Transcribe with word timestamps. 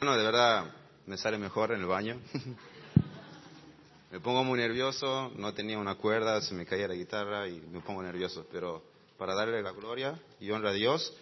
No, 0.00 0.16
de 0.16 0.22
verdad 0.22 0.72
me 1.06 1.18
sale 1.18 1.38
mejor 1.38 1.72
en 1.72 1.80
el 1.80 1.86
baño. 1.86 2.20
me 4.12 4.20
pongo 4.20 4.44
muy 4.44 4.60
nervioso, 4.60 5.32
no 5.34 5.52
tenía 5.54 5.76
una 5.76 5.96
cuerda, 5.96 6.40
se 6.40 6.54
me 6.54 6.64
caía 6.64 6.86
la 6.86 6.94
guitarra 6.94 7.48
y 7.48 7.60
me 7.62 7.80
pongo 7.80 8.00
nervioso, 8.04 8.46
pero 8.52 8.84
para 9.16 9.34
darle 9.34 9.60
la 9.60 9.72
gloria 9.72 10.16
y 10.38 10.52
honra 10.52 10.70
a 10.70 10.72
Dios. 10.72 11.12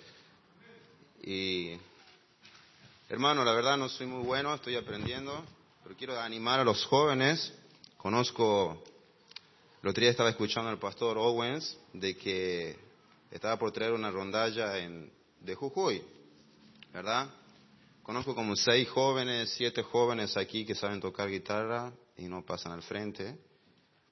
Y 1.23 1.79
hermano, 3.09 3.47
la 3.47 3.55
verdad 3.55 3.79
no 3.79 3.89
soy 3.89 4.07
muy 4.07 4.23
bueno, 4.23 4.55
estoy 4.55 4.77
aprendiendo, 4.77 5.43
pero 5.83 5.97
quiero 5.97 6.21
animar 6.21 6.61
a 6.61 6.65
los 6.65 6.85
jóvenes. 6.85 7.55
Conozco, 7.97 8.85
el 9.83 9.89
otro 9.89 10.03
día 10.03 10.11
estaba 10.11 10.29
escuchando 10.29 10.69
al 10.69 10.79
pastor 10.79 11.17
Owens 11.17 11.79
de 11.95 12.15
que 12.15 12.77
estaba 13.31 13.59
por 13.59 13.73
traer 13.73 13.95
una 13.95 14.11
rondalla 14.11 14.73
de 14.73 15.55
Jujuy, 15.55 16.05
¿verdad? 16.93 17.31
Conozco 18.07 18.37
como 18.37 18.55
seis 18.55 18.89
jóvenes, 18.89 19.51
siete 19.57 19.83
jóvenes 19.83 20.37
aquí 20.37 20.65
que 20.65 20.77
saben 20.77 21.01
tocar 21.01 21.29
guitarra 21.29 21.93
y 22.17 22.29
no 22.29 22.47
pasan 22.47 22.71
al 22.71 22.85
frente. 22.85 23.37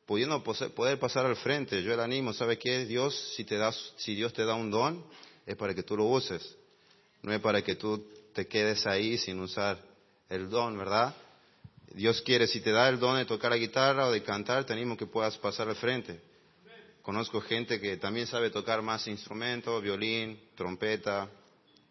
Pudiendo 0.04 0.42
poder 0.42 0.98
pasar 0.98 1.26
al 1.26 1.36
frente, 1.36 1.80
yo 1.80 1.94
el 1.94 2.00
animo, 2.00 2.32
¿sabe 2.32 2.58
qué? 2.58 2.86
Dios, 2.86 3.14
si, 3.36 3.44
te 3.44 3.56
das, 3.56 3.92
si 3.96 4.16
Dios 4.16 4.32
te 4.32 4.44
da 4.44 4.56
un 4.56 4.68
don, 4.68 5.06
es 5.46 5.54
para 5.54 5.76
que 5.76 5.84
tú 5.84 5.96
lo 5.96 6.06
uses. 6.06 6.56
No 7.22 7.32
es 7.32 7.38
para 7.40 7.62
que 7.62 7.76
tú 7.76 8.04
te 8.34 8.48
quedes 8.48 8.84
ahí 8.84 9.16
sin 9.16 9.38
usar 9.38 9.78
el 10.28 10.50
don, 10.50 10.76
¿verdad? 10.76 11.14
Dios 11.94 12.20
quiere, 12.22 12.48
si 12.48 12.60
te 12.60 12.72
da 12.72 12.88
el 12.88 12.98
don 12.98 13.16
de 13.16 13.26
tocar 13.26 13.52
la 13.52 13.58
guitarra 13.58 14.08
o 14.08 14.10
de 14.10 14.24
cantar, 14.24 14.64
te 14.64 14.72
animo 14.72 14.96
que 14.96 15.06
puedas 15.06 15.38
pasar 15.38 15.68
al 15.68 15.76
frente. 15.76 16.20
Conozco 17.00 17.40
gente 17.40 17.80
que 17.80 17.96
también 17.98 18.26
sabe 18.26 18.50
tocar 18.50 18.82
más 18.82 19.06
instrumentos, 19.06 19.80
violín, 19.80 20.36
trompeta, 20.56 21.28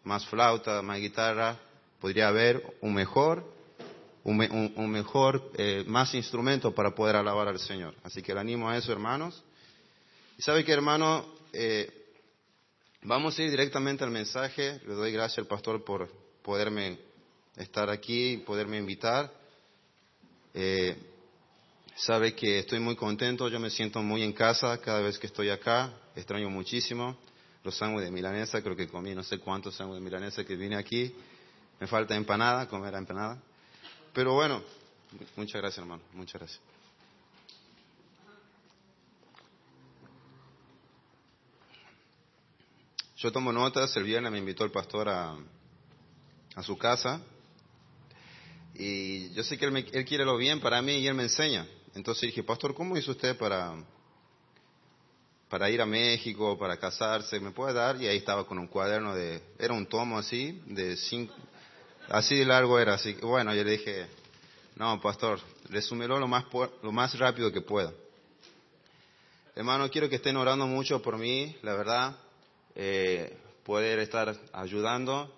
más 0.03 0.25
flauta, 0.25 0.81
más 0.81 0.99
guitarra 0.99 1.57
podría 2.03 2.27
haber 2.27 2.61
un 2.81 2.93
mejor, 2.93 3.49
un, 4.25 4.91
mejor, 4.91 5.49
eh, 5.55 5.85
más 5.87 6.13
instrumento 6.13 6.75
para 6.75 6.93
poder 6.93 7.15
alabar 7.15 7.47
al 7.47 7.59
Señor. 7.59 7.95
Así 8.03 8.21
que 8.21 8.33
le 8.33 8.41
animo 8.41 8.69
a 8.69 8.77
eso, 8.77 8.91
hermanos. 8.91 9.41
Y 10.37 10.41
sabe 10.41 10.65
que, 10.65 10.73
hermano, 10.73 11.25
eh, 11.53 11.89
vamos 13.03 13.39
a 13.39 13.43
ir 13.43 13.51
directamente 13.51 14.03
al 14.03 14.11
mensaje. 14.11 14.81
Le 14.85 14.95
doy 14.95 15.13
gracias 15.13 15.37
al 15.37 15.47
pastor 15.47 15.85
por 15.85 16.11
poderme 16.41 16.99
estar 17.55 17.89
aquí 17.89 18.31
y 18.31 18.37
poderme 18.39 18.79
invitar. 18.79 19.31
Eh, 20.53 20.97
sabe 21.95 22.35
que 22.35 22.59
estoy 22.59 22.79
muy 22.79 22.97
contento, 22.97 23.47
yo 23.47 23.61
me 23.61 23.69
siento 23.69 24.03
muy 24.03 24.23
en 24.23 24.33
casa 24.33 24.77
cada 24.81 24.99
vez 24.99 25.17
que 25.17 25.27
estoy 25.27 25.51
acá, 25.51 25.93
extraño 26.17 26.49
muchísimo 26.49 27.17
los 27.63 27.77
sándwiches 27.77 28.09
de 28.09 28.11
milanesa, 28.11 28.61
creo 28.61 28.75
que 28.75 28.89
comí 28.89 29.15
no 29.15 29.23
sé 29.23 29.37
cuántos 29.37 29.75
sándwiches 29.75 30.03
de 30.03 30.09
milanesa 30.09 30.43
que 30.43 30.57
vine 30.57 30.75
aquí. 30.75 31.15
Me 31.83 31.87
falta 31.87 32.15
empanada, 32.15 32.65
comer 32.69 32.93
empanada. 32.93 33.37
Pero 34.13 34.35
bueno, 34.35 34.63
muchas 35.35 35.61
gracias 35.61 35.79
hermano, 35.79 36.01
muchas 36.13 36.39
gracias. 36.39 36.61
Yo 43.17 43.33
tomo 43.33 43.51
notas, 43.51 43.93
el 43.97 44.05
viernes 44.05 44.31
me 44.31 44.37
invitó 44.37 44.63
el 44.63 44.71
pastor 44.71 45.09
a, 45.09 45.35
a 46.55 46.63
su 46.63 46.77
casa 46.77 47.19
y 48.73 49.33
yo 49.33 49.43
sé 49.43 49.57
que 49.57 49.65
él, 49.65 49.85
él, 49.91 50.05
quiere 50.05 50.23
lo 50.23 50.37
bien 50.37 50.61
para 50.61 50.81
mí 50.81 50.93
y 50.93 51.07
él 51.07 51.15
me 51.15 51.23
enseña. 51.23 51.67
Entonces 51.95 52.21
dije, 52.21 52.43
pastor, 52.43 52.73
¿cómo 52.73 52.95
hizo 52.95 53.11
usted 53.11 53.37
para, 53.37 53.75
para 55.49 55.69
ir 55.69 55.81
a 55.81 55.85
México, 55.85 56.57
para 56.57 56.77
casarse? 56.77 57.41
¿Me 57.41 57.51
puede 57.51 57.73
dar? 57.73 58.01
Y 58.01 58.07
ahí 58.07 58.19
estaba 58.19 58.47
con 58.47 58.57
un 58.57 58.67
cuaderno 58.67 59.13
de, 59.13 59.43
era 59.59 59.73
un 59.73 59.85
tomo 59.85 60.17
así, 60.17 60.61
de 60.65 60.95
cinco, 60.95 61.33
Así 62.09 62.35
de 62.35 62.45
largo 62.45 62.79
era, 62.79 62.95
así 62.95 63.15
que 63.15 63.25
bueno, 63.25 63.55
yo 63.55 63.63
le 63.63 63.71
dije, 63.71 64.07
no, 64.75 64.99
pastor, 65.01 65.39
resúmelo 65.69 66.19
lo 66.19 66.27
más, 66.27 66.45
lo 66.81 66.91
más 66.91 67.17
rápido 67.17 67.51
que 67.51 67.61
pueda. 67.61 67.93
Hermano, 69.55 69.89
quiero 69.89 70.09
que 70.09 70.15
estén 70.15 70.35
orando 70.35 70.67
mucho 70.67 71.01
por 71.01 71.17
mí, 71.17 71.55
la 71.61 71.75
verdad, 71.75 72.17
eh, 72.75 73.37
poder 73.63 73.99
estar 73.99 74.35
ayudando 74.51 75.31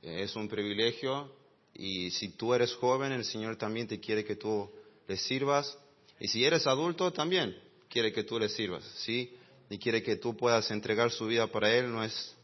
eh, 0.00 0.22
es 0.22 0.36
un 0.36 0.48
privilegio 0.48 1.30
y 1.74 2.10
si 2.12 2.30
tú 2.30 2.54
eres 2.54 2.74
joven, 2.74 3.12
el 3.12 3.24
Señor 3.24 3.56
también 3.56 3.88
te 3.88 4.00
quiere 4.00 4.24
que 4.24 4.36
tú 4.36 4.70
le 5.08 5.16
sirvas 5.16 5.76
y 6.20 6.28
si 6.28 6.44
eres 6.44 6.66
adulto 6.66 7.12
también 7.12 7.56
quiere 7.88 8.12
que 8.12 8.24
tú 8.24 8.38
le 8.38 8.48
sirvas, 8.48 8.84
¿sí? 8.96 9.36
Y 9.68 9.78
quiere 9.78 10.02
que 10.02 10.16
tú 10.16 10.36
puedas 10.36 10.70
entregar 10.70 11.10
su 11.10 11.26
vida 11.26 11.46
para 11.46 11.74
Él, 11.74 11.90
no 11.90 12.04
es, 12.04 12.34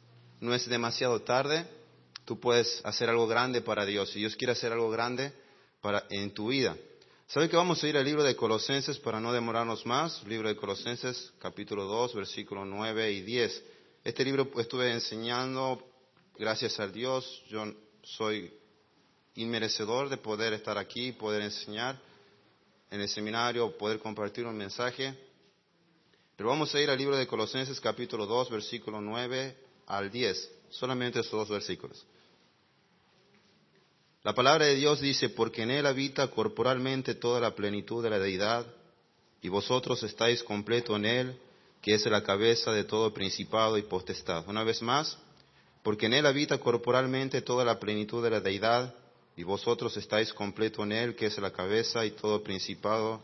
no 0.40 0.54
es 0.54 0.68
demasiado 0.68 1.22
tarde 1.22 1.66
tú 2.28 2.38
puedes 2.38 2.82
hacer 2.84 3.08
algo 3.08 3.26
grande 3.26 3.62
para 3.62 3.86
Dios. 3.86 4.14
Y 4.14 4.18
Dios 4.18 4.36
quiere 4.36 4.52
hacer 4.52 4.70
algo 4.70 4.90
grande 4.90 5.32
para, 5.80 6.04
en 6.10 6.30
tu 6.34 6.48
vida. 6.48 6.76
¿Sabe 7.26 7.48
que 7.48 7.56
vamos 7.56 7.82
a 7.82 7.88
ir 7.88 7.96
al 7.96 8.04
libro 8.04 8.22
de 8.22 8.36
Colosenses 8.36 8.98
para 8.98 9.18
no 9.18 9.32
demorarnos 9.32 9.86
más? 9.86 10.22
Libro 10.24 10.46
de 10.46 10.54
Colosenses, 10.54 11.32
capítulo 11.38 11.84
2, 11.84 12.14
versículos 12.14 12.66
9 12.66 13.12
y 13.12 13.22
10. 13.22 13.64
Este 14.04 14.26
libro 14.26 14.46
estuve 14.58 14.92
enseñando, 14.92 15.82
gracias 16.38 16.78
a 16.78 16.86
Dios, 16.86 17.42
yo 17.48 17.64
soy 18.02 18.52
inmerecedor 19.36 20.10
de 20.10 20.18
poder 20.18 20.52
estar 20.52 20.76
aquí, 20.76 21.12
poder 21.12 21.40
enseñar 21.40 21.98
en 22.90 23.00
el 23.00 23.08
seminario, 23.08 23.74
poder 23.78 24.00
compartir 24.00 24.44
un 24.44 24.56
mensaje. 24.56 25.14
Pero 26.36 26.50
vamos 26.50 26.74
a 26.74 26.80
ir 26.80 26.90
al 26.90 26.98
libro 26.98 27.16
de 27.16 27.26
Colosenses, 27.26 27.80
capítulo 27.80 28.26
2, 28.26 28.50
versículo 28.50 29.00
9 29.00 29.56
al 29.86 30.10
10. 30.10 30.56
Solamente 30.68 31.20
esos 31.20 31.32
dos 31.32 31.48
versículos. 31.48 32.04
La 34.28 34.34
palabra 34.34 34.66
de 34.66 34.74
Dios 34.74 35.00
dice, 35.00 35.30
porque 35.30 35.62
en 35.62 35.70
Él 35.70 35.86
habita 35.86 36.28
corporalmente 36.28 37.14
toda 37.14 37.40
la 37.40 37.54
plenitud 37.54 38.04
de 38.04 38.10
la 38.10 38.18
deidad, 38.18 38.66
y 39.40 39.48
vosotros 39.48 40.02
estáis 40.02 40.42
completo 40.42 40.96
en 40.96 41.06
Él, 41.06 41.38
que 41.80 41.94
es 41.94 42.04
la 42.04 42.22
cabeza 42.22 42.70
de 42.72 42.84
todo 42.84 43.14
principado 43.14 43.78
y 43.78 43.84
potestad. 43.84 44.44
Una 44.46 44.64
vez 44.64 44.82
más, 44.82 45.16
porque 45.82 46.04
en 46.04 46.12
Él 46.12 46.26
habita 46.26 46.58
corporalmente 46.58 47.40
toda 47.40 47.64
la 47.64 47.80
plenitud 47.80 48.22
de 48.22 48.28
la 48.28 48.40
deidad, 48.40 48.94
y 49.34 49.44
vosotros 49.44 49.96
estáis 49.96 50.30
completo 50.34 50.82
en 50.82 50.92
Él, 50.92 51.16
que 51.16 51.24
es 51.24 51.38
la 51.38 51.50
cabeza 51.50 52.04
y 52.04 52.10
todo 52.10 52.42
principado 52.42 53.22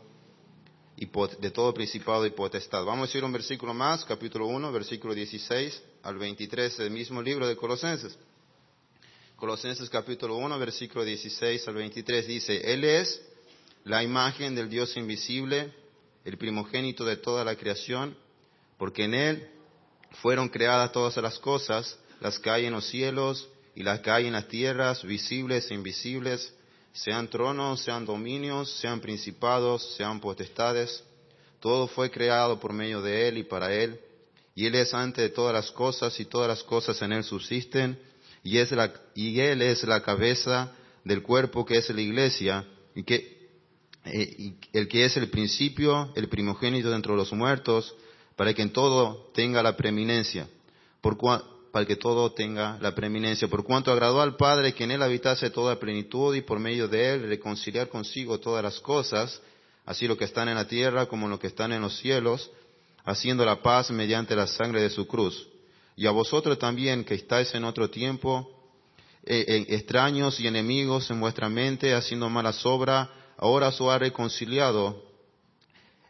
y 0.97 1.07
de 1.39 1.51
todo 1.51 1.71
principado 1.71 2.25
y 2.25 2.31
potestad. 2.31 2.83
Vamos 2.83 3.13
a 3.13 3.17
ir 3.19 3.23
un 3.23 3.31
versículo 3.31 3.75
más, 3.75 4.03
capítulo 4.05 4.47
1, 4.47 4.71
versículo 4.71 5.13
16 5.13 5.83
al 6.01 6.17
23 6.17 6.77
del 6.77 6.89
mismo 6.89 7.21
libro 7.21 7.47
de 7.47 7.55
Colosenses. 7.55 8.17
Colosenses 9.35 9.89
capítulo 9.89 10.37
1, 10.37 10.57
versículo 10.57 11.03
16 11.03 11.67
al 11.67 11.75
23 11.75 12.25
dice, 12.25 12.71
Él 12.71 12.85
es 12.85 13.21
la 13.83 14.01
imagen 14.01 14.55
del 14.55 14.69
Dios 14.69 14.95
invisible, 14.95 15.73
el 16.23 16.37
primogénito 16.37 17.03
de 17.03 17.17
toda 17.17 17.43
la 17.43 17.57
creación, 17.57 18.17
porque 18.77 19.03
en 19.03 19.13
Él 19.13 19.49
fueron 20.21 20.47
creadas 20.47 20.93
todas 20.93 21.17
las 21.17 21.37
cosas, 21.37 21.99
las 22.21 22.39
que 22.39 22.49
hay 22.49 22.65
en 22.65 22.71
los 22.71 22.87
cielos 22.87 23.49
y 23.75 23.83
las 23.83 23.99
que 23.99 24.09
hay 24.09 24.27
en 24.27 24.33
las 24.33 24.47
tierras, 24.47 25.03
visibles 25.03 25.69
e 25.69 25.73
invisibles, 25.73 26.53
sean 26.93 27.27
tronos, 27.27 27.81
sean 27.81 28.05
dominios, 28.05 28.71
sean 28.79 29.01
principados, 29.01 29.95
sean 29.97 30.21
potestades. 30.21 31.03
Todo 31.59 31.87
fue 31.87 32.09
creado 32.09 32.57
por 32.57 32.71
medio 32.71 33.01
de 33.01 33.27
Él 33.27 33.39
y 33.39 33.43
para 33.43 33.73
Él, 33.73 33.99
y 34.55 34.65
Él 34.65 34.75
es 34.75 34.93
antes 34.93 35.21
de 35.25 35.29
todas 35.29 35.53
las 35.53 35.71
cosas 35.71 36.17
y 36.21 36.25
todas 36.25 36.47
las 36.47 36.63
cosas 36.63 37.01
en 37.01 37.11
Él 37.11 37.25
subsisten 37.25 37.99
y, 38.45 38.59
es 38.59 38.71
la, 38.71 38.93
y 39.15 39.39
Él 39.39 39.63
es 39.63 39.83
la 39.83 40.01
cabeza 40.03 40.71
del 41.03 41.23
cuerpo 41.23 41.65
que 41.65 41.79
es 41.79 41.89
la 41.89 41.99
iglesia, 41.99 42.63
y, 42.93 43.03
que, 43.03 43.49
eh, 44.05 44.53
el 44.71 44.87
que 44.87 45.03
es 45.03 45.17
el 45.17 45.29
principio, 45.31 46.13
el 46.15 46.29
primogénito 46.29 46.91
dentro 46.91 47.13
de 47.13 47.17
los 47.17 47.33
muertos, 47.33 47.95
para 48.35 48.53
que 48.53 48.61
en 48.61 48.71
todo 48.71 49.31
tenga 49.33 49.63
la 49.63 49.75
preeminencia, 49.75 50.47
por 51.01 51.17
para 51.71 51.87
que 51.87 51.95
todo 51.95 52.33
tenga 52.33 52.77
la 52.81 52.93
preeminencia, 52.93 53.47
por 53.47 53.63
cuanto 53.63 53.91
agradó 53.91 54.21
al 54.21 54.35
Padre 54.35 54.75
que 54.75 54.83
en 54.83 54.91
Él 54.91 55.01
habitase 55.01 55.49
toda 55.49 55.79
plenitud 55.79 56.35
y 56.35 56.41
por 56.41 56.59
medio 56.59 56.87
de 56.87 57.13
Él 57.13 57.27
reconciliar 57.27 57.89
consigo 57.89 58.39
todas 58.39 58.63
las 58.63 58.79
cosas, 58.79 59.41
así 59.85 60.07
lo 60.07 60.17
que 60.17 60.25
están 60.25 60.49
en 60.49 60.55
la 60.55 60.67
tierra 60.67 61.07
como 61.07 61.27
lo 61.27 61.39
que 61.39 61.47
están 61.47 61.71
en 61.71 61.81
los 61.81 61.97
cielos, 61.97 62.51
haciendo 63.05 63.43
la 63.43 63.63
paz 63.63 63.89
mediante 63.89 64.35
la 64.35 64.45
sangre 64.45 64.83
de 64.83 64.91
su 64.91 65.07
cruz 65.07 65.47
y 65.95 66.07
a 66.07 66.11
vosotros 66.11 66.59
también 66.59 67.03
que 67.03 67.15
estáis 67.15 67.53
en 67.55 67.63
otro 67.63 67.89
tiempo, 67.89 68.51
eh, 69.25 69.65
extraños 69.69 70.39
y 70.39 70.47
enemigos 70.47 71.09
en 71.09 71.19
vuestra 71.19 71.49
mente, 71.49 71.93
haciendo 71.93 72.29
mala 72.29 72.53
obras, 72.63 73.09
ahora 73.37 73.69
os 73.69 73.81
ha 73.81 73.97
reconciliado 73.97 75.03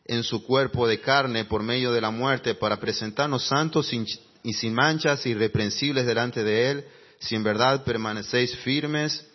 en 0.05 0.23
su 0.23 0.43
cuerpo 0.45 0.87
de 0.87 0.99
carne 0.99 1.45
por 1.45 1.63
medio 1.63 1.91
de 1.91 2.01
la 2.01 2.11
muerte 2.11 2.55
para 2.55 2.79
presentarnos 2.79 3.47
santos 3.47 3.91
y 4.43 4.53
sin 4.53 4.73
manchas 4.73 5.25
irreprensibles 5.25 6.05
delante 6.05 6.43
de 6.43 6.71
Él, 6.71 6.85
si 7.19 7.35
en 7.35 7.43
verdad 7.43 7.83
permanecéis 7.83 8.55
firmes, 8.57 9.25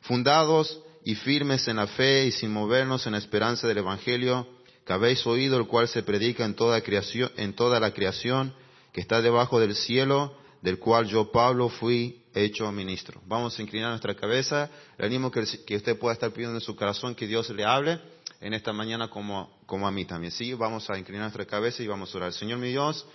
fundados 0.00 0.80
y 1.04 1.14
firmes 1.14 1.68
en 1.68 1.76
la 1.76 1.86
fe 1.86 2.26
y 2.26 2.32
sin 2.32 2.52
movernos 2.52 3.06
en 3.06 3.12
la 3.12 3.18
esperanza 3.18 3.68
del 3.68 3.78
Evangelio 3.78 4.48
que 4.84 4.92
habéis 4.92 5.26
oído, 5.26 5.58
el 5.58 5.66
cual 5.66 5.86
se 5.86 6.02
predica 6.02 6.44
en 6.44 6.54
toda, 6.54 6.80
creación, 6.80 7.30
en 7.36 7.52
toda 7.52 7.78
la 7.78 7.92
creación, 7.92 8.54
está 9.00 9.20
debajo 9.22 9.60
del 9.60 9.74
cielo, 9.74 10.36
del 10.62 10.78
cual 10.78 11.06
yo, 11.06 11.30
Pablo, 11.30 11.68
fui 11.68 12.24
hecho 12.34 12.70
ministro. 12.72 13.20
Vamos 13.26 13.58
a 13.58 13.62
inclinar 13.62 13.90
nuestra 13.90 14.14
cabeza. 14.14 14.70
Le 14.96 15.06
animo 15.06 15.30
que, 15.30 15.44
que 15.66 15.76
usted 15.76 15.98
pueda 15.98 16.14
estar 16.14 16.30
pidiendo 16.30 16.56
en 16.56 16.60
su 16.60 16.74
corazón 16.76 17.14
que 17.14 17.26
Dios 17.26 17.48
le 17.50 17.64
hable 17.64 18.00
en 18.40 18.54
esta 18.54 18.72
mañana 18.72 19.08
como, 19.08 19.58
como 19.66 19.86
a 19.86 19.90
mí 19.90 20.04
también. 20.04 20.32
Sí, 20.32 20.52
vamos 20.54 20.88
a 20.90 20.98
inclinar 20.98 21.22
nuestra 21.22 21.44
cabeza 21.46 21.82
y 21.82 21.86
vamos 21.86 22.14
a 22.14 22.18
orar. 22.18 22.32
Señor 22.32 22.58
mi 22.58 22.68
Dios, 22.68 23.06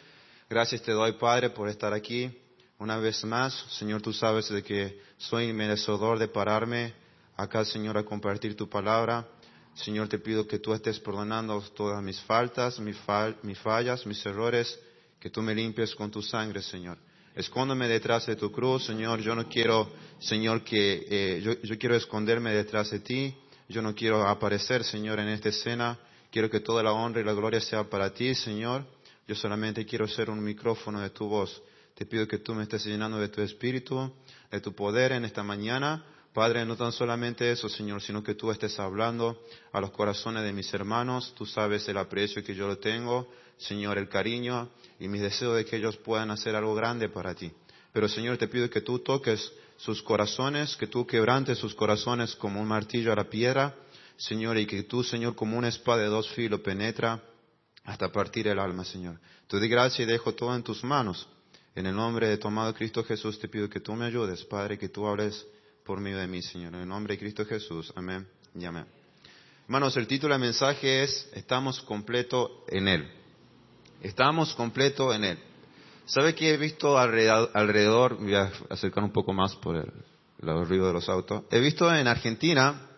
gracias 0.50 0.82
te 0.82 0.92
doy, 0.92 1.14
Padre, 1.14 1.50
por 1.50 1.70
estar 1.70 1.94
aquí 1.94 2.32
una 2.80 2.98
vez 2.98 3.24
más. 3.24 3.54
Señor, 3.78 4.02
tú 4.02 4.14
sabes 4.14 4.50
de 4.50 4.64
que 4.64 5.02
soy 5.18 5.54
merecedor 5.54 6.20
de 6.20 6.28
pararme 6.28 6.94
acá, 7.38 7.66
Señor, 7.66 7.98
a 7.98 8.04
compartir 8.04 8.56
tu 8.56 8.70
palabra. 8.70 9.28
Señor, 9.76 10.08
te 10.08 10.20
pido 10.20 10.46
que 10.48 10.60
tú 10.60 10.74
estés 10.74 11.00
perdonando 11.00 11.60
todas 11.76 12.04
mis 12.04 12.20
faltas, 12.22 12.80
mis, 12.80 12.98
fallas, 13.58 14.06
mis 14.06 14.26
errores, 14.26 14.80
que 15.24 15.30
tú 15.30 15.42
me 15.42 15.56
limpies 15.56 15.96
con 15.96 16.12
tu 16.12 16.22
sangre, 16.22 16.62
Señor. 16.62 16.98
Escóndeme 17.34 17.88
detrás 17.88 18.26
de 18.26 18.36
tu 18.36 18.52
cruz, 18.52 18.86
Señor. 18.86 19.22
Yo 19.22 19.34
no 19.34 19.48
quiero, 19.48 19.90
Señor, 20.20 20.66
que 20.66 21.08
eh, 21.10 21.42
yo, 21.42 21.62
yo 21.62 21.78
quiero 21.78 21.96
esconderme 21.96 22.54
detrás 22.54 22.92
de 22.92 23.00
ti. 23.00 23.34
Yo 23.70 23.82
no 23.82 23.96
quiero 23.96 24.28
aparecer, 24.28 24.84
Señor, 24.84 25.20
en 25.22 25.30
esta 25.30 25.48
escena. 25.48 25.98
Quiero 26.30 26.50
que 26.50 26.60
toda 26.60 26.84
la 26.84 26.92
honra 26.92 27.22
y 27.22 27.24
la 27.24 27.32
gloria 27.32 27.62
sea 27.62 27.86
para 27.86 28.14
ti, 28.14 28.36
Señor. 28.36 28.86
Yo 29.26 29.34
solamente 29.34 29.86
quiero 29.86 30.10
ser 30.10 30.30
un 30.30 30.44
micrófono 30.44 31.00
de 31.00 31.12
tu 31.12 31.26
voz. 31.26 31.64
Te 31.96 32.06
pido 32.06 32.28
que 32.28 32.40
tú 32.40 32.54
me 32.54 32.64
estés 32.64 32.86
llenando 32.86 33.18
de 33.18 33.30
tu 33.30 33.42
espíritu, 33.42 34.14
de 34.52 34.60
tu 34.60 34.76
poder 34.76 35.14
en 35.14 35.24
esta 35.24 35.42
mañana 35.42 36.04
Padre, 36.34 36.66
no 36.66 36.76
tan 36.76 36.92
solamente 36.92 37.52
eso, 37.52 37.70
Señor, 37.70 38.02
sino 38.02 38.24
que 38.24 38.34
tú 38.34 38.50
estés 38.50 38.80
hablando 38.80 39.40
a 39.72 39.80
los 39.80 39.92
corazones 39.92 40.44
de 40.44 40.52
mis 40.52 40.74
hermanos. 40.74 41.34
Tú 41.38 41.46
sabes 41.46 41.88
el 41.88 41.98
aprecio 41.98 42.44
que 42.44 42.56
yo 42.56 42.68
lo 42.68 42.80
tengo, 42.80 43.30
Señor, 43.58 44.00
el 44.00 44.10
cariño 44.10 44.70
y 45.00 45.08
mis 45.08 45.22
deseos 45.22 45.56
de 45.56 45.64
que 45.64 45.76
ellos 45.76 45.96
puedan 45.98 46.32
hacer 46.32 46.56
algo 46.56 46.74
grande 46.74 47.08
para 47.08 47.36
ti. 47.36 47.52
Pero, 47.92 48.08
Señor, 48.08 48.38
te 48.38 48.48
pido 48.48 48.68
que 48.68 48.82
tú 48.82 48.98
toques 49.00 49.52
sus 49.78 50.02
corazones, 50.02 50.76
que 50.76 50.88
tú 50.88 51.06
quebrantes 51.06 51.60
sus 51.60 51.76
corazones 51.76 52.36
como 52.36 52.60
un 52.60 52.68
martillo 52.68 53.14
a 53.14 53.16
la 53.16 53.30
piedra, 53.30 53.76
Señor, 54.18 54.58
y 54.58 54.66
que 54.66 54.84
tú, 54.84 55.04
Señor, 55.04 55.36
como 55.36 55.56
una 55.56 55.68
espada 55.68 56.02
de 56.02 56.08
dos 56.08 56.30
filos 56.32 56.62
penetra 56.62 57.22
hasta 57.84 58.12
partir 58.12 58.48
el 58.48 58.58
alma, 58.58 58.84
Señor. 58.86 59.20
Te 59.48 59.60
doy 59.60 59.68
gracia 59.68 60.02
y 60.02 60.08
dejo 60.08 60.34
todo 60.34 60.56
en 60.56 60.64
tus 60.64 60.84
manos. 60.84 61.28
En 61.76 61.86
el 61.86 61.96
nombre 61.96 62.28
de 62.28 62.38
tu 62.38 62.48
amado 62.48 62.74
Cristo 62.74 63.04
Jesús 63.04 63.38
te 63.40 63.48
pido 63.48 63.70
que 63.70 63.80
tú 63.80 63.94
me 63.94 64.06
ayudes, 64.06 64.44
Padre, 64.46 64.80
que 64.80 64.90
tú 64.90 65.08
hables 65.08 65.46
por 65.86 66.00
medio 66.00 66.18
de 66.18 66.28
mí, 66.28 66.42
Señor. 66.42 66.74
En 66.76 66.82
el 66.82 66.88
nombre 66.88 67.16
de 67.16 67.20
Cristo 67.20 67.46
Jesús. 67.46 67.92
Amén 67.96 68.28
y 68.56 68.66
amén. 68.66 68.86
Hermanos, 69.66 69.96
el 69.98 70.08
título 70.08 70.34
del 70.34 70.42
mensaje 70.42 71.04
es 71.04 71.30
Estamos 71.34 71.82
completo 71.82 72.64
en 72.70 72.88
Él. 72.88 73.12
Estamos 74.02 74.54
completo 74.56 75.14
en 75.14 75.24
Él. 75.26 75.40
¿Sabe 76.06 76.36
que 76.36 76.54
he 76.54 76.58
visto 76.58 76.98
alrededor, 76.98 78.18
voy 78.18 78.36
a 78.36 78.52
acercar 78.70 79.04
un 79.04 79.12
poco 79.12 79.34
más 79.34 79.56
por 79.56 79.78
el, 79.78 79.92
el 80.42 80.66
ruido 80.66 80.88
de 80.88 80.94
los 80.94 81.08
autos, 81.08 81.44
he 81.50 81.60
visto 81.60 81.94
en 81.94 82.08
Argentina 82.08 82.90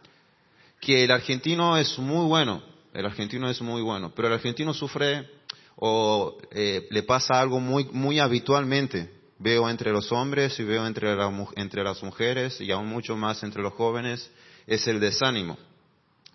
que 0.80 1.04
el 1.04 1.12
argentino 1.12 1.78
es 1.78 2.00
muy 2.00 2.26
bueno, 2.26 2.64
el 2.94 3.06
argentino 3.06 3.50
es 3.50 3.62
muy 3.62 3.84
bueno, 3.84 4.12
pero 4.16 4.28
el 4.28 4.34
argentino 4.34 4.74
sufre 4.74 5.30
o 5.76 6.38
eh, 6.52 6.88
le 6.90 7.04
pasa 7.04 7.40
algo 7.40 7.60
muy, 7.60 7.86
muy 7.92 8.20
habitualmente 8.20 9.12
veo 9.40 9.70
entre 9.70 9.92
los 9.92 10.12
hombres 10.12 10.60
y 10.60 10.64
veo 10.64 10.86
entre, 10.88 11.16
las 11.16 12.04
mujeres 12.04 12.62
y 12.62 12.72
aún 12.72 12.88
mucho 12.88 13.16
más 13.16 13.44
entre 13.44 13.62
los 13.62 13.74
jóvenes 13.74 14.32
es 14.66 14.88
el 14.88 15.00
desánimo, 15.00 15.58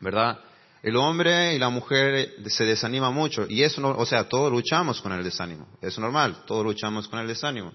¿verdad? 0.01 0.39
El 0.83 0.97
hombre 0.97 1.55
y 1.55 1.59
la 1.59 1.69
mujer 1.69 2.35
se 2.47 2.65
desanima 2.65 3.11
mucho 3.11 3.47
y 3.49 3.63
eso, 3.63 3.81
no, 3.81 3.91
o 3.91 4.07
sea, 4.07 4.29
todos 4.29 4.51
luchamos 4.51 5.01
con 5.01 5.13
el 5.13 5.23
desánimo, 5.23 5.67
es 5.81 5.99
normal, 5.99 6.45
todos 6.47 6.65
luchamos 6.65 7.09
con 7.09 7.19
el 7.19 7.27
desánimo. 7.27 7.73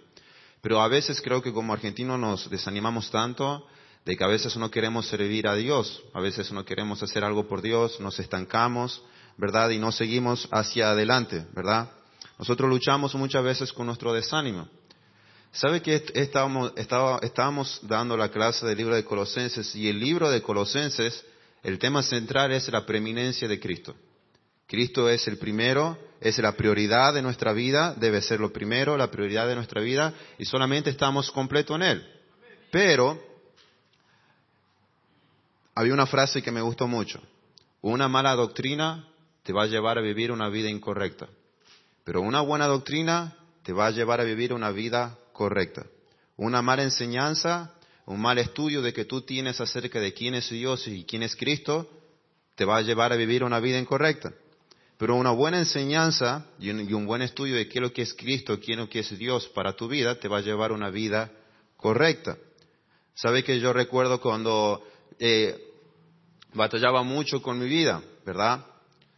Pero 0.62 0.82
a 0.82 0.88
veces 0.88 1.22
creo 1.22 1.44
que 1.44 1.54
como 1.54 1.74
argentinos 1.74 2.20
nos 2.20 2.50
desanimamos 2.50 3.12
tanto 3.12 3.68
de 4.04 4.16
que 4.16 4.24
a 4.24 4.28
veces 4.28 4.56
no 4.58 4.72
queremos 4.72 5.08
servir 5.08 5.48
a 5.48 5.56
Dios, 5.56 6.04
a 6.14 6.22
veces 6.22 6.52
no 6.52 6.66
queremos 6.66 7.02
hacer 7.04 7.24
algo 7.24 7.48
por 7.48 7.62
Dios, 7.62 8.00
nos 8.00 8.20
estancamos, 8.20 9.04
¿verdad? 9.38 9.70
Y 9.72 9.78
no 9.78 9.92
seguimos 9.92 10.48
hacia 10.52 10.92
adelante, 10.92 11.46
¿verdad? 11.54 11.92
Nosotros 12.38 12.70
luchamos 12.70 13.14
muchas 13.16 13.44
veces 13.44 13.74
con 13.74 13.86
nuestro 13.86 14.14
desánimo. 14.14 14.68
¿Sabe 15.56 15.82
que 15.82 16.04
estábamos, 16.16 16.74
estábamos 16.76 17.80
dando 17.84 18.18
la 18.18 18.30
clase 18.30 18.66
del 18.66 18.78
libro 18.78 18.94
de 18.94 19.06
Colosenses 19.06 19.74
y 19.74 19.88
el 19.88 19.98
libro 19.98 20.30
de 20.30 20.42
Colosenses, 20.42 21.24
el 21.64 21.80
tema 21.80 22.04
central 22.04 22.52
es 22.52 22.68
la 22.68 22.86
preeminencia 22.86 23.48
de 23.48 23.58
Cristo. 23.58 23.96
Cristo 24.68 25.10
es 25.10 25.26
el 25.30 25.38
primero, 25.38 25.98
es 26.20 26.38
la 26.40 26.58
prioridad 26.58 27.14
de 27.14 27.22
nuestra 27.22 27.54
vida, 27.54 27.94
debe 27.96 28.22
ser 28.22 28.42
lo 28.42 28.52
primero, 28.52 28.98
la 28.98 29.10
prioridad 29.10 29.48
de 29.48 29.56
nuestra 29.56 29.82
vida 29.82 30.14
y 30.38 30.44
solamente 30.44 30.90
estamos 30.90 31.32
completos 31.32 31.78
en 31.78 31.84
Él. 31.84 32.08
Pero 32.70 33.18
había 35.74 35.94
una 35.94 36.06
frase 36.06 36.42
que 36.42 36.52
me 36.52 36.62
gustó 36.62 36.86
mucho. 36.86 37.22
Una 37.82 38.10
mala 38.10 38.36
doctrina 38.36 39.08
te 39.44 39.54
va 39.54 39.64
a 39.64 39.68
llevar 39.68 40.00
a 40.00 40.02
vivir 40.02 40.34
una 40.34 40.50
vida 40.50 40.70
incorrecta, 40.70 41.30
pero 42.04 42.20
una 42.20 42.42
buena 42.42 42.68
doctrina 42.68 43.38
te 43.64 43.72
va 43.72 43.88
a 43.88 43.92
llevar 43.92 44.20
a 44.20 44.26
vivir 44.26 44.52
una 44.52 44.72
vida 44.72 45.18
correcta. 45.36 45.86
Una 46.38 46.62
mala 46.62 46.84
enseñanza, 46.84 47.74
un 48.06 48.20
mal 48.20 48.38
estudio 48.38 48.82
de 48.82 48.94
que 48.94 49.06
tú 49.06 49.22
tienes 49.22 49.62
acerca 49.62 50.00
de 50.00 50.14
quién 50.14 50.34
es 50.34 50.50
Dios 50.50 50.88
y 50.88 51.04
quién 51.04 51.22
es 51.22 51.36
Cristo, 51.36 51.90
te 52.56 52.66
va 52.66 52.78
a 52.78 52.82
llevar 52.82 53.12
a 53.12 53.18
vivir 53.18 53.44
una 53.44 53.60
vida 53.60 53.78
incorrecta. 53.78 54.34
Pero 54.98 55.16
una 55.16 55.32
buena 55.32 55.60
enseñanza 55.60 56.46
y 56.58 56.70
un, 56.70 57.06
buen 57.06 57.22
estudio 57.22 57.56
de 57.56 57.68
qué 57.68 57.80
es 57.80 57.82
lo 57.82 57.92
que 57.92 58.02
es 58.02 58.14
Cristo, 58.14 58.60
quién 58.60 58.80
es 58.80 58.86
lo 58.86 58.90
que 58.90 59.00
es 59.00 59.18
Dios 59.18 59.48
para 59.50 59.74
tu 59.74 59.90
vida, 59.90 60.16
te 60.16 60.30
va 60.30 60.38
a 60.38 60.42
llevar 60.42 60.72
a 60.72 60.74
una 60.74 60.90
vida 60.90 61.32
correcta. 61.76 62.38
¿Sabe 63.14 63.44
que 63.44 63.60
yo 63.60 63.74
recuerdo 63.74 64.22
cuando 64.22 64.82
eh, 65.20 65.58
batallaba 66.54 67.04
mucho 67.04 67.42
con 67.42 67.60
mi 67.60 67.68
vida, 67.68 68.02
verdad? 68.26 68.66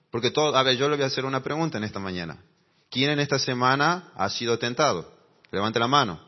Porque 0.09 0.31
todo, 0.31 0.55
a 0.55 0.63
ver, 0.63 0.77
yo 0.77 0.89
le 0.89 0.95
voy 0.95 1.03
a 1.03 1.07
hacer 1.07 1.25
una 1.25 1.43
pregunta 1.43 1.77
en 1.77 1.83
esta 1.83 1.99
mañana. 1.99 2.43
¿Quién 2.89 3.11
en 3.11 3.19
esta 3.19 3.37
semana 3.37 4.11
ha 4.15 4.29
sido 4.29 4.57
tentado? 4.57 5.16
Levante 5.51 5.79
la 5.79 5.87
mano. 5.87 6.19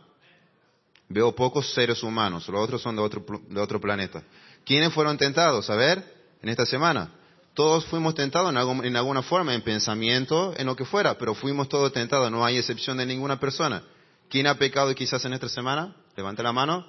Veo 1.07 1.33
pocos 1.33 1.73
seres 1.73 2.03
humanos, 2.03 2.47
los 2.47 2.61
otros 2.61 2.81
son 2.81 2.95
de 2.95 3.01
otro, 3.01 3.25
de 3.47 3.59
otro 3.59 3.81
planeta. 3.81 4.23
¿Quiénes 4.63 4.93
fueron 4.93 5.17
tentados? 5.17 5.69
A 5.69 5.75
ver, 5.75 6.03
en 6.41 6.49
esta 6.49 6.65
semana. 6.65 7.11
Todos 7.55 7.85
fuimos 7.85 8.15
tentados 8.15 8.49
en, 8.51 8.85
en 8.85 8.95
alguna 8.95 9.21
forma, 9.23 9.53
en 9.53 9.61
pensamiento, 9.61 10.53
en 10.55 10.67
lo 10.67 10.75
que 10.75 10.85
fuera, 10.85 11.17
pero 11.17 11.33
fuimos 11.33 11.67
todos 11.67 11.91
tentados, 11.91 12.31
no 12.31 12.45
hay 12.45 12.57
excepción 12.57 12.97
de 12.97 13.05
ninguna 13.05 13.39
persona. 13.39 13.83
¿Quién 14.29 14.45
ha 14.47 14.55
pecado 14.55 14.93
quizás 14.93 15.25
en 15.25 15.33
esta 15.33 15.49
semana? 15.49 15.95
Levante 16.15 16.43
la 16.43 16.53
mano. 16.53 16.85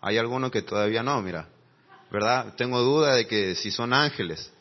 Hay 0.00 0.16
algunos 0.16 0.50
que 0.50 0.62
todavía 0.62 1.02
no, 1.02 1.20
mira. 1.20 1.48
¿Verdad? 2.10 2.54
Tengo 2.56 2.80
duda 2.80 3.16
de 3.16 3.26
que 3.26 3.56
si 3.56 3.72
son 3.72 3.92
ángeles. 3.92 4.52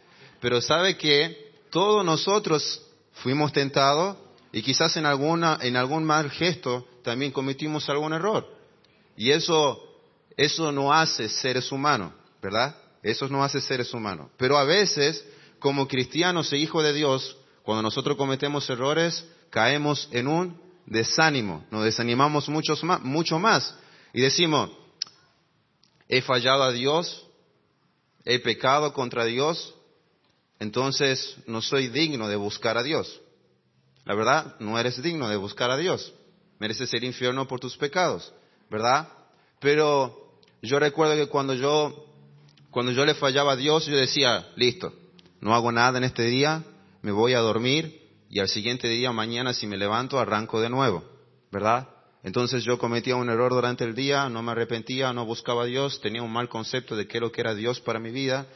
Pero 0.41 0.59
sabe 0.62 0.97
que 0.97 1.53
todos 1.69 2.03
nosotros 2.03 2.81
fuimos 3.13 3.53
tentados 3.53 4.17
y 4.53 4.62
quizás 4.62 4.95
en, 4.98 5.07
alguna, 5.07 5.57
en 5.62 5.75
algún 5.75 6.05
mal 6.05 6.29
gesto 6.29 6.88
también 7.03 7.31
cometimos 7.31 7.89
algún 7.89 8.13
error. 8.13 8.48
Y 9.17 9.31
eso, 9.31 9.83
eso 10.38 10.72
no 10.72 10.93
hace 10.93 11.27
seres 11.27 11.72
humanos, 11.72 12.13
¿verdad? 12.39 12.77
Eso 13.01 13.27
no 13.27 13.43
hace 13.43 13.60
seres 13.60 13.91
humanos. 13.93 14.29
Pero 14.38 14.57
a 14.57 14.63
veces, 14.63 15.25
como 15.57 15.88
cristianos 15.88 16.53
e 16.53 16.60
hijos 16.60 16.83
de 16.83 16.93
Dios, 16.93 17.36
cuando 17.63 17.81
nosotros 17.81 18.15
cometemos 18.15 18.69
errores, 18.69 19.25
caemos 19.50 20.07
en 20.12 20.27
un 20.27 20.62
desánimo, 20.86 21.65
nos 21.72 21.83
desanimamos 21.83 22.48
muchos 22.48 22.83
más, 22.83 23.01
mucho 23.01 23.39
más 23.39 23.75
y 24.13 24.22
decimos, 24.22 24.69
he 26.07 26.22
fallado 26.22 26.63
a 26.63 26.72
Dios, 26.72 27.25
he 28.24 28.38
pecado 28.39 28.93
contra 28.93 29.25
Dios, 29.25 29.74
entonces 30.60 31.38
no 31.48 31.62
soy 31.62 31.88
digno 31.88 32.27
de 32.27 32.36
buscar 32.36 32.77
a 32.77 32.83
Dios. 32.83 33.19
La 34.05 34.15
verdad, 34.15 34.55
no 34.60 34.77
eres 34.77 35.01
digno 35.01 35.29
de 35.29 35.38
buscar 35.38 35.72
a 35.72 35.77
Dios. 35.77 36.13
Mereces 36.60 36.93
el 36.93 37.03
infierno 37.03 37.48
por 37.48 37.60
tus 37.60 37.77
pecados, 37.77 38.33
¿verdad? 38.69 39.07
Pero 39.60 40.39
yo 40.62 40.79
recuerdo 40.79 41.15
que 41.15 41.27
cuando 41.27 41.53
yo, 41.53 42.05
cuando 42.69 42.91
yo 42.91 43.05
le 43.05 43.15
fallaba 43.15 43.53
a 43.53 43.57
Dios, 43.57 43.86
yo 43.86 43.95
decía, 43.95 44.48
listo, 44.55 44.93
no 45.41 45.53
hago 45.53 45.72
nada 45.72 45.98
en 45.98 46.03
este 46.03 46.24
día, 46.24 46.63
me 47.01 47.12
voy 47.12 47.33
a 47.33 47.39
dormir 47.39 48.01
y 48.29 48.39
al 48.39 48.48
siguiente 48.48 48.88
día, 48.88 49.12
mañana, 49.12 49.53
si 49.53 49.67
me 49.67 49.77
levanto, 49.77 50.19
arranco 50.19 50.60
de 50.60 50.69
nuevo, 50.69 51.03
¿verdad? 51.51 51.89
Entonces 52.24 52.63
yo 52.63 52.79
cometía 52.79 53.15
un 53.15 53.29
error 53.29 53.51
durante 53.51 53.83
el 53.83 53.93
día, 53.93 54.29
no 54.29 54.41
me 54.41 54.53
arrepentía, 54.53 55.12
no 55.12 55.25
buscaba 55.25 55.63
a 55.63 55.65
Dios, 55.65 56.00
tenía 56.01 56.24
un 56.24 56.31
mal 56.31 56.48
concepto 56.48 56.95
de 56.95 57.07
qué 57.07 57.19
lo 57.19 57.31
que 57.31 57.41
era 57.41 57.53
Dios 57.53 57.81
para 57.81 58.00
mi 58.00 58.12
vida, 58.12 58.48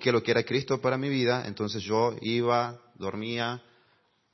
qué 0.00 0.10
lo 0.10 0.22
que 0.22 0.32
era 0.32 0.42
Cristo 0.42 0.80
para 0.80 0.98
mi 0.98 1.08
vida, 1.08 1.44
entonces 1.46 1.82
yo 1.82 2.16
iba, 2.20 2.78
dormía, 2.96 3.62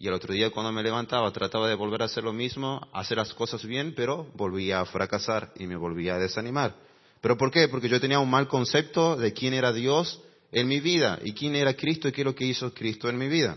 y 0.02 0.08
el 0.08 0.14
otro 0.14 0.34
día 0.34 0.50
cuando 0.50 0.72
me 0.72 0.82
levantaba 0.82 1.30
trataba 1.30 1.68
de 1.68 1.76
volver 1.76 2.02
a 2.02 2.06
hacer 2.06 2.24
lo 2.24 2.32
mismo, 2.32 2.88
hacer 2.92 3.18
las 3.18 3.32
cosas 3.34 3.64
bien, 3.64 3.94
pero 3.94 4.26
volvía 4.34 4.80
a 4.80 4.84
fracasar 4.84 5.52
y 5.54 5.68
me 5.68 5.76
volvía 5.76 6.16
a 6.16 6.18
desanimar. 6.18 6.74
¿Pero 7.20 7.38
por 7.38 7.52
qué? 7.52 7.68
Porque 7.68 7.88
yo 7.88 8.00
tenía 8.00 8.18
un 8.18 8.28
mal 8.28 8.48
concepto 8.48 9.14
de 9.14 9.32
quién 9.32 9.54
era 9.54 9.72
Dios 9.72 10.20
en 10.50 10.66
mi 10.66 10.80
vida 10.80 11.20
y 11.22 11.34
quién 11.34 11.54
era 11.54 11.74
Cristo 11.74 12.08
y 12.08 12.12
qué 12.12 12.22
es 12.22 12.24
lo 12.24 12.34
que 12.34 12.46
hizo 12.46 12.74
Cristo 12.74 13.08
en 13.08 13.16
mi 13.16 13.28
vida. 13.28 13.56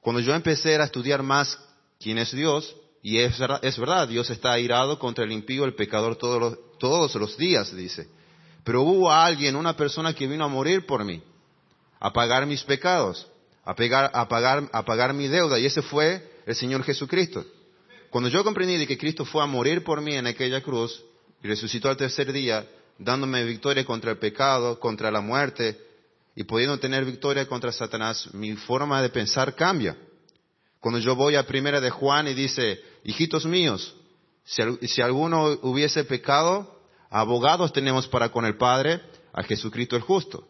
Cuando 0.00 0.22
yo 0.22 0.34
empecé 0.34 0.74
a 0.76 0.84
estudiar 0.84 1.22
más 1.22 1.58
quién 2.00 2.16
es 2.16 2.32
Dios, 2.32 2.74
y 3.02 3.18
es, 3.18 3.38
verdad, 3.38 4.08
Dios 4.08 4.30
está 4.30 4.52
airado 4.52 4.98
contra 4.98 5.24
el 5.24 5.32
impío, 5.32 5.66
el 5.66 5.74
pecador 5.74 6.16
todos 6.16 6.40
los, 6.40 6.78
todos 6.78 7.14
los 7.16 7.36
días, 7.36 7.76
dice. 7.76 8.08
Pero 8.64 8.80
hubo 8.84 9.12
alguien, 9.12 9.54
una 9.54 9.76
persona 9.76 10.14
que 10.14 10.26
vino 10.26 10.46
a 10.46 10.48
morir 10.48 10.86
por 10.86 11.04
mí, 11.04 11.22
a 12.00 12.10
pagar 12.10 12.46
mis 12.46 12.64
pecados, 12.64 13.28
a, 13.68 14.28
pagar 14.84 15.14
mi 15.14 15.28
deuda, 15.28 15.58
y 15.58 15.66
ese 15.66 15.82
fue 15.82 16.40
el 16.46 16.54
Señor 16.54 16.82
Jesucristo. 16.84 17.44
Cuando 18.10 18.30
yo 18.30 18.42
comprendí 18.42 18.78
de 18.78 18.86
que 18.86 18.96
Cristo 18.96 19.26
fue 19.26 19.42
a 19.42 19.46
morir 19.46 19.84
por 19.84 20.00
mí 20.00 20.14
en 20.14 20.26
aquella 20.26 20.62
cruz 20.62 21.02
y 21.42 21.48
resucitó 21.48 21.90
al 21.90 21.96
tercer 21.96 22.32
día, 22.32 22.66
dándome 22.98 23.44
victoria 23.44 23.84
contra 23.84 24.12
el 24.12 24.18
pecado, 24.18 24.80
contra 24.80 25.10
la 25.10 25.20
muerte, 25.20 25.78
y 26.34 26.44
pudiendo 26.44 26.78
tener 26.78 27.04
victoria 27.04 27.46
contra 27.46 27.72
Satanás, 27.72 28.32
mi 28.32 28.54
forma 28.54 29.02
de 29.02 29.10
pensar 29.10 29.54
cambia. 29.54 29.96
Cuando 30.80 31.00
yo 31.00 31.14
voy 31.14 31.34
a 31.34 31.46
primera 31.46 31.80
de 31.80 31.90
Juan 31.90 32.28
y 32.28 32.34
dice, 32.34 32.80
hijitos 33.04 33.44
míos, 33.44 33.94
si, 34.44 35.02
alguno 35.02 35.58
hubiese 35.62 36.04
pecado, 36.04 36.80
abogados 37.10 37.72
tenemos 37.72 38.08
para 38.08 38.30
con 38.30 38.46
el 38.46 38.56
Padre, 38.56 39.02
a 39.32 39.42
Jesucristo 39.42 39.96
el 39.96 40.02
justo. 40.02 40.48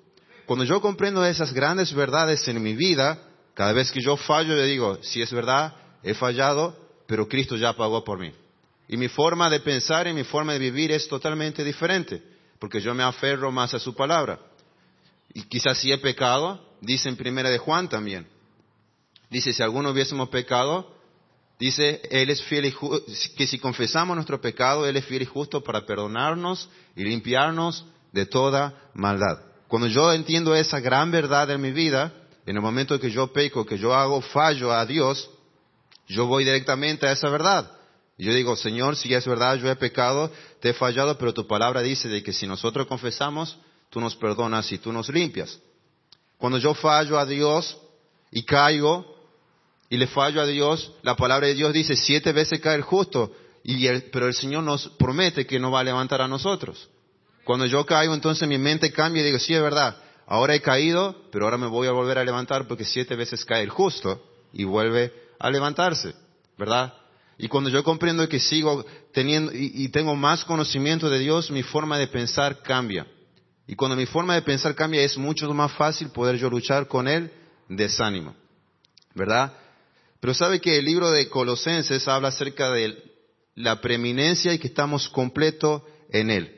Cuando 0.48 0.64
yo 0.64 0.80
comprendo 0.80 1.26
esas 1.26 1.52
grandes 1.52 1.92
verdades 1.92 2.48
en 2.48 2.62
mi 2.62 2.74
vida, 2.74 3.18
cada 3.52 3.74
vez 3.74 3.92
que 3.92 4.00
yo 4.00 4.16
fallo, 4.16 4.56
yo 4.56 4.62
digo, 4.64 4.98
si 5.02 5.20
es 5.20 5.30
verdad, 5.30 5.76
he 6.02 6.14
fallado, 6.14 6.74
pero 7.06 7.28
Cristo 7.28 7.54
ya 7.56 7.74
pagó 7.74 8.02
por 8.02 8.18
mí. 8.18 8.32
Y 8.88 8.96
mi 8.96 9.08
forma 9.08 9.50
de 9.50 9.60
pensar 9.60 10.06
y 10.06 10.14
mi 10.14 10.24
forma 10.24 10.54
de 10.54 10.58
vivir 10.58 10.90
es 10.90 11.06
totalmente 11.06 11.62
diferente, 11.62 12.22
porque 12.58 12.80
yo 12.80 12.94
me 12.94 13.02
aferro 13.02 13.52
más 13.52 13.74
a 13.74 13.78
su 13.78 13.94
palabra. 13.94 14.40
Y 15.34 15.42
quizás 15.42 15.76
si 15.76 15.92
he 15.92 15.98
pecado, 15.98 16.64
dice 16.80 17.10
en 17.10 17.18
primera 17.18 17.50
de 17.50 17.58
Juan 17.58 17.90
también, 17.90 18.26
Dice, 19.28 19.52
si 19.52 19.62
alguno 19.62 19.90
hubiésemos 19.90 20.30
pecado, 20.30 20.90
dice, 21.58 22.00
Él 22.10 22.30
es 22.30 22.42
fiel 22.44 22.64
y 22.64 22.74
que 23.36 23.46
si 23.46 23.58
confesamos 23.58 24.16
nuestro 24.16 24.40
pecado, 24.40 24.86
Él 24.86 24.96
es 24.96 25.04
fiel 25.04 25.20
y 25.20 25.26
justo 25.26 25.62
para 25.62 25.84
perdonarnos 25.84 26.70
y 26.96 27.04
limpiarnos 27.04 27.84
de 28.12 28.24
toda 28.24 28.90
maldad. 28.94 29.47
Cuando 29.68 29.86
yo 29.86 30.12
entiendo 30.12 30.54
esa 30.54 30.80
gran 30.80 31.10
verdad 31.10 31.50
en 31.50 31.60
mi 31.60 31.70
vida, 31.70 32.12
en 32.46 32.56
el 32.56 32.62
momento 32.62 32.98
que 32.98 33.10
yo 33.10 33.32
peco, 33.32 33.66
que 33.66 33.78
yo 33.78 33.94
hago 33.94 34.22
fallo 34.22 34.72
a 34.72 34.86
Dios, 34.86 35.30
yo 36.08 36.26
voy 36.26 36.44
directamente 36.44 37.06
a 37.06 37.12
esa 37.12 37.28
verdad. 37.28 37.70
Yo 38.16 38.32
digo, 38.32 38.56
Señor, 38.56 38.96
si 38.96 39.12
es 39.12 39.26
verdad, 39.26 39.56
yo 39.56 39.70
he 39.70 39.76
pecado, 39.76 40.32
te 40.60 40.70
he 40.70 40.72
fallado, 40.72 41.18
pero 41.18 41.34
tu 41.34 41.46
palabra 41.46 41.82
dice 41.82 42.08
de 42.08 42.22
que 42.22 42.32
si 42.32 42.46
nosotros 42.46 42.86
confesamos, 42.86 43.58
tú 43.90 44.00
nos 44.00 44.16
perdonas 44.16 44.72
y 44.72 44.78
tú 44.78 44.90
nos 44.92 45.10
limpias. 45.10 45.60
Cuando 46.38 46.58
yo 46.58 46.74
fallo 46.74 47.18
a 47.18 47.26
Dios 47.26 47.76
y 48.30 48.42
caigo, 48.44 49.18
y 49.90 49.98
le 49.98 50.06
fallo 50.06 50.40
a 50.40 50.46
Dios, 50.46 50.92
la 51.02 51.14
palabra 51.14 51.46
de 51.46 51.54
Dios 51.54 51.72
dice, 51.72 51.94
siete 51.94 52.32
veces 52.32 52.60
cae 52.60 52.76
el 52.76 52.82
justo, 52.82 53.32
y 53.62 53.86
pero 54.10 54.26
el 54.26 54.34
Señor 54.34 54.64
nos 54.64 54.88
promete 54.98 55.46
que 55.46 55.60
no 55.60 55.70
va 55.70 55.80
a 55.80 55.84
levantar 55.84 56.22
a 56.22 56.28
nosotros. 56.28 56.88
Cuando 57.48 57.64
yo 57.64 57.86
caigo, 57.86 58.12
entonces 58.12 58.46
mi 58.46 58.58
mente 58.58 58.92
cambia 58.92 59.22
y 59.22 59.24
digo, 59.24 59.38
sí, 59.38 59.54
es 59.54 59.62
verdad, 59.62 59.96
ahora 60.26 60.54
he 60.54 60.60
caído, 60.60 61.16
pero 61.32 61.46
ahora 61.46 61.56
me 61.56 61.66
voy 61.66 61.88
a 61.88 61.92
volver 61.92 62.18
a 62.18 62.22
levantar 62.22 62.68
porque 62.68 62.84
siete 62.84 63.16
veces 63.16 63.42
cae 63.46 63.62
el 63.62 63.70
justo 63.70 64.22
y 64.52 64.64
vuelve 64.64 65.14
a 65.38 65.50
levantarse, 65.50 66.14
¿verdad? 66.58 66.92
Y 67.38 67.48
cuando 67.48 67.70
yo 67.70 67.82
comprendo 67.82 68.28
que 68.28 68.38
sigo 68.38 68.84
teniendo 69.14 69.50
y 69.54 69.88
tengo 69.88 70.14
más 70.14 70.44
conocimiento 70.44 71.08
de 71.08 71.20
Dios, 71.20 71.50
mi 71.50 71.62
forma 71.62 71.96
de 71.96 72.08
pensar 72.08 72.60
cambia. 72.60 73.06
Y 73.66 73.74
cuando 73.76 73.96
mi 73.96 74.04
forma 74.04 74.34
de 74.34 74.42
pensar 74.42 74.74
cambia, 74.74 75.00
es 75.00 75.16
mucho 75.16 75.50
más 75.54 75.72
fácil 75.72 76.10
poder 76.10 76.36
yo 76.36 76.50
luchar 76.50 76.86
con 76.86 77.08
el 77.08 77.32
desánimo, 77.66 78.36
¿verdad? 79.14 79.54
Pero 80.20 80.34
sabe 80.34 80.60
que 80.60 80.78
el 80.78 80.84
libro 80.84 81.10
de 81.10 81.30
Colosenses 81.30 82.06
habla 82.08 82.28
acerca 82.28 82.70
de 82.72 83.02
la 83.54 83.80
preeminencia 83.80 84.52
y 84.52 84.58
que 84.58 84.66
estamos 84.66 85.08
completos 85.08 85.80
en 86.10 86.30
Él. 86.30 86.57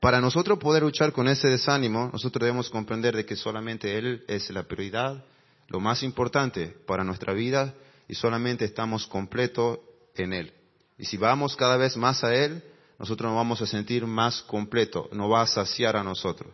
Para 0.00 0.20
nosotros 0.20 0.58
poder 0.58 0.82
luchar 0.82 1.12
con 1.12 1.26
ese 1.28 1.48
desánimo, 1.48 2.10
nosotros 2.12 2.40
debemos 2.40 2.70
comprender 2.70 3.16
de 3.16 3.24
que 3.24 3.36
solamente 3.36 3.96
Él 3.96 4.24
es 4.28 4.50
la 4.50 4.64
prioridad, 4.64 5.24
lo 5.68 5.80
más 5.80 6.02
importante 6.02 6.76
para 6.86 7.02
nuestra 7.02 7.32
vida 7.32 7.74
y 8.08 8.14
solamente 8.14 8.64
estamos 8.64 9.06
completos 9.06 9.78
en 10.14 10.32
Él. 10.32 10.52
Y 10.98 11.04
si 11.04 11.16
vamos 11.16 11.56
cada 11.56 11.76
vez 11.76 11.96
más 11.96 12.22
a 12.24 12.34
Él, 12.34 12.62
nosotros 12.98 13.30
nos 13.30 13.36
vamos 13.36 13.60
a 13.60 13.66
sentir 13.66 14.06
más 14.06 14.42
completos, 14.42 15.10
nos 15.12 15.30
va 15.30 15.42
a 15.42 15.46
saciar 15.46 15.96
a 15.96 16.04
nosotros. 16.04 16.52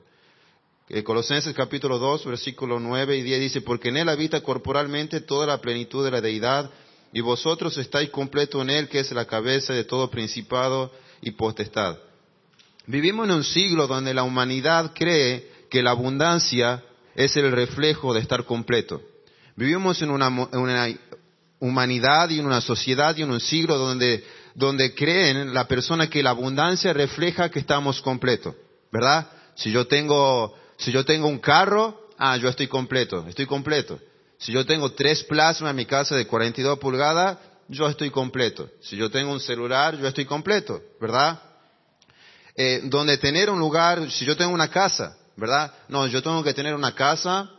Eh, 0.88 1.04
Colosenses 1.04 1.54
capítulo 1.54 1.98
2, 1.98 2.26
versículo 2.26 2.80
9 2.80 3.16
y 3.16 3.22
10 3.22 3.40
dice, 3.40 3.60
porque 3.60 3.90
en 3.90 3.98
él 3.98 4.08
habita 4.08 4.40
corporalmente 4.42 5.20
toda 5.20 5.46
la 5.46 5.58
plenitud 5.58 6.04
de 6.04 6.10
la 6.10 6.20
deidad, 6.20 6.70
y 7.12 7.20
vosotros 7.20 7.76
estáis 7.78 8.10
completo 8.10 8.60
en 8.62 8.70
él, 8.70 8.88
que 8.88 9.00
es 9.00 9.12
la 9.12 9.26
cabeza 9.26 9.72
de 9.72 9.84
todo 9.84 10.10
principado 10.10 10.90
y 11.20 11.32
potestad. 11.32 11.98
Vivimos 12.86 13.28
en 13.28 13.34
un 13.34 13.44
siglo 13.44 13.86
donde 13.86 14.14
la 14.14 14.24
humanidad 14.24 14.92
cree 14.94 15.50
que 15.70 15.82
la 15.82 15.90
abundancia 15.90 16.82
es 17.14 17.36
el 17.36 17.50
reflejo 17.52 18.14
de 18.14 18.20
estar 18.20 18.44
completo. 18.44 19.00
Vivimos 19.56 20.00
en 20.02 20.10
una, 20.10 20.28
humanidad 21.60 22.30
y 22.30 22.40
en 22.40 22.46
una 22.46 22.60
sociedad 22.60 23.16
y 23.16 23.22
en 23.22 23.30
un 23.30 23.40
siglo 23.40 23.78
donde, 23.78 24.24
donde 24.54 24.94
creen 24.94 25.54
la 25.54 25.68
persona 25.68 26.08
que 26.08 26.22
la 26.22 26.30
abundancia 26.30 26.92
refleja 26.92 27.50
que 27.50 27.60
estamos 27.60 28.00
completos, 28.00 28.54
¿verdad? 28.90 29.30
Si 29.54 29.70
yo 29.70 29.86
tengo 29.86 30.56
si 30.82 30.90
yo 30.90 31.04
tengo 31.04 31.28
un 31.28 31.38
carro, 31.38 32.08
ah, 32.18 32.36
yo 32.36 32.48
estoy 32.48 32.66
completo, 32.66 33.24
estoy 33.28 33.46
completo. 33.46 34.00
Si 34.38 34.50
yo 34.50 34.66
tengo 34.66 34.92
tres 34.92 35.22
plasmas 35.22 35.70
en 35.70 35.76
mi 35.76 35.86
casa 35.86 36.16
de 36.16 36.26
42 36.26 36.78
pulgadas, 36.80 37.38
yo 37.68 37.88
estoy 37.88 38.10
completo. 38.10 38.68
Si 38.80 38.96
yo 38.96 39.08
tengo 39.08 39.30
un 39.30 39.38
celular, 39.38 39.96
yo 39.96 40.08
estoy 40.08 40.24
completo, 40.24 40.82
¿verdad? 41.00 41.40
Eh, 42.54 42.82
donde 42.84 43.16
tener 43.18 43.48
un 43.50 43.58
lugar, 43.58 44.10
si 44.10 44.24
yo 44.24 44.36
tengo 44.36 44.52
una 44.52 44.68
casa, 44.68 45.16
¿verdad? 45.36 45.72
No, 45.88 46.06
yo 46.06 46.22
tengo 46.22 46.42
que 46.44 46.52
tener 46.52 46.74
una 46.74 46.94
casa, 46.94 47.50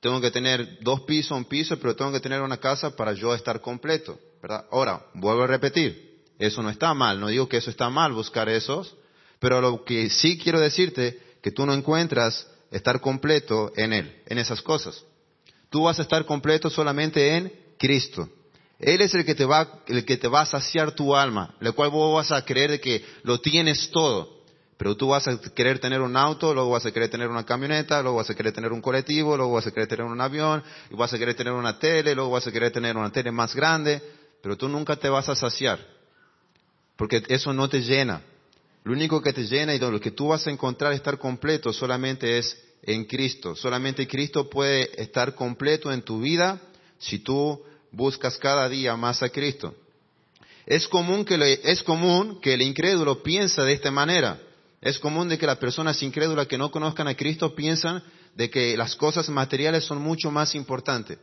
tengo 0.00 0.20
que 0.20 0.30
tener 0.30 0.78
dos 0.80 1.02
pisos, 1.02 1.36
un 1.36 1.44
piso, 1.44 1.78
pero 1.78 1.94
tengo 1.94 2.12
que 2.12 2.20
tener 2.20 2.40
una 2.40 2.56
casa 2.56 2.94
para 2.96 3.12
yo 3.12 3.34
estar 3.34 3.60
completo, 3.60 4.18
¿verdad? 4.40 4.64
Ahora, 4.70 5.04
vuelvo 5.14 5.42
a 5.42 5.46
repetir, 5.46 6.22
eso 6.38 6.62
no 6.62 6.70
está 6.70 6.94
mal, 6.94 7.20
no 7.20 7.28
digo 7.28 7.48
que 7.48 7.58
eso 7.58 7.70
está 7.70 7.90
mal 7.90 8.12
buscar 8.12 8.48
esos, 8.48 8.96
pero 9.38 9.60
lo 9.60 9.84
que 9.84 10.08
sí 10.08 10.38
quiero 10.38 10.60
decirte, 10.60 11.20
que 11.42 11.50
tú 11.50 11.66
no 11.66 11.74
encuentras 11.74 12.48
estar 12.70 13.00
completo 13.00 13.72
en 13.76 13.92
Él, 13.92 14.22
en 14.26 14.38
esas 14.38 14.62
cosas. 14.62 15.04
Tú 15.70 15.84
vas 15.84 15.98
a 15.98 16.02
estar 16.02 16.24
completo 16.24 16.70
solamente 16.70 17.36
en 17.36 17.52
Cristo. 17.78 18.28
Él 18.78 19.00
es 19.00 19.14
el 19.14 19.24
que 19.24 19.34
te 19.34 19.44
va, 19.44 19.82
el 19.86 20.04
que 20.04 20.16
te 20.16 20.28
va 20.28 20.42
a 20.42 20.46
saciar 20.46 20.92
tu 20.92 21.14
alma, 21.14 21.56
el 21.60 21.74
cual 21.74 21.90
vos 21.90 22.14
vas 22.14 22.32
a 22.32 22.44
creer 22.44 22.70
de 22.70 22.80
que 22.80 23.04
lo 23.22 23.40
tienes 23.40 23.90
todo. 23.90 24.37
Pero 24.78 24.96
tú 24.96 25.08
vas 25.08 25.26
a 25.26 25.38
querer 25.38 25.80
tener 25.80 26.00
un 26.00 26.16
auto, 26.16 26.54
luego 26.54 26.70
vas 26.70 26.86
a 26.86 26.92
querer 26.92 27.10
tener 27.10 27.28
una 27.28 27.44
camioneta, 27.44 28.00
luego 28.00 28.18
vas 28.18 28.30
a 28.30 28.34
querer 28.34 28.52
tener 28.52 28.72
un 28.72 28.80
colectivo, 28.80 29.36
luego 29.36 29.52
vas 29.52 29.66
a 29.66 29.72
querer 29.72 29.88
tener 29.88 30.06
un 30.06 30.20
avión, 30.20 30.62
y 30.88 30.94
vas 30.94 31.12
a 31.12 31.18
querer 31.18 31.34
tener 31.34 31.52
una 31.52 31.78
tele, 31.80 32.14
luego 32.14 32.30
vas 32.30 32.46
a 32.46 32.52
querer 32.52 32.70
tener 32.70 32.96
una 32.96 33.10
tele 33.10 33.32
más 33.32 33.56
grande, 33.56 34.00
pero 34.40 34.56
tú 34.56 34.68
nunca 34.68 34.94
te 34.94 35.08
vas 35.08 35.28
a 35.28 35.34
saciar, 35.34 35.84
porque 36.96 37.24
eso 37.28 37.52
no 37.52 37.68
te 37.68 37.82
llena. 37.82 38.22
Lo 38.84 38.92
único 38.92 39.20
que 39.20 39.32
te 39.32 39.44
llena 39.44 39.74
y 39.74 39.80
lo 39.80 40.00
que 40.00 40.12
tú 40.12 40.28
vas 40.28 40.46
a 40.46 40.50
encontrar 40.50 40.92
estar 40.92 41.18
completo 41.18 41.72
solamente 41.72 42.38
es 42.38 42.56
en 42.82 43.04
Cristo. 43.04 43.56
Solamente 43.56 44.06
Cristo 44.06 44.48
puede 44.48 45.02
estar 45.02 45.34
completo 45.34 45.92
en 45.92 46.02
tu 46.02 46.20
vida 46.20 46.60
si 46.98 47.18
tú 47.18 47.60
buscas 47.90 48.38
cada 48.38 48.68
día 48.68 48.96
más 48.96 49.22
a 49.22 49.28
Cristo. 49.28 49.74
Es 50.64 50.86
común 50.86 51.24
que, 51.24 51.60
es 51.64 51.82
común 51.82 52.40
que 52.40 52.54
el 52.54 52.62
incrédulo 52.62 53.22
piensa 53.22 53.64
de 53.64 53.72
esta 53.72 53.90
manera. 53.90 54.40
Es 54.80 54.98
común 54.98 55.28
de 55.28 55.38
que 55.38 55.46
las 55.46 55.58
personas 55.58 56.02
incrédulas 56.02 56.46
que 56.46 56.58
no 56.58 56.70
conozcan 56.70 57.08
a 57.08 57.16
Cristo 57.16 57.54
piensan 57.54 58.02
de 58.34 58.48
que 58.50 58.76
las 58.76 58.94
cosas 58.94 59.28
materiales 59.28 59.84
son 59.84 60.00
mucho 60.00 60.30
más 60.30 60.54
importantes. 60.54 61.18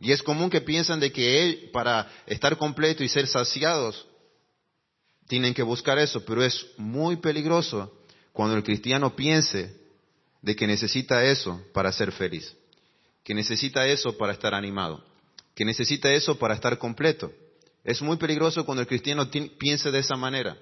Y 0.00 0.12
es 0.12 0.22
común 0.22 0.50
que 0.50 0.60
piensan 0.60 1.00
de 1.00 1.12
que 1.12 1.70
para 1.72 2.10
estar 2.26 2.56
completo 2.56 3.04
y 3.04 3.08
ser 3.08 3.26
saciados, 3.26 4.06
tienen 5.28 5.54
que 5.54 5.62
buscar 5.62 5.98
eso, 5.98 6.24
pero 6.24 6.44
es 6.44 6.66
muy 6.76 7.16
peligroso 7.16 7.92
cuando 8.32 8.56
el 8.56 8.62
cristiano 8.62 9.14
piense 9.14 9.74
de 10.42 10.56
que 10.56 10.66
necesita 10.66 11.24
eso 11.24 11.62
para 11.72 11.92
ser 11.92 12.12
feliz, 12.12 12.54
que 13.22 13.34
necesita 13.34 13.86
eso 13.86 14.16
para 14.18 14.32
estar 14.32 14.54
animado, 14.54 15.02
que 15.54 15.64
necesita 15.64 16.12
eso 16.12 16.38
para 16.38 16.54
estar 16.54 16.78
completo. 16.78 17.32
Es 17.82 18.02
muy 18.02 18.16
peligroso 18.16 18.64
cuando 18.66 18.82
el 18.82 18.88
cristiano 18.88 19.30
piense 19.58 19.90
de 19.90 19.98
esa 19.98 20.16
manera, 20.16 20.58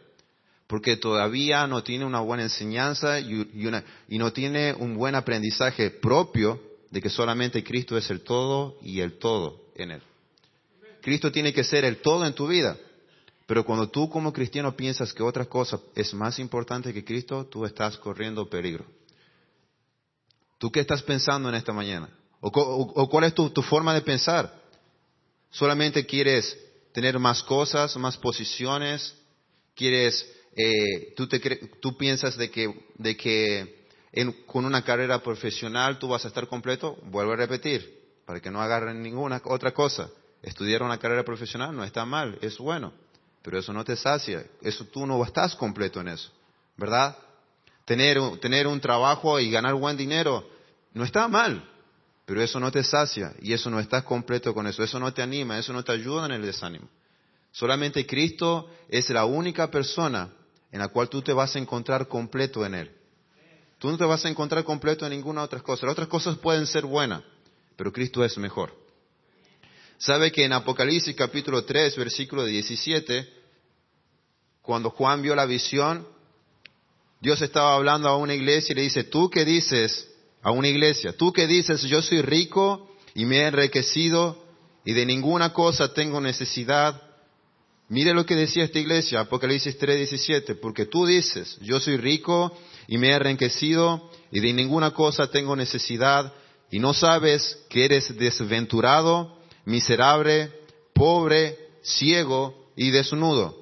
porque 0.73 0.97
todavía 0.97 1.67
no 1.67 1.83
tiene 1.83 2.07
una 2.07 2.21
buena 2.21 2.45
enseñanza 2.45 3.21
y, 3.21 3.47
no 4.09 4.33
tiene 4.33 4.73
un 4.73 4.97
buen 4.97 5.15
aprendizaje 5.15 5.91
propio 5.91 6.63
de 6.91 7.03
que 7.03 7.11
solamente 7.11 7.63
Cristo 7.63 7.99
es 7.99 8.09
el 8.09 8.23
todo 8.23 8.79
y 8.81 9.01
el 9.01 9.19
todo 9.19 9.67
en 9.75 9.91
él. 9.91 10.03
Cristo 11.03 11.31
tiene 11.31 11.53
que 11.53 11.63
ser 11.63 11.85
el 11.85 11.99
todo 11.99 12.25
en 12.25 12.33
tu 12.33 12.47
vida. 12.47 12.79
Pero 13.47 13.67
cuando 13.67 13.91
tú 13.91 14.09
como 14.09 14.33
cristiano 14.33 14.75
piensas 14.75 15.13
que 15.13 15.23
otra 15.23 15.45
cosa 15.45 15.79
es 15.95 16.15
más 16.15 16.39
importante 16.39 16.95
que 16.95 17.05
Cristo, 17.05 17.45
tú 17.45 17.67
estás 17.67 17.99
corriendo 17.99 18.49
peligro. 18.49 18.87
¿Tú 20.57 20.73
qué 20.73 20.81
estás 20.81 21.03
pensando 21.03 21.51
en 21.51 21.55
esta 21.55 21.75
mañana? 21.75 22.09
¿O, 22.41 22.51
cuál 23.11 23.25
es 23.25 23.35
tu, 23.35 23.51
forma 23.61 23.93
de 23.93 24.01
pensar? 24.01 24.59
¿Solamente 25.51 26.07
quieres 26.07 26.59
tener 26.95 27.19
más 27.19 27.43
cosas, 27.43 27.95
más 27.99 28.17
posiciones, 28.17 29.15
quieres, 29.75 30.27
eh, 30.55 31.15
tú, 31.17 31.97
piensas 31.97 32.37
de 32.37 32.51
que, 32.51 33.87
con 34.47 34.65
una 34.65 34.85
carrera 34.85 35.23
profesional 35.23 35.99
tú 35.99 36.09
vas 36.09 36.25
a 36.25 36.29
estar 36.29 36.47
completo, 36.47 36.99
vuelvo 37.05 37.33
a 37.33 37.37
repetir, 37.37 38.01
para 38.27 38.41
que 38.41 38.51
no 38.51 38.61
agarren 38.61 39.03
ninguna 39.03 39.41
otra 39.45 39.73
cosa. 39.73 40.11
Estudiar 40.43 40.83
una 40.83 40.99
carrera 40.99 41.25
profesional 41.25 41.75
no 41.75 41.85
está 41.85 42.05
mal, 42.05 42.39
es 42.43 42.59
bueno, 42.59 42.93
pero 43.43 43.59
eso 43.59 43.73
no 43.73 43.85
te 43.85 43.97
sacia, 43.97 44.45
eso 44.61 44.85
tú 44.87 45.07
no 45.07 45.23
estás 45.25 45.55
completo 45.55 46.01
en 46.01 46.09
eso, 46.09 46.31
¿verdad? 46.77 47.17
Tener 47.85 48.67
un 48.67 48.81
trabajo 48.81 49.39
y 49.39 49.51
ganar 49.51 49.75
buen 49.75 49.97
dinero 49.97 50.49
no 50.95 51.05
está 51.05 51.29
mal, 51.29 51.69
pero 52.27 52.43
eso 52.43 52.61
no 52.61 52.71
te 52.71 52.83
sacia 52.83 53.33
y 53.41 53.53
eso 53.53 53.71
no 53.71 53.81
estás 53.81 54.05
completo 54.05 54.53
con 54.53 54.67
eso, 54.67 54.83
eso 54.83 54.99
no 54.99 55.13
te 55.15 55.23
anima, 55.23 55.59
eso 55.59 55.73
no 55.73 55.83
te 55.83 55.93
ayuda 55.93 56.27
en 56.27 56.33
el 56.33 56.43
desánimo. 56.43 56.89
Solamente 57.53 58.07
Cristo 58.07 58.69
es 58.89 59.11
la 59.11 59.25
única 59.27 59.71
persona 59.71 60.31
en 60.73 60.79
la 60.79 60.89
cual 60.89 61.09
tú 61.09 61.23
te 61.23 61.33
vas 61.33 61.55
a 61.55 61.59
encontrar 61.59 62.09
completo 62.09 62.65
en 62.65 62.75
Él. 62.75 62.91
Tú 63.79 63.91
no 63.91 63.99
te 63.99 64.05
vas 64.05 64.25
a 64.25 64.29
encontrar 64.29 64.65
completo 64.65 65.05
en 65.05 65.11
ninguna 65.13 65.43
otra 65.43 65.61
cosa. 65.61 65.87
Las 65.87 65.93
otras 65.93 66.09
cosas 66.09 66.39
pueden 66.39 66.67
ser 66.67 66.87
buenas, 66.87 67.23
pero 67.77 67.93
Cristo 67.93 68.25
es 68.25 68.39
mejor. 68.39 68.75
¿Sabe 69.99 70.33
que 70.33 70.45
en 70.45 70.53
Apocalipsis 70.53 71.15
capítulo 71.15 71.65
3, 71.65 71.97
versículo 71.97 72.45
17, 72.45 73.29
cuando 74.63 74.91
Juan 74.91 75.21
vio 75.21 75.35
la 75.35 75.45
visión, 75.45 76.07
Dios 77.21 77.41
estaba 77.43 77.75
hablando 77.75 78.09
a 78.09 78.17
una 78.17 78.35
iglesia 78.35 78.73
y 78.73 78.77
le 78.77 78.83
dice, 78.83 79.05
tú 79.05 79.31
que 79.31 79.45
dices 79.45 80.09
a 80.43 80.51
una 80.51 80.69
iglesia, 80.69 81.17
tú 81.17 81.33
que 81.33 81.47
dices, 81.47 81.83
yo 81.83 82.03
soy 82.03 82.23
rico 82.23 82.91
y 83.15 83.27
me 83.27 83.39
he 83.39 83.47
enriquecido 83.47 84.43
y 84.85 84.93
de 84.93 85.07
ninguna 85.07 85.53
cosa 85.53 85.93
tengo 85.93 86.21
necesidad, 86.21 87.01
Mire 87.93 88.15
lo 88.15 88.25
que 88.25 88.35
decía 88.35 88.65
esta 88.65 88.79
iglesia, 88.79 89.21
Apocalipsis 89.21 89.79
3:17, 89.79 90.55
porque 90.55 90.87
tú 90.87 91.05
dices, 91.05 91.59
yo 91.61 91.79
soy 91.79 91.99
rico 91.99 92.51
y 92.89 92.97
me 92.97 93.09
he 93.09 93.13
enriquecido 93.13 94.09
y 94.31 94.41
de 94.41 94.51
ninguna 94.55 94.93
cosa 94.93 95.31
tengo 95.31 95.55
necesidad 95.57 96.33
y 96.71 96.79
no 96.79 96.95
sabes 96.95 97.59
que 97.69 97.85
eres 97.85 98.17
desventurado, 98.17 99.37
miserable, 99.67 100.51
pobre, 100.95 101.59
ciego 101.83 102.71
y 102.77 102.93
desnudo. 102.93 103.61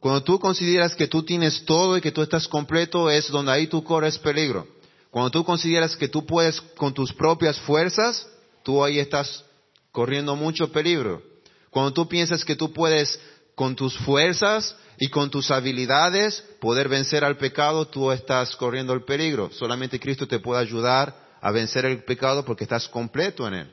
Cuando 0.00 0.24
tú 0.24 0.40
consideras 0.40 0.96
que 0.96 1.06
tú 1.06 1.22
tienes 1.22 1.64
todo 1.64 1.96
y 1.96 2.00
que 2.00 2.10
tú 2.10 2.22
estás 2.22 2.48
completo 2.48 3.10
es 3.10 3.28
donde 3.28 3.52
ahí 3.52 3.68
tú 3.68 3.84
corres 3.84 4.18
peligro. 4.18 4.66
Cuando 5.12 5.30
tú 5.30 5.44
consideras 5.44 5.94
que 5.94 6.08
tú 6.08 6.26
puedes 6.26 6.60
con 6.60 6.92
tus 6.92 7.12
propias 7.12 7.60
fuerzas, 7.60 8.26
tú 8.64 8.82
ahí 8.82 8.98
estás 8.98 9.44
corriendo 9.92 10.34
mucho 10.34 10.72
peligro. 10.72 11.22
Cuando 11.70 11.92
tú 11.92 12.08
piensas 12.08 12.44
que 12.44 12.56
tú 12.56 12.72
puedes 12.72 13.20
con 13.54 13.76
tus 13.76 13.96
fuerzas 13.98 14.76
y 14.98 15.08
con 15.08 15.30
tus 15.30 15.50
habilidades 15.50 16.44
poder 16.60 16.88
vencer 16.88 17.24
al 17.24 17.36
pecado, 17.36 17.86
tú 17.86 18.10
estás 18.12 18.56
corriendo 18.56 18.92
el 18.92 19.04
peligro. 19.04 19.50
Solamente 19.52 20.00
Cristo 20.00 20.26
te 20.26 20.38
puede 20.38 20.60
ayudar 20.60 21.14
a 21.40 21.50
vencer 21.50 21.84
el 21.84 22.04
pecado 22.04 22.44
porque 22.44 22.64
estás 22.64 22.88
completo 22.88 23.46
en 23.48 23.54
él. 23.54 23.70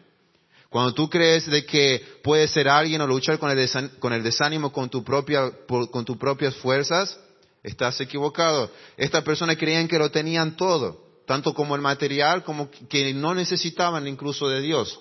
Cuando 0.70 0.94
tú 0.94 1.10
crees 1.10 1.48
de 1.48 1.66
que 1.66 2.04
puedes 2.24 2.52
ser 2.52 2.68
alguien 2.68 3.02
o 3.02 3.08
luchar 3.08 3.40
con 3.40 3.50
el, 3.50 4.24
desánimo 4.24 4.72
con, 4.72 4.90
tus 4.90 5.04
propias 5.04 6.56
fuerzas, 6.58 7.20
estás 7.64 8.00
equivocado. 8.02 8.72
Estas 8.96 9.24
personas 9.24 9.58
creían 9.58 9.88
que 9.88 9.98
lo 9.98 10.12
tenían 10.12 10.56
todo, 10.56 11.04
tanto 11.26 11.56
como 11.56 11.76
el 11.76 11.82
material, 11.82 12.44
como 12.44 12.70
que 12.70 13.14
no 13.16 13.34
necesitaban 13.34 14.08
incluso 14.08 14.48
de 14.48 14.62
Dios. 14.62 15.00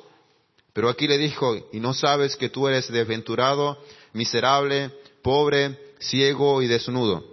Pero 0.73 0.89
aquí 0.89 1.07
le 1.07 1.19
dijo, 1.19 1.57
y 1.73 1.81
no 1.81 1.93
sabes 1.93 2.37
que 2.37 2.49
tú 2.49 2.69
eres 2.69 2.91
desventurado, 2.91 3.83
miserable, 4.13 4.91
pobre, 5.23 5.79
ciego 5.99 6.63
y 6.63 6.67
desnudo. 6.67 7.25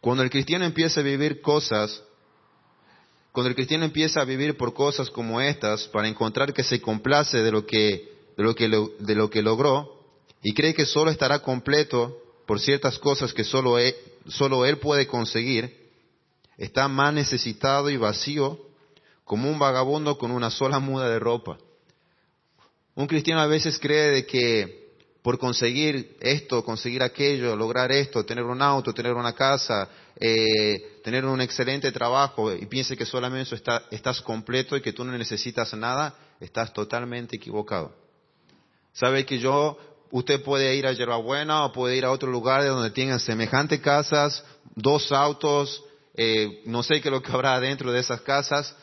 Cuando 0.00 0.22
el 0.22 0.30
cristiano 0.30 0.64
empieza 0.64 1.00
a 1.00 1.02
vivir 1.02 1.40
cosas, 1.40 2.02
cuando 3.32 3.48
el 3.48 3.54
cristiano 3.54 3.84
empieza 3.84 4.20
a 4.20 4.24
vivir 4.24 4.56
por 4.56 4.74
cosas 4.74 5.10
como 5.10 5.40
estas, 5.40 5.88
para 5.88 6.08
encontrar 6.08 6.52
que 6.52 6.64
se 6.64 6.80
complace 6.80 7.38
de 7.38 7.50
lo 7.50 7.66
que, 7.66 8.12
de 8.36 8.42
lo 8.42 8.54
que, 8.54 8.68
de 8.68 9.14
lo 9.14 9.30
que 9.30 9.42
logró, 9.42 9.98
y 10.42 10.54
cree 10.54 10.74
que 10.74 10.86
solo 10.86 11.10
estará 11.10 11.40
completo 11.40 12.16
por 12.46 12.60
ciertas 12.60 12.98
cosas 12.98 13.34
que 13.34 13.44
solo 13.44 13.78
él, 13.78 13.94
solo 14.28 14.64
él 14.64 14.78
puede 14.78 15.06
conseguir, 15.06 15.88
está 16.56 16.88
más 16.88 17.12
necesitado 17.12 17.90
y 17.90 17.96
vacío 17.96 18.58
como 19.24 19.50
un 19.50 19.58
vagabundo 19.58 20.16
con 20.16 20.30
una 20.30 20.50
sola 20.50 20.78
muda 20.78 21.08
de 21.08 21.18
ropa. 21.18 21.58
Un 22.94 23.06
cristiano 23.06 23.40
a 23.40 23.46
veces 23.46 23.78
cree 23.78 24.10
de 24.10 24.26
que 24.26 24.77
por 25.28 25.38
conseguir 25.38 26.16
esto, 26.20 26.64
conseguir 26.64 27.02
aquello, 27.02 27.54
lograr 27.54 27.92
esto, 27.92 28.24
tener 28.24 28.44
un 28.44 28.62
auto, 28.62 28.94
tener 28.94 29.12
una 29.12 29.34
casa, 29.34 29.86
eh, 30.18 31.02
tener 31.04 31.26
un 31.26 31.42
excelente 31.42 31.92
trabajo 31.92 32.50
y 32.50 32.64
piense 32.64 32.96
que 32.96 33.04
solamente 33.04 33.54
estás 33.90 34.22
completo 34.22 34.74
y 34.74 34.80
que 34.80 34.94
tú 34.94 35.04
no 35.04 35.12
necesitas 35.12 35.74
nada, 35.74 36.14
estás 36.40 36.72
totalmente 36.72 37.36
equivocado. 37.36 37.94
Sabe 38.94 39.26
que 39.26 39.38
yo, 39.38 39.76
usted 40.12 40.42
puede 40.42 40.74
ir 40.74 40.86
a 40.86 40.94
Yerbabuena 40.94 41.66
o 41.66 41.72
puede 41.72 41.98
ir 41.98 42.06
a 42.06 42.10
otro 42.10 42.30
lugar 42.30 42.64
donde 42.64 42.90
tengan 42.90 43.20
semejantes 43.20 43.80
casas, 43.80 44.42
dos 44.76 45.12
autos, 45.12 45.84
eh, 46.14 46.62
no 46.64 46.82
sé 46.82 47.02
qué 47.02 47.08
es 47.08 47.12
lo 47.12 47.20
que 47.20 47.32
habrá 47.32 47.60
dentro 47.60 47.92
de 47.92 48.00
esas 48.00 48.22
casas. 48.22 48.74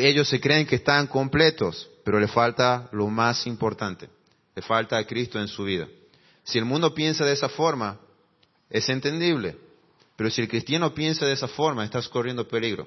Ellos 0.00 0.26
se 0.26 0.40
creen 0.40 0.66
que 0.66 0.76
están 0.76 1.06
completos, 1.06 1.86
pero 2.02 2.18
le 2.18 2.28
falta 2.28 2.88
lo 2.92 3.08
más 3.08 3.46
importante 3.46 4.08
le 4.54 4.62
falta 4.62 4.98
a 4.98 5.06
Cristo 5.06 5.40
en 5.40 5.48
su 5.48 5.64
vida. 5.64 5.88
Si 6.44 6.58
el 6.58 6.64
mundo 6.64 6.94
piensa 6.94 7.24
de 7.24 7.32
esa 7.32 7.48
forma, 7.48 8.00
es 8.68 8.88
entendible. 8.88 9.56
Pero 10.16 10.30
si 10.30 10.40
el 10.40 10.48
cristiano 10.48 10.94
piensa 10.94 11.26
de 11.26 11.32
esa 11.32 11.48
forma, 11.48 11.84
estás 11.84 12.08
corriendo 12.08 12.46
peligro. 12.46 12.86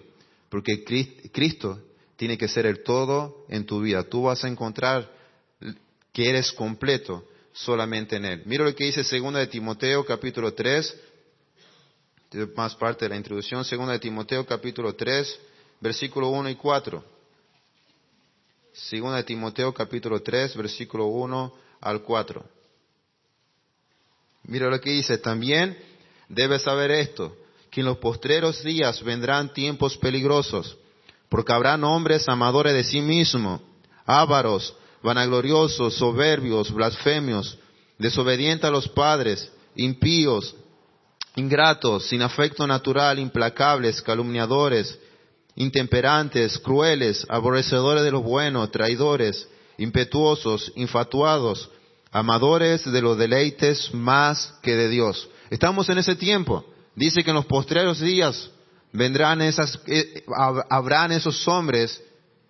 Porque 0.49 0.83
Cristo 1.31 1.79
tiene 2.15 2.37
que 2.37 2.47
ser 2.47 2.65
el 2.65 2.83
todo 2.83 3.45
en 3.49 3.65
tu 3.65 3.81
vida. 3.81 4.03
Tú 4.03 4.23
vas 4.23 4.43
a 4.43 4.47
encontrar 4.47 5.11
que 6.13 6.29
eres 6.29 6.51
completo 6.51 7.27
solamente 7.51 8.17
en 8.17 8.25
Él. 8.25 8.43
Mira 8.45 8.63
lo 8.63 8.75
que 8.75 8.85
dice 8.85 9.03
2 9.03 9.33
de 9.33 9.47
Timoteo 9.47 10.05
capítulo 10.05 10.53
3, 10.53 10.95
más 12.55 12.75
parte 12.75 13.05
de 13.05 13.09
la 13.09 13.15
introducción, 13.15 13.65
2 13.69 13.87
de 13.89 13.99
Timoteo 13.99 14.45
capítulo 14.45 14.93
3, 14.93 15.39
versículo 15.79 16.29
1 16.29 16.49
y 16.49 16.55
4. 16.55 17.14
Segunda 18.75 19.17
de 19.17 19.23
Timoteo 19.23 19.73
capítulo 19.73 20.21
3, 20.21 20.57
versículo 20.57 21.05
1 21.05 21.53
al 21.79 22.01
4. 22.01 22.43
Mira 24.43 24.69
lo 24.69 24.81
que 24.81 24.91
dice, 24.91 25.17
también 25.17 25.77
debes 26.27 26.63
saber 26.63 26.91
esto, 26.91 27.37
que 27.71 27.79
en 27.79 27.85
los 27.85 27.97
postreros 27.99 28.61
días 28.63 29.01
vendrán 29.01 29.53
tiempos 29.53 29.97
peligrosos, 29.97 30.77
porque 31.29 31.53
habrán 31.53 31.85
hombres 31.85 32.27
amadores 32.27 32.73
de 32.73 32.83
sí 32.83 32.99
mismos, 32.99 33.61
ávaros, 34.05 34.75
vanagloriosos, 35.01 35.93
soberbios, 35.93 36.69
blasfemios, 36.69 37.57
desobedientes 37.97 38.65
a 38.65 38.71
los 38.71 38.89
padres, 38.89 39.49
impíos, 39.77 40.53
ingratos, 41.37 42.07
sin 42.09 42.21
afecto 42.21 42.67
natural, 42.67 43.19
implacables, 43.19 44.01
calumniadores, 44.01 44.99
intemperantes, 45.55 46.59
crueles, 46.59 47.25
aborrecedores 47.29 48.03
de 48.03 48.11
lo 48.11 48.21
bueno, 48.21 48.69
traidores, 48.69 49.47
impetuosos, 49.77 50.71
infatuados, 50.75 51.69
amadores 52.11 52.89
de 52.89 53.01
los 53.01 53.17
deleites 53.17 53.93
más 53.93 54.53
que 54.61 54.75
de 54.75 54.89
Dios. 54.89 55.29
Estamos 55.49 55.89
en 55.89 55.97
ese 55.97 56.15
tiempo. 56.15 56.65
Dice 56.95 57.23
que 57.23 57.31
en 57.31 57.35
los 57.35 57.45
postreros 57.45 57.99
días 57.99 58.49
vendrán 58.91 59.41
esas, 59.41 59.79
eh, 59.87 60.23
habrán 60.69 61.11
esos 61.11 61.47
hombres 61.47 62.01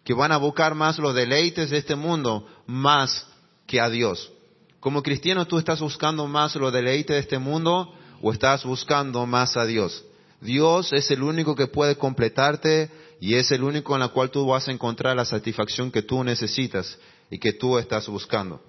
que 0.03 0.13
van 0.13 0.31
a 0.31 0.37
buscar 0.37 0.75
más 0.75 0.99
los 0.99 1.15
deleites 1.15 1.71
de 1.71 1.77
este 1.77 1.95
mundo 1.95 2.47
más 2.67 3.27
que 3.65 3.81
a 3.81 3.89
Dios. 3.89 4.31
Como 4.79 5.01
cristiano, 5.01 5.47
¿tú 5.47 5.57
estás 5.57 5.79
buscando 5.79 6.27
más 6.27 6.55
los 6.55 6.71
deleites 6.71 7.15
de 7.15 7.19
este 7.19 7.39
mundo 7.39 7.91
o 8.21 8.31
estás 8.31 8.63
buscando 8.63 9.25
más 9.25 9.57
a 9.57 9.65
Dios? 9.65 10.05
Dios 10.45 10.93
es 10.93 11.11
el 11.11 11.23
único 11.23 11.55
que 11.55 11.67
puede 11.67 11.97
completarte 11.97 12.89
y 13.19 13.35
es 13.35 13.51
el 13.51 13.63
único 13.63 13.95
en 13.95 14.03
el 14.03 14.11
cual 14.11 14.29
tú 14.31 14.45
vas 14.45 14.67
a 14.67 14.71
encontrar 14.71 15.15
la 15.15 15.25
satisfacción 15.25 15.91
que 15.91 16.03
tú 16.03 16.23
necesitas 16.23 16.97
y 17.29 17.39
que 17.39 17.53
tú 17.53 17.77
estás 17.77 18.07
buscando. 18.07 18.61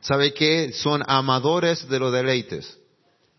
¿Sabe 0.00 0.34
qué? 0.34 0.72
Son 0.72 1.02
amadores 1.06 1.88
de 1.88 1.98
los 1.98 2.12
deleites. 2.12 2.78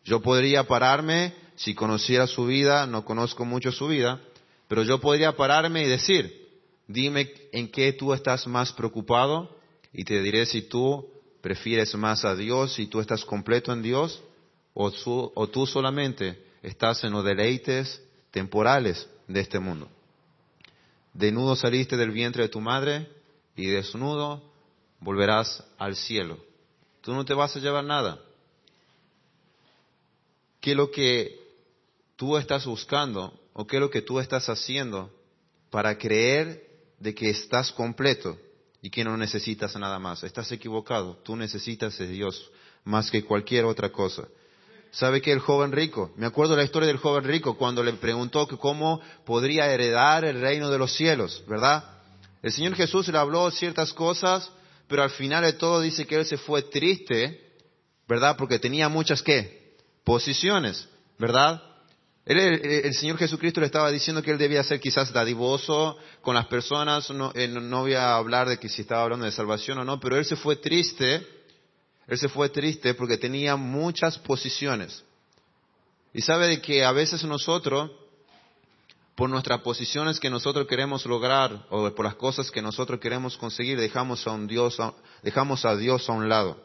Yo 0.04 0.22
podría 0.22 0.64
pararme, 0.64 1.34
si 1.56 1.76
conociera 1.76 2.28
su 2.28 2.46
vida, 2.46 2.88
no 2.88 3.06
conozco 3.06 3.46
mucho 3.46 3.72
su 3.72 3.88
vida, 3.88 4.22
pero 4.68 4.84
yo 4.84 5.00
podría 5.00 5.36
pararme 5.36 5.84
y 5.84 5.88
decir, 5.88 6.48
dime 6.88 7.32
en 7.52 7.70
qué 7.70 7.94
tú 7.94 8.14
estás 8.14 8.48
más 8.48 8.72
preocupado 8.72 9.56
y 9.94 10.04
te 10.04 10.22
diré 10.22 10.46
si 10.46 10.64
tú 10.64 11.08
prefieres 11.42 11.94
más 11.96 12.26
a 12.26 12.36
Dios, 12.36 12.80
y 12.80 12.88
tú 12.88 13.00
estás 13.00 13.24
completo 13.24 13.72
en 13.72 13.84
Dios, 13.84 14.20
o, 14.74 14.92
o 15.36 15.48
tú 15.48 15.68
solamente 15.68 16.44
estás 16.66 17.04
en 17.04 17.12
los 17.12 17.24
deleites 17.24 18.02
temporales 18.32 19.08
de 19.28 19.40
este 19.40 19.60
mundo. 19.60 19.88
Desnudo 21.14 21.56
saliste 21.56 21.96
del 21.96 22.12
vientre 22.12 22.44
de 22.44 22.50
tu 22.50 22.60
madre 22.60 23.08
y 23.56 23.68
desnudo 23.68 24.44
volverás 25.00 25.64
al 25.78 25.96
cielo. 25.96 26.38
tú 27.02 27.14
no 27.14 27.24
te 27.24 27.36
vas 27.36 27.56
a 27.56 27.60
llevar 27.60 27.84
nada. 27.84 28.20
¿Qué 30.60 30.72
es 30.72 30.78
lo 30.78 30.90
que 30.90 31.40
tú 32.16 32.36
estás 32.36 32.66
buscando 32.66 33.40
o 33.54 33.68
qué 33.68 33.78
es 33.78 33.80
lo 33.80 33.92
que 33.92 34.02
tú 34.02 34.20
estás 34.20 34.50
haciendo 34.50 35.12
para 35.70 35.98
creer 36.00 36.68
de 37.00 37.14
que 37.14 37.30
estás 37.30 37.72
completo 37.72 38.40
y 38.82 38.90
que 38.90 39.04
no 39.04 39.16
necesitas 39.16 39.76
nada 39.76 40.00
más? 40.00 40.24
Estás 40.24 40.52
equivocado. 40.52 41.18
Tú 41.18 41.36
necesitas 41.36 41.96
de 42.00 42.08
Dios 42.08 42.52
más 42.84 43.12
que 43.12 43.24
cualquier 43.24 43.66
otra 43.66 43.92
cosa. 43.92 44.28
¿Sabe 44.96 45.22
que 45.22 45.34
el 45.34 45.40
joven 45.40 45.74
rico? 45.74 46.14
Me 46.16 46.26
acuerdo 46.26 46.56
la 46.56 46.64
historia 46.64 46.88
del 46.88 46.98
joven 46.98 47.26
rico 47.26 47.58
cuando 47.58 47.84
le 47.84 47.92
preguntó 47.94 48.48
que 48.48 48.58
cómo 48.58 49.02
podría 49.26 49.70
heredar 49.70 50.24
el 50.24 50.40
reino 50.40 50.70
de 50.70 50.78
los 50.78 50.96
cielos, 50.96 51.44
¿verdad? 51.50 51.84
El 52.42 52.54
Señor 52.54 52.76
Jesús 52.76 53.10
le 53.10 53.18
habló 53.18 53.52
ciertas 53.52 53.92
cosas, 53.92 54.50
pero 54.88 55.04
al 55.04 55.10
final 55.10 55.44
de 55.44 55.52
todo 55.52 55.82
dice 55.82 56.08
que 56.08 56.16
él 56.16 56.26
se 56.26 56.38
fue 56.38 56.62
triste, 56.62 57.56
¿verdad? 58.08 58.38
Porque 58.38 58.58
tenía 58.58 58.88
muchas 58.88 59.22
qué? 59.22 59.76
Posiciones, 60.06 60.88
¿verdad? 61.20 61.62
el, 62.26 62.94
Señor 62.94 63.18
Jesucristo 63.18 63.60
le 63.60 63.66
estaba 63.66 63.92
diciendo 63.92 64.24
que 64.24 64.32
él 64.32 64.38
debía 64.38 64.64
ser 64.64 64.80
quizás 64.80 65.12
dadivoso 65.12 65.98
con 66.22 66.36
las 66.36 66.48
personas, 66.48 67.10
no, 67.10 67.34
no 67.34 67.82
voy 67.82 67.96
a 67.96 68.16
hablar 68.16 68.48
de 68.48 68.58
que 68.60 68.70
si 68.70 68.84
estaba 68.84 69.04
hablando 69.04 69.26
de 69.26 69.34
salvación 69.34 69.78
o 69.78 69.84
no, 69.84 70.00
pero 70.00 70.18
él 70.18 70.24
se 70.24 70.38
fue 70.38 70.56
triste 70.56 71.28
él 72.08 72.18
se 72.18 72.30
fue 72.30 72.50
triste 72.50 72.94
porque 72.94 73.18
tenía 73.18 73.56
muchas 73.56 74.18
posiciones. 74.20 75.04
Y 76.14 76.22
sabe 76.22 76.48
de 76.48 76.62
que 76.62 76.86
a 76.86 76.92
veces 76.92 77.24
nosotros, 77.24 77.92
por 79.16 79.30
nuestras 79.30 79.62
posiciones 79.62 80.20
que 80.20 80.30
nosotros 80.30 80.68
queremos 80.68 81.06
lograr 81.06 81.66
o 81.70 81.90
por 81.94 82.06
las 82.06 82.16
cosas 82.16 82.52
que 82.52 82.62
nosotros 82.62 83.00
queremos 83.00 83.38
conseguir, 83.38 83.80
dejamos 83.80 84.26
a, 84.28 84.32
un 84.32 84.48
Dios, 84.48 84.78
dejamos 85.24 85.66
a 85.66 85.76
Dios 85.76 86.08
a 86.10 86.14
un 86.14 86.30
lado. 86.30 86.64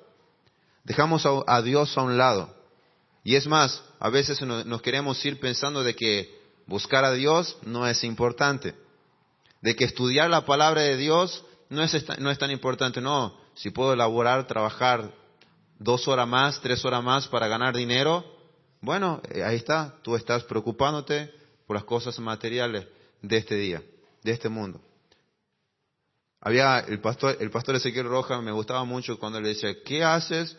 Dejamos 0.85 1.27
a, 1.47 1.63
Dios 1.63 1.97
a 1.97 2.03
un 2.03 2.17
lado. 2.17 2.55
Y 3.25 3.37
es 3.37 3.47
más, 3.47 3.83
a 3.99 4.09
veces 4.09 4.41
nos 4.43 4.83
queremos 4.83 5.25
ir 5.25 5.41
pensando 5.41 5.83
de 5.83 5.95
que 5.95 6.39
buscar 6.67 7.05
a 7.05 7.13
Dios 7.13 7.57
no 7.63 7.87
es 7.87 8.05
importante. 8.05 8.75
De 9.63 9.75
que 9.75 9.85
estudiar 9.85 10.31
la 10.31 10.45
palabra 10.45 10.83
de 10.83 10.97
Dios 10.97 11.45
no 11.69 11.83
es, 11.83 12.19
no 12.19 12.31
es 12.31 12.39
tan 12.39 12.51
importante. 12.51 13.01
No, 13.01 13.39
si 13.55 13.71
puedo 13.71 13.93
elaborar, 13.93 14.47
trabajar 14.47 15.20
dos 15.81 16.07
horas 16.07 16.29
más, 16.29 16.61
tres 16.61 16.85
horas 16.85 17.03
más 17.03 17.27
para 17.27 17.49
ganar 17.49 17.75
dinero, 17.75 18.25
bueno, 18.83 19.21
eh, 19.31 19.43
ahí 19.43 19.57
está, 19.57 19.97
tú 20.03 20.15
estás 20.15 20.45
preocupándote 20.45 21.33
por 21.67 21.75
las 21.75 21.85
cosas 21.85 22.19
materiales 22.19 22.87
de 23.23 23.39
este 23.39 23.57
día, 23.57 23.83
de 24.23 24.33
este 24.33 24.49
mundo. 24.49 24.81
Había 26.41 26.81
el 26.81 27.01
pastor, 27.01 27.37
el 27.41 27.51
pastor 27.51 27.77
Ezequiel 27.77 28.09
Roja, 28.09 28.41
me 28.41 28.53
gustaba 28.53 28.85
mucho 28.85 29.19
cuando 29.19 29.41
le 29.41 29.49
decía, 29.49 29.75
¿qué 29.83 30.05
haces? 30.05 30.57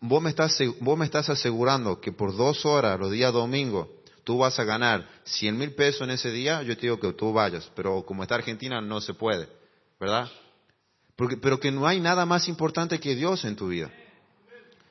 Vos 0.00 0.22
me 0.22 0.30
estás, 0.30 0.58
vos 0.80 0.98
me 0.98 1.06
estás 1.06 1.28
asegurando 1.30 2.00
que 2.00 2.12
por 2.12 2.36
dos 2.36 2.64
horas, 2.66 2.98
los 3.00 3.10
días 3.10 3.32
domingos, 3.32 3.88
tú 4.24 4.38
vas 4.38 4.58
a 4.58 4.64
ganar 4.64 5.08
cien 5.24 5.56
mil 5.56 5.74
pesos 5.74 6.02
en 6.02 6.10
ese 6.10 6.30
día, 6.30 6.62
yo 6.62 6.74
te 6.76 6.82
digo 6.82 7.00
que 7.00 7.12
tú 7.14 7.32
vayas, 7.32 7.70
pero 7.74 8.04
como 8.04 8.22
está 8.22 8.34
Argentina 8.34 8.82
no 8.82 9.00
se 9.00 9.14
puede, 9.14 9.48
¿verdad? 9.98 10.30
Porque, 11.16 11.38
pero 11.38 11.58
que 11.58 11.70
no 11.70 11.86
hay 11.86 12.00
nada 12.00 12.26
más 12.26 12.48
importante 12.48 13.00
que 13.00 13.14
Dios 13.14 13.44
en 13.44 13.56
tu 13.56 13.68
vida. 13.68 13.90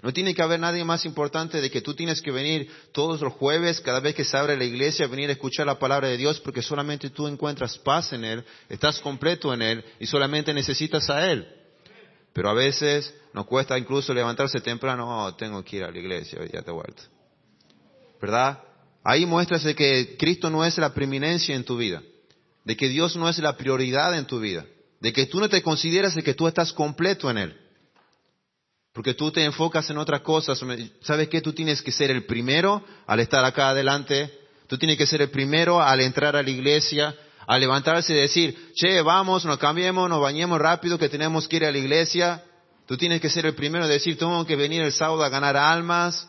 No 0.02 0.14
tiene 0.14 0.36
que 0.36 0.44
haber 0.44 0.60
nadie 0.60 0.84
más 0.84 1.06
importante 1.06 1.60
de 1.60 1.72
que 1.72 1.82
tú 1.82 1.96
tienes 1.96 2.22
que 2.22 2.32
venir 2.32 2.70
todos 2.92 3.20
los 3.20 3.34
jueves, 3.34 3.82
cada 3.82 4.00
vez 4.00 4.14
que 4.14 4.24
se 4.24 4.38
abre 4.38 4.56
la 4.56 4.64
iglesia, 4.64 5.08
venir 5.08 5.30
a 5.30 5.34
escuchar 5.34 5.66
la 5.66 5.80
palabra 5.80 6.08
de 6.08 6.18
Dios, 6.18 6.40
porque 6.40 6.62
solamente 6.62 7.10
tú 7.10 7.28
encuentras 7.28 7.78
paz 7.80 8.14
en 8.14 8.24
Él, 8.24 8.44
estás 8.70 9.00
completo 9.00 9.54
en 9.54 9.62
Él 9.64 9.86
y 10.00 10.06
solamente 10.06 10.54
necesitas 10.54 11.10
a 11.10 11.32
Él. 11.32 11.48
Pero 12.32 12.50
a 12.50 12.54
veces 12.54 13.12
nos 13.34 13.48
cuesta 13.48 13.78
incluso 13.78 14.14
levantarse 14.14 14.62
temprano, 14.62 15.26
oh, 15.26 15.34
tengo 15.34 15.64
que 15.64 15.78
ir 15.78 15.84
a 15.84 15.92
la 15.92 15.98
iglesia, 15.98 16.40
ya 16.54 16.62
te 16.62 16.70
vuelto. 16.70 17.02
¿Verdad? 18.22 18.60
Ahí 19.04 19.26
muestras 19.26 19.64
de 19.64 19.74
que 19.74 20.16
Cristo 20.18 20.50
no 20.52 20.64
es 20.64 20.78
la 20.78 20.94
preeminencia 20.94 21.56
en 21.56 21.64
tu 21.64 21.78
vida, 21.78 22.04
de 22.64 22.78
que 22.78 22.90
Dios 22.90 23.16
no 23.16 23.28
es 23.30 23.40
la 23.40 23.58
prioridad 23.58 24.16
en 24.16 24.28
tu 24.28 24.40
vida, 24.40 24.66
de 25.00 25.12
que 25.12 25.26
tú 25.26 25.40
no 25.40 25.50
te 25.50 25.64
consideras 25.64 26.14
de 26.14 26.22
que 26.22 26.36
tú 26.36 26.48
estás 26.48 26.72
completo 26.72 27.32
en 27.32 27.38
Él. 27.40 27.67
Porque 28.98 29.14
tú 29.14 29.32
te 29.32 29.46
enfocas 29.46 29.88
en 29.92 30.00
otras 30.00 30.22
cosas. 30.22 30.60
¿Sabes 31.02 31.30
qué? 31.30 31.40
Tú 31.40 31.54
tienes 31.54 31.84
que 31.84 31.92
ser 31.92 32.10
el 32.10 32.26
primero 32.26 32.84
al 33.06 33.20
estar 33.20 33.46
acá 33.46 33.70
adelante. 33.70 34.36
Tú 34.66 34.80
tienes 34.80 34.98
que 34.98 35.06
ser 35.06 35.22
el 35.22 35.30
primero 35.30 35.80
al 35.80 36.02
entrar 36.02 36.36
a 36.36 36.42
la 36.42 36.50
iglesia, 36.50 37.16
al 37.46 37.60
levantarse 37.60 38.14
y 38.14 38.18
decir, 38.18 38.72
che, 38.74 39.04
vamos, 39.04 39.46
nos 39.46 39.60
cambiemos, 39.60 40.10
nos 40.10 40.20
bañemos 40.20 40.60
rápido 40.60 40.98
que 40.98 41.10
tenemos 41.10 41.48
que 41.48 41.58
ir 41.58 41.66
a 41.66 41.72
la 41.72 41.78
iglesia. 41.78 42.44
Tú 42.88 42.98
tienes 42.98 43.22
que 43.22 43.30
ser 43.30 43.46
el 43.46 43.54
primero 43.54 43.86
a 43.86 43.88
decir, 43.88 44.18
tengo 44.18 44.44
que 44.48 44.56
venir 44.56 44.82
el 44.82 44.92
sábado 44.92 45.24
a 45.24 45.30
ganar 45.30 45.56
almas. 45.58 46.28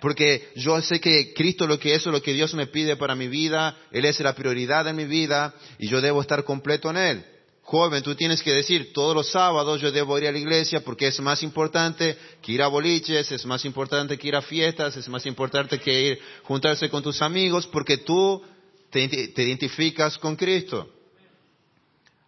Porque 0.00 0.52
yo 0.54 0.80
sé 0.80 1.00
que 1.00 1.34
Cristo 1.34 1.66
lo 1.66 1.80
que 1.80 1.96
es, 1.96 2.06
lo 2.06 2.22
que 2.22 2.32
Dios 2.32 2.54
me 2.54 2.68
pide 2.68 2.94
para 2.94 3.16
mi 3.16 3.26
vida, 3.26 3.76
Él 3.90 4.04
es 4.04 4.20
la 4.20 4.36
prioridad 4.36 4.86
en 4.86 4.94
mi 4.94 5.06
vida 5.06 5.52
y 5.80 5.88
yo 5.88 6.00
debo 6.00 6.20
estar 6.20 6.44
completo 6.44 6.90
en 6.90 6.96
Él. 6.96 7.26
Joven, 7.70 8.02
tú 8.02 8.14
tienes 8.14 8.42
que 8.42 8.50
decir, 8.50 8.94
todos 8.94 9.14
los 9.14 9.30
sábados 9.30 9.78
yo 9.82 9.92
debo 9.92 10.18
ir 10.18 10.26
a 10.26 10.32
la 10.32 10.38
iglesia 10.38 10.80
porque 10.80 11.08
es 11.08 11.20
más 11.20 11.42
importante 11.42 12.16
que 12.40 12.52
ir 12.52 12.62
a 12.62 12.66
boliches, 12.66 13.30
es 13.30 13.44
más 13.44 13.62
importante 13.66 14.16
que 14.16 14.26
ir 14.26 14.36
a 14.36 14.40
fiestas, 14.40 14.96
es 14.96 15.06
más 15.06 15.26
importante 15.26 15.78
que 15.78 16.00
ir 16.00 16.18
juntarse 16.44 16.88
con 16.88 17.02
tus 17.02 17.20
amigos 17.20 17.66
porque 17.66 17.98
tú 17.98 18.42
te, 18.88 19.02
identificas 19.02 20.16
con 20.16 20.34
Cristo. 20.34 20.88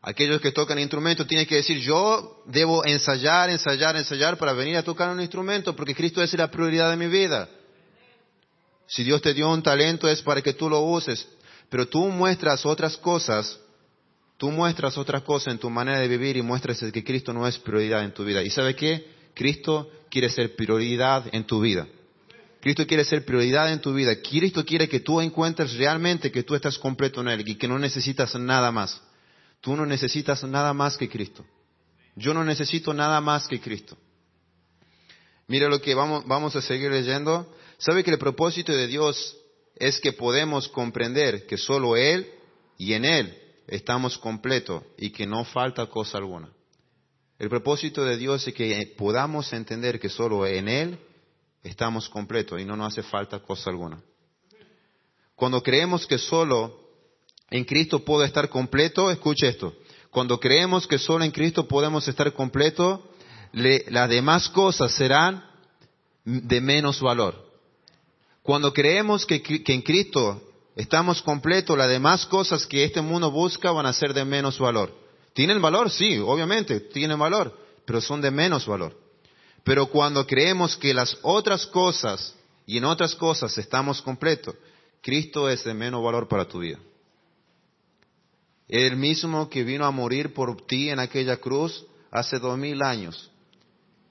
Aquellos 0.03 0.43
que 0.43 0.53
tocan 0.53 0.79
instrumentos 0.79 1.27
tienen 1.27 1.47
que 1.47 1.57
decir, 1.57 1.79
yo 1.79 2.43
debo 2.45 2.85
ensayar, 2.85 3.49
ensayar, 3.49 3.97
ensayar 3.97 4.37
para 4.37 4.53
venir 4.53 4.77
a 4.77 4.83
tocar 4.83 5.09
un 5.09 5.23
instrumento 5.23 5.75
porque 5.75 5.95
Cristo 5.95 6.23
es 6.23 6.35
la 6.35 6.51
prioridad 6.51 6.91
de 6.91 6.99
mi 6.99 7.07
vida. 7.07 7.49
Si 8.87 9.05
Dios 9.05 9.23
te 9.23 9.33
dio 9.33 9.49
un 9.49 9.63
talento 9.63 10.07
es 10.07 10.21
para 10.21 10.43
que 10.43 10.53
tú 10.53 10.69
lo 10.69 10.81
uses, 10.81 11.27
pero 11.71 11.89
tú 11.89 12.09
muestras 12.09 12.67
otras 12.67 12.99
cosas 12.99 13.59
Tú 14.41 14.51
muestras 14.51 14.97
otra 14.97 15.21
cosa 15.21 15.51
en 15.51 15.59
tu 15.59 15.69
manera 15.69 16.01
de 16.01 16.09
vivir 16.09 16.39
y 16.39 16.41
muestras 16.41 16.79
que 16.79 17.05
Cristo 17.05 17.31
no 17.35 17.47
es 17.47 17.59
prioridad 17.59 18.03
en 18.03 18.15
tu 18.15 18.25
vida. 18.25 18.43
¿Y 18.43 18.49
sabe 18.49 18.75
qué? 18.75 19.07
Cristo 19.35 19.91
quiere 20.09 20.31
ser 20.31 20.57
prioridad 20.57 21.27
en 21.33 21.45
tu 21.45 21.61
vida. 21.61 21.87
Cristo 22.63 22.87
quiere 22.87 23.05
ser 23.05 23.27
prioridad 23.27 23.71
en 23.71 23.83
tu 23.83 23.93
vida. 23.93 24.17
Cristo 24.23 24.65
quiere 24.65 24.89
que 24.89 25.01
tú 25.01 25.21
encuentres 25.21 25.75
realmente 25.75 26.33
que 26.33 26.43
tú 26.43 26.55
estás 26.55 26.79
completo 26.79 27.21
en 27.21 27.29
Él 27.29 27.47
y 27.47 27.57
que 27.57 27.69
no 27.69 27.79
necesitas 27.79 28.35
nada 28.37 28.73
más. 28.73 29.03
Tú 29.61 29.77
no 29.77 29.85
necesitas 29.85 30.43
nada 30.45 30.73
más 30.73 30.97
que 30.97 31.11
Cristo. 31.11 31.45
Yo 32.17 32.33
no 32.33 32.43
necesito 32.43 32.95
nada 32.95 33.21
más 33.21 33.47
que 33.47 33.61
Cristo. 33.61 33.99
Mira 35.49 35.69
lo 35.69 35.83
que 35.83 35.95
vamos, 35.95 36.27
vamos 36.27 36.57
a 36.57 36.63
seguir 36.63 36.91
leyendo. 36.91 37.55
¿Sabe 37.77 38.03
que 38.03 38.11
el 38.11 38.19
propósito 38.19 38.73
de 38.73 38.87
Dios 38.87 39.37
es 39.77 40.01
que 40.01 40.15
podemos 40.15 40.67
comprender 40.69 41.47
que 41.47 41.59
solo 41.59 41.95
Él 41.95 42.27
y 42.79 42.95
en 42.95 43.05
Él 43.05 43.40
estamos 43.71 44.19
completos 44.19 44.83
y 44.99 45.11
que 45.11 45.27
no 45.27 45.45
falta 45.45 45.87
cosa 45.87 46.19
alguna. 46.19 46.51
El 47.39 47.49
propósito 47.49 48.05
de 48.05 48.17
Dios 48.17 48.47
es 48.47 48.53
que 48.53 48.95
podamos 48.99 49.53
entender 49.53 49.99
que 49.99 50.11
solo 50.11 50.47
en 50.47 50.69
Él 50.69 50.99
estamos 51.63 52.09
completos 52.09 52.61
y 52.61 52.65
no 52.65 52.77
nos 52.77 52.93
hace 52.93 53.03
falta 53.03 53.39
cosa 53.39 53.71
alguna. 53.71 54.03
Cuando 55.35 55.63
creemos 55.63 56.07
que 56.07 56.19
solo 56.19 56.79
en 57.49 57.65
Cristo 57.65 58.05
puedo 58.05 58.25
estar 58.25 58.49
completo, 58.51 59.11
escuche 59.11 59.49
esto, 59.49 59.75
cuando 60.11 60.39
creemos 60.39 60.87
que 60.87 60.99
solo 60.99 61.25
en 61.25 61.31
Cristo 61.31 61.67
podemos 61.67 62.07
estar 62.09 62.33
completos, 62.33 63.01
las 63.53 64.09
demás 64.11 64.49
cosas 64.49 64.93
serán 64.93 65.45
de 66.25 66.61
menos 66.61 67.01
valor. 67.01 67.49
Cuando 68.43 68.73
creemos 68.73 69.25
que, 69.25 69.41
que 69.43 69.73
en 69.73 69.83
Cristo 69.83 70.50
estamos 70.77 71.23
completos, 71.23 71.77
las 71.77 71.89
demás 71.89 72.27
cosas 72.27 72.67
que 72.67 72.85
este 72.85 73.01
mundo 73.01 73.31
busca 73.31 73.71
van 73.73 73.87
a 73.87 73.93
ser 73.93 74.15
de 74.15 74.25
menos 74.25 74.59
valor. 74.59 74.95
¿Tienen 75.33 75.61
valor? 75.61 75.91
Sí, 75.91 76.19
obviamente, 76.19 76.81
tienen 76.81 77.19
valor, 77.19 77.57
pero 77.85 78.01
son 78.01 78.21
de 78.21 78.31
menos 78.31 78.67
valor. 78.67 78.97
Pero 79.65 79.87
cuando 79.87 80.27
creemos 80.27 80.77
que 80.77 80.95
las 80.95 81.17
otras 81.23 81.67
cosas 81.67 82.35
y 82.67 82.79
en 82.79 82.85
otras 82.85 83.15
cosas 83.15 83.57
estamos 83.59 84.01
completos, 84.03 84.55
Cristo 85.03 85.49
es 85.49 85.65
de 85.65 85.75
menos 85.75 86.03
valor 86.03 86.29
para 86.29 86.47
tu 86.47 86.61
vida. 86.61 86.79
El 88.69 88.97
mismo 88.97 89.49
que 89.51 89.65
vino 89.65 89.85
a 89.85 89.91
morir 89.91 90.33
por 90.33 90.65
ti 90.67 90.91
en 90.91 91.01
aquella 91.01 91.39
cruz 91.39 91.85
hace 92.11 92.39
dos 92.39 92.57
mil 92.57 92.83
años. 92.83 93.31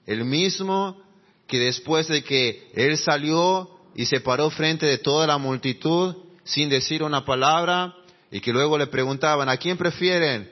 El 0.06 0.24
mismo 0.24 1.02
que 1.46 1.58
después 1.58 2.08
de 2.08 2.22
que 2.22 2.70
Él 2.74 2.98
salió 2.98 3.70
y 3.94 4.06
se 4.06 4.20
paró 4.20 4.50
frente 4.50 4.86
de 4.86 4.98
toda 4.98 5.26
la 5.26 5.38
multitud, 5.38 6.14
sin 6.44 6.68
decir 6.68 7.02
una 7.02 7.24
palabra 7.24 7.94
y 8.30 8.40
que 8.40 8.52
luego 8.52 8.78
le 8.78 8.86
preguntaban, 8.86 9.48
¿a 9.48 9.56
quién 9.56 9.76
prefieren? 9.76 10.50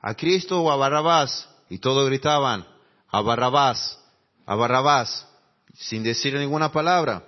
¿A 0.00 0.14
Cristo 0.14 0.62
o 0.62 0.70
a 0.70 0.76
Barrabás? 0.76 1.48
Y 1.68 1.78
todos 1.78 2.08
gritaban, 2.08 2.66
a 3.10 3.20
Barrabás, 3.20 3.98
a 4.46 4.54
Barrabás, 4.54 5.26
sin 5.74 6.02
decir 6.02 6.34
ninguna 6.34 6.72
palabra. 6.72 7.24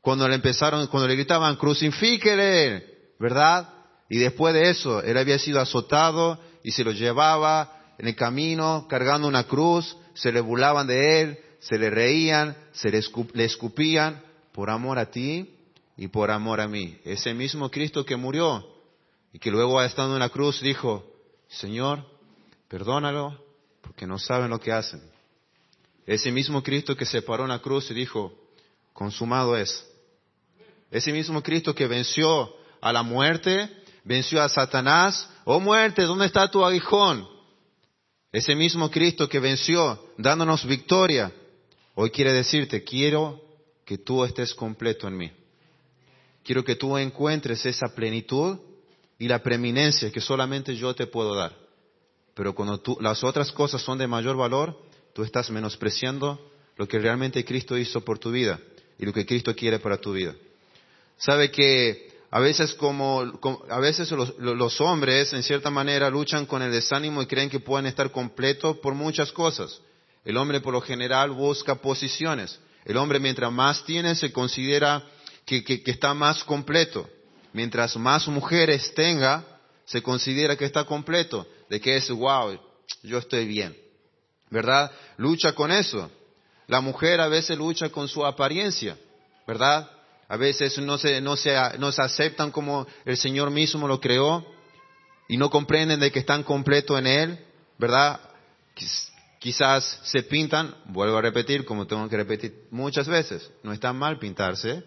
Cuando 0.00 0.28
le 0.28 0.36
empezaron, 0.36 0.86
cuando 0.86 1.08
le 1.08 1.16
gritaban, 1.16 1.56
crucifíquele, 1.56 3.12
¿verdad? 3.18 3.68
Y 4.08 4.18
después 4.18 4.54
de 4.54 4.70
eso, 4.70 5.02
él 5.02 5.18
había 5.18 5.38
sido 5.38 5.60
azotado 5.60 6.38
y 6.62 6.70
se 6.70 6.84
lo 6.84 6.92
llevaba 6.92 7.72
en 7.98 8.08
el 8.08 8.16
camino 8.16 8.86
cargando 8.88 9.28
una 9.28 9.44
cruz, 9.44 9.96
se 10.14 10.32
le 10.32 10.40
burlaban 10.40 10.86
de 10.86 11.20
él, 11.20 11.38
se 11.60 11.78
le 11.78 11.90
reían, 11.90 12.56
se 12.72 12.90
le, 12.90 13.00
le 13.34 13.44
escupían 13.44 14.22
por 14.52 14.70
amor 14.70 14.98
a 14.98 15.10
ti 15.10 15.55
y 15.96 16.08
por 16.08 16.30
amor 16.30 16.60
a 16.60 16.68
mí. 16.68 16.98
Ese 17.04 17.32
mismo 17.34 17.70
Cristo 17.70 18.04
que 18.04 18.16
murió 18.16 18.66
y 19.32 19.38
que 19.38 19.50
luego 19.50 19.80
estando 19.82 20.14
en 20.14 20.20
la 20.20 20.28
cruz 20.28 20.60
dijo, 20.60 21.04
Señor, 21.48 22.04
perdónalo 22.68 23.42
porque 23.80 24.06
no 24.06 24.18
saben 24.18 24.50
lo 24.50 24.60
que 24.60 24.72
hacen. 24.72 25.02
Ese 26.06 26.30
mismo 26.30 26.62
Cristo 26.62 26.96
que 26.96 27.06
se 27.06 27.22
paró 27.22 27.44
en 27.44 27.50
la 27.50 27.60
cruz 27.60 27.90
y 27.90 27.94
dijo, 27.94 28.32
consumado 28.92 29.56
es. 29.56 29.86
Ese 30.90 31.12
mismo 31.12 31.42
Cristo 31.42 31.74
que 31.74 31.86
venció 31.86 32.54
a 32.80 32.92
la 32.92 33.02
muerte, 33.02 33.68
venció 34.04 34.40
a 34.42 34.48
Satanás. 34.48 35.28
Oh 35.44 35.60
muerte, 35.60 36.02
¿dónde 36.02 36.26
está 36.26 36.50
tu 36.50 36.64
aguijón? 36.64 37.26
Ese 38.30 38.54
mismo 38.54 38.90
Cristo 38.90 39.28
que 39.28 39.40
venció 39.40 40.12
dándonos 40.18 40.64
victoria, 40.66 41.32
hoy 41.94 42.10
quiere 42.10 42.32
decirte, 42.32 42.84
quiero 42.84 43.40
que 43.84 43.98
tú 43.98 44.24
estés 44.24 44.54
completo 44.54 45.08
en 45.08 45.16
mí. 45.16 45.32
Quiero 46.46 46.64
que 46.64 46.76
tú 46.76 46.96
encuentres 46.96 47.66
esa 47.66 47.88
plenitud 47.88 48.58
y 49.18 49.26
la 49.26 49.42
preeminencia 49.42 50.12
que 50.12 50.20
solamente 50.20 50.76
yo 50.76 50.94
te 50.94 51.08
puedo 51.08 51.34
dar. 51.34 51.52
Pero 52.34 52.54
cuando 52.54 52.80
las 53.00 53.24
otras 53.24 53.50
cosas 53.50 53.82
son 53.82 53.98
de 53.98 54.06
mayor 54.06 54.36
valor, 54.36 54.78
tú 55.12 55.24
estás 55.24 55.50
menospreciando 55.50 56.38
lo 56.76 56.86
que 56.86 57.00
realmente 57.00 57.44
Cristo 57.44 57.76
hizo 57.76 58.00
por 58.02 58.20
tu 58.20 58.30
vida 58.30 58.60
y 58.96 59.04
lo 59.04 59.12
que 59.12 59.26
Cristo 59.26 59.56
quiere 59.56 59.80
para 59.80 59.96
tu 59.96 60.12
vida. 60.12 60.36
Sabe 61.16 61.50
que 61.50 62.12
a 62.30 62.38
veces 62.38 62.74
como, 62.74 63.24
a 63.68 63.80
veces 63.80 64.12
los, 64.12 64.80
hombres 64.80 65.32
en 65.32 65.42
cierta 65.42 65.70
manera 65.70 66.10
luchan 66.10 66.46
con 66.46 66.62
el 66.62 66.70
desánimo 66.70 67.22
y 67.22 67.26
creen 67.26 67.50
que 67.50 67.58
pueden 67.58 67.86
estar 67.86 68.12
completos 68.12 68.76
por 68.78 68.94
muchas 68.94 69.32
cosas. 69.32 69.80
El 70.24 70.36
hombre 70.36 70.60
por 70.60 70.74
lo 70.74 70.80
general 70.80 71.32
busca 71.32 71.74
posiciones. 71.74 72.60
El 72.84 72.98
hombre 72.98 73.18
mientras 73.18 73.50
más 73.50 73.84
tiene 73.84 74.14
se 74.14 74.30
considera 74.30 75.02
que, 75.46 75.82
está 75.86 76.12
más 76.12 76.44
completo. 76.44 77.08
Mientras 77.52 77.96
más 77.96 78.28
mujeres 78.28 78.92
tenga, 78.94 79.44
se 79.86 80.02
considera 80.02 80.56
que 80.56 80.66
está 80.66 80.84
completo, 80.84 81.46
de 81.70 81.80
que 81.80 81.96
es, 81.96 82.10
wow, 82.10 82.60
yo 83.02 83.18
estoy 83.18 83.46
bien. 83.46 83.74
¿Verdad? 84.50 84.90
Lucha 85.16 85.52
con 85.52 85.72
eso. 85.72 86.10
La 86.66 86.80
mujer 86.80 87.20
a 87.20 87.28
veces 87.28 87.56
lucha 87.56 87.88
con 87.88 88.08
su 88.08 88.26
apariencia, 88.26 88.98
¿verdad? 89.46 89.88
A 90.28 90.36
veces 90.36 90.76
no 90.78 90.98
se, 90.98 91.20
no 91.20 91.36
se, 91.36 91.56
no 91.78 91.92
se 91.92 92.02
aceptan 92.02 92.50
como 92.50 92.86
el 93.04 93.16
Señor 93.16 93.50
mismo 93.50 93.86
lo 93.86 94.00
creó 94.00 94.44
y 95.28 95.36
no 95.36 95.48
comprenden 95.48 96.00
de 96.00 96.10
que 96.10 96.18
están 96.18 96.42
completos 96.42 96.98
en 96.98 97.06
Él, 97.06 97.46
¿verdad? 97.78 98.20
Quizás 99.38 100.00
se 100.04 100.24
pintan, 100.24 100.74
vuelvo 100.86 101.16
a 101.18 101.22
repetir, 101.22 101.64
como 101.64 101.86
tengo 101.86 102.08
que 102.08 102.16
repetir 102.16 102.66
muchas 102.70 103.06
veces, 103.06 103.48
no 103.62 103.72
está 103.72 103.92
mal 103.92 104.18
pintarse, 104.18 104.84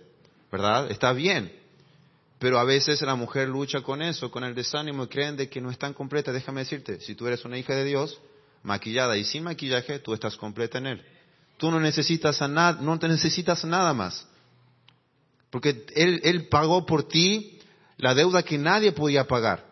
¿verdad? 0.51 0.89
Está 0.91 1.13
bien. 1.13 1.51
Pero 2.39 2.57
a 2.57 2.63
veces 2.63 3.01
la 3.01 3.15
mujer 3.15 3.49
lucha 3.49 3.81
con 3.81 4.01
eso, 4.01 4.31
con 4.31 4.43
el 4.43 4.55
desánimo, 4.55 5.03
y 5.03 5.07
creen 5.07 5.35
de 5.35 5.49
que 5.49 5.59
no 5.59 5.71
están 5.71 5.93
completas. 5.93 6.33
Déjame 6.33 6.61
decirte, 6.61 7.01
si 7.01 7.15
tú 7.15 7.27
eres 7.27 7.43
una 7.43 7.57
hija 7.57 7.75
de 7.75 7.83
Dios, 7.83 8.19
maquillada 8.63 9.17
y 9.17 9.25
sin 9.25 9.43
maquillaje, 9.43 9.99
tú 9.99 10.13
estás 10.13 10.37
completa 10.37 10.77
en 10.77 10.87
Él. 10.87 11.05
Tú 11.57 11.69
no 11.69 11.79
necesitas 11.79 12.41
a 12.41 12.47
nada, 12.47 12.81
no 12.81 12.97
te 12.97 13.09
necesitas 13.09 13.65
nada 13.65 13.93
más. 13.93 14.25
Porque 15.49 15.85
él, 15.95 16.21
él 16.23 16.47
pagó 16.47 16.85
por 16.85 17.07
ti 17.07 17.59
la 17.97 18.13
deuda 18.13 18.43
que 18.43 18.57
nadie 18.57 18.93
podía 18.93 19.27
pagar. 19.27 19.65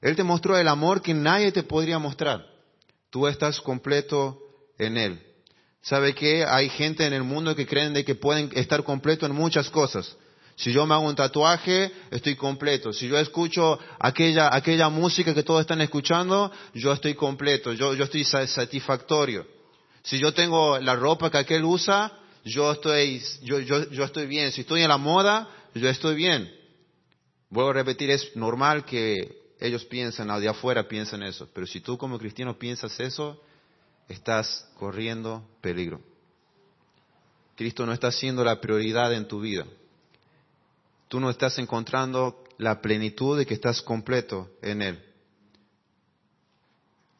Él 0.00 0.16
te 0.16 0.24
mostró 0.24 0.56
el 0.56 0.68
amor 0.68 1.02
que 1.02 1.14
nadie 1.14 1.52
te 1.52 1.62
podría 1.62 1.98
mostrar. 1.98 2.46
Tú 3.10 3.26
estás 3.26 3.60
completo 3.60 4.40
en 4.78 4.96
Él. 4.96 5.27
¿Sabe 5.82 6.14
qué? 6.14 6.44
Hay 6.44 6.68
gente 6.68 7.06
en 7.06 7.12
el 7.12 7.22
mundo 7.22 7.54
que 7.54 7.66
creen 7.66 7.92
de 7.92 8.04
que 8.04 8.14
pueden 8.14 8.50
estar 8.54 8.82
completo 8.82 9.26
en 9.26 9.34
muchas 9.34 9.70
cosas. 9.70 10.16
Si 10.56 10.72
yo 10.72 10.86
me 10.86 10.94
hago 10.94 11.04
un 11.04 11.14
tatuaje, 11.14 11.92
estoy 12.10 12.34
completo. 12.34 12.92
Si 12.92 13.06
yo 13.06 13.16
escucho 13.16 13.78
aquella, 14.00 14.52
aquella 14.52 14.88
música 14.88 15.32
que 15.32 15.44
todos 15.44 15.60
están 15.60 15.80
escuchando, 15.80 16.50
yo 16.74 16.92
estoy 16.92 17.14
completo, 17.14 17.72
yo, 17.72 17.94
yo 17.94 18.04
estoy 18.04 18.24
satisfactorio. 18.24 19.46
Si 20.02 20.18
yo 20.18 20.34
tengo 20.34 20.78
la 20.80 20.96
ropa 20.96 21.30
que 21.30 21.38
aquel 21.38 21.64
usa, 21.64 22.12
yo 22.44 22.72
estoy, 22.72 23.22
yo, 23.42 23.60
yo, 23.60 23.88
yo 23.90 24.04
estoy 24.04 24.26
bien. 24.26 24.50
Si 24.50 24.62
estoy 24.62 24.82
en 24.82 24.88
la 24.88 24.96
moda, 24.96 25.48
yo 25.74 25.88
estoy 25.88 26.16
bien. 26.16 26.52
Vuelvo 27.50 27.70
a 27.70 27.74
repetir, 27.74 28.10
es 28.10 28.34
normal 28.34 28.84
que 28.84 29.14
ellos 29.60 29.84
piensen, 29.84 30.28
al 30.28 30.40
de 30.40 30.48
afuera 30.48 30.88
piensen 30.88 31.22
eso. 31.22 31.48
Pero 31.54 31.68
si 31.68 31.80
tú 31.80 31.96
como 31.96 32.18
cristiano 32.18 32.58
piensas 32.58 32.98
eso, 32.98 33.40
estás 34.08 34.68
corriendo 34.78 35.46
peligro. 35.60 36.00
Cristo 37.56 37.84
no 37.84 37.92
está 37.92 38.12
siendo 38.12 38.44
la 38.44 38.60
prioridad 38.60 39.12
en 39.12 39.26
tu 39.26 39.40
vida. 39.40 39.66
Tú 41.08 41.20
no 41.20 41.30
estás 41.30 41.58
encontrando 41.58 42.44
la 42.56 42.80
plenitud 42.80 43.38
de 43.38 43.46
que 43.46 43.54
estás 43.54 43.82
completo 43.82 44.50
en 44.62 44.82
Él. 44.82 45.04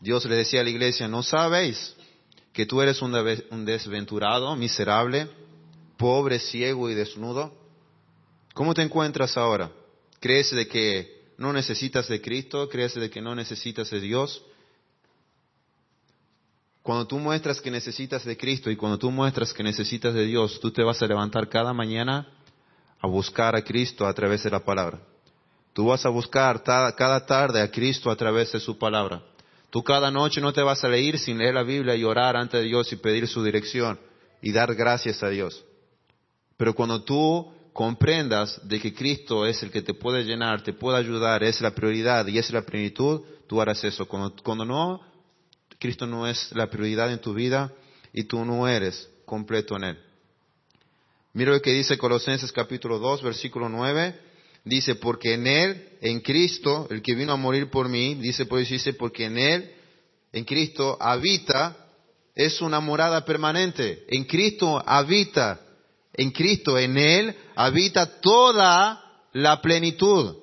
Dios 0.00 0.24
le 0.26 0.36
decía 0.36 0.60
a 0.60 0.64
la 0.64 0.70
iglesia, 0.70 1.08
¿no 1.08 1.22
sabéis 1.22 1.94
que 2.52 2.66
tú 2.66 2.80
eres 2.80 3.02
un 3.02 3.64
desventurado, 3.64 4.54
miserable, 4.56 5.28
pobre, 5.96 6.38
ciego 6.38 6.88
y 6.88 6.94
desnudo? 6.94 7.52
¿Cómo 8.54 8.74
te 8.74 8.82
encuentras 8.82 9.36
ahora? 9.36 9.72
¿Crees 10.20 10.50
de 10.52 10.68
que 10.68 11.32
no 11.36 11.52
necesitas 11.52 12.08
de 12.08 12.20
Cristo? 12.20 12.68
¿Crees 12.68 12.94
de 12.94 13.10
que 13.10 13.20
no 13.20 13.34
necesitas 13.34 13.90
de 13.90 14.00
Dios? 14.00 14.44
Cuando 16.88 17.06
tú 17.06 17.18
muestras 17.18 17.60
que 17.60 17.70
necesitas 17.70 18.24
de 18.24 18.34
Cristo 18.38 18.70
y 18.70 18.76
cuando 18.76 18.96
tú 18.96 19.10
muestras 19.10 19.52
que 19.52 19.62
necesitas 19.62 20.14
de 20.14 20.24
Dios, 20.24 20.58
tú 20.58 20.70
te 20.70 20.82
vas 20.82 21.02
a 21.02 21.06
levantar 21.06 21.46
cada 21.50 21.74
mañana 21.74 22.26
a 22.98 23.06
buscar 23.06 23.54
a 23.54 23.62
Cristo 23.62 24.06
a 24.06 24.14
través 24.14 24.42
de 24.42 24.48
la 24.48 24.64
palabra. 24.64 24.98
Tú 25.74 25.88
vas 25.88 26.06
a 26.06 26.08
buscar 26.08 26.62
cada 26.62 27.26
tarde 27.26 27.60
a 27.60 27.70
Cristo 27.70 28.10
a 28.10 28.16
través 28.16 28.52
de 28.52 28.60
su 28.60 28.78
palabra. 28.78 29.22
Tú 29.68 29.84
cada 29.84 30.10
noche 30.10 30.40
no 30.40 30.54
te 30.54 30.62
vas 30.62 30.82
a 30.82 30.88
leer 30.88 31.18
sin 31.18 31.36
leer 31.36 31.56
la 31.56 31.62
Biblia 31.62 31.94
y 31.94 32.04
orar 32.04 32.38
ante 32.38 32.62
Dios 32.62 32.90
y 32.90 32.96
pedir 32.96 33.28
su 33.28 33.44
dirección 33.44 34.00
y 34.40 34.52
dar 34.52 34.74
gracias 34.74 35.22
a 35.22 35.28
Dios. 35.28 35.62
Pero 36.56 36.74
cuando 36.74 37.02
tú 37.02 37.52
comprendas 37.74 38.66
de 38.66 38.80
que 38.80 38.94
Cristo 38.94 39.44
es 39.44 39.62
el 39.62 39.70
que 39.70 39.82
te 39.82 39.92
puede 39.92 40.24
llenar, 40.24 40.62
te 40.62 40.72
puede 40.72 40.96
ayudar, 40.96 41.42
es 41.42 41.60
la 41.60 41.72
prioridad 41.72 42.26
y 42.28 42.38
es 42.38 42.50
la 42.50 42.62
plenitud, 42.62 43.20
tú 43.46 43.60
harás 43.60 43.84
eso. 43.84 44.08
Cuando, 44.08 44.64
no, 44.64 45.02
Cristo 45.78 46.06
no 46.06 46.26
es 46.26 46.50
la 46.52 46.68
prioridad 46.68 47.12
en 47.12 47.20
tu 47.20 47.34
vida 47.34 47.72
y 48.12 48.24
tú 48.24 48.44
no 48.44 48.66
eres 48.66 49.08
completo 49.24 49.76
en 49.76 49.84
Él. 49.84 49.98
Mira 51.34 51.52
lo 51.52 51.62
que 51.62 51.72
dice 51.72 51.98
Colosenses 51.98 52.50
capítulo 52.50 52.98
2, 52.98 53.22
versículo 53.22 53.68
9. 53.68 54.20
Dice, 54.64 54.96
porque 54.96 55.34
en 55.34 55.46
Él, 55.46 55.88
en 56.00 56.20
Cristo, 56.20 56.88
el 56.90 57.00
que 57.00 57.14
vino 57.14 57.32
a 57.32 57.36
morir 57.36 57.70
por 57.70 57.88
mí, 57.88 58.16
dice, 58.16 58.46
pues 58.46 58.68
dice, 58.68 58.92
porque 58.92 59.26
en 59.26 59.38
Él, 59.38 59.72
en 60.32 60.44
Cristo, 60.44 60.96
habita, 61.00 61.76
es 62.34 62.60
una 62.60 62.80
morada 62.80 63.24
permanente. 63.24 64.04
En 64.08 64.24
Cristo 64.24 64.82
habita, 64.84 65.60
en 66.12 66.32
Cristo, 66.32 66.76
en 66.76 66.98
Él, 66.98 67.36
habita 67.54 68.20
toda 68.20 69.22
la 69.32 69.62
plenitud, 69.62 70.36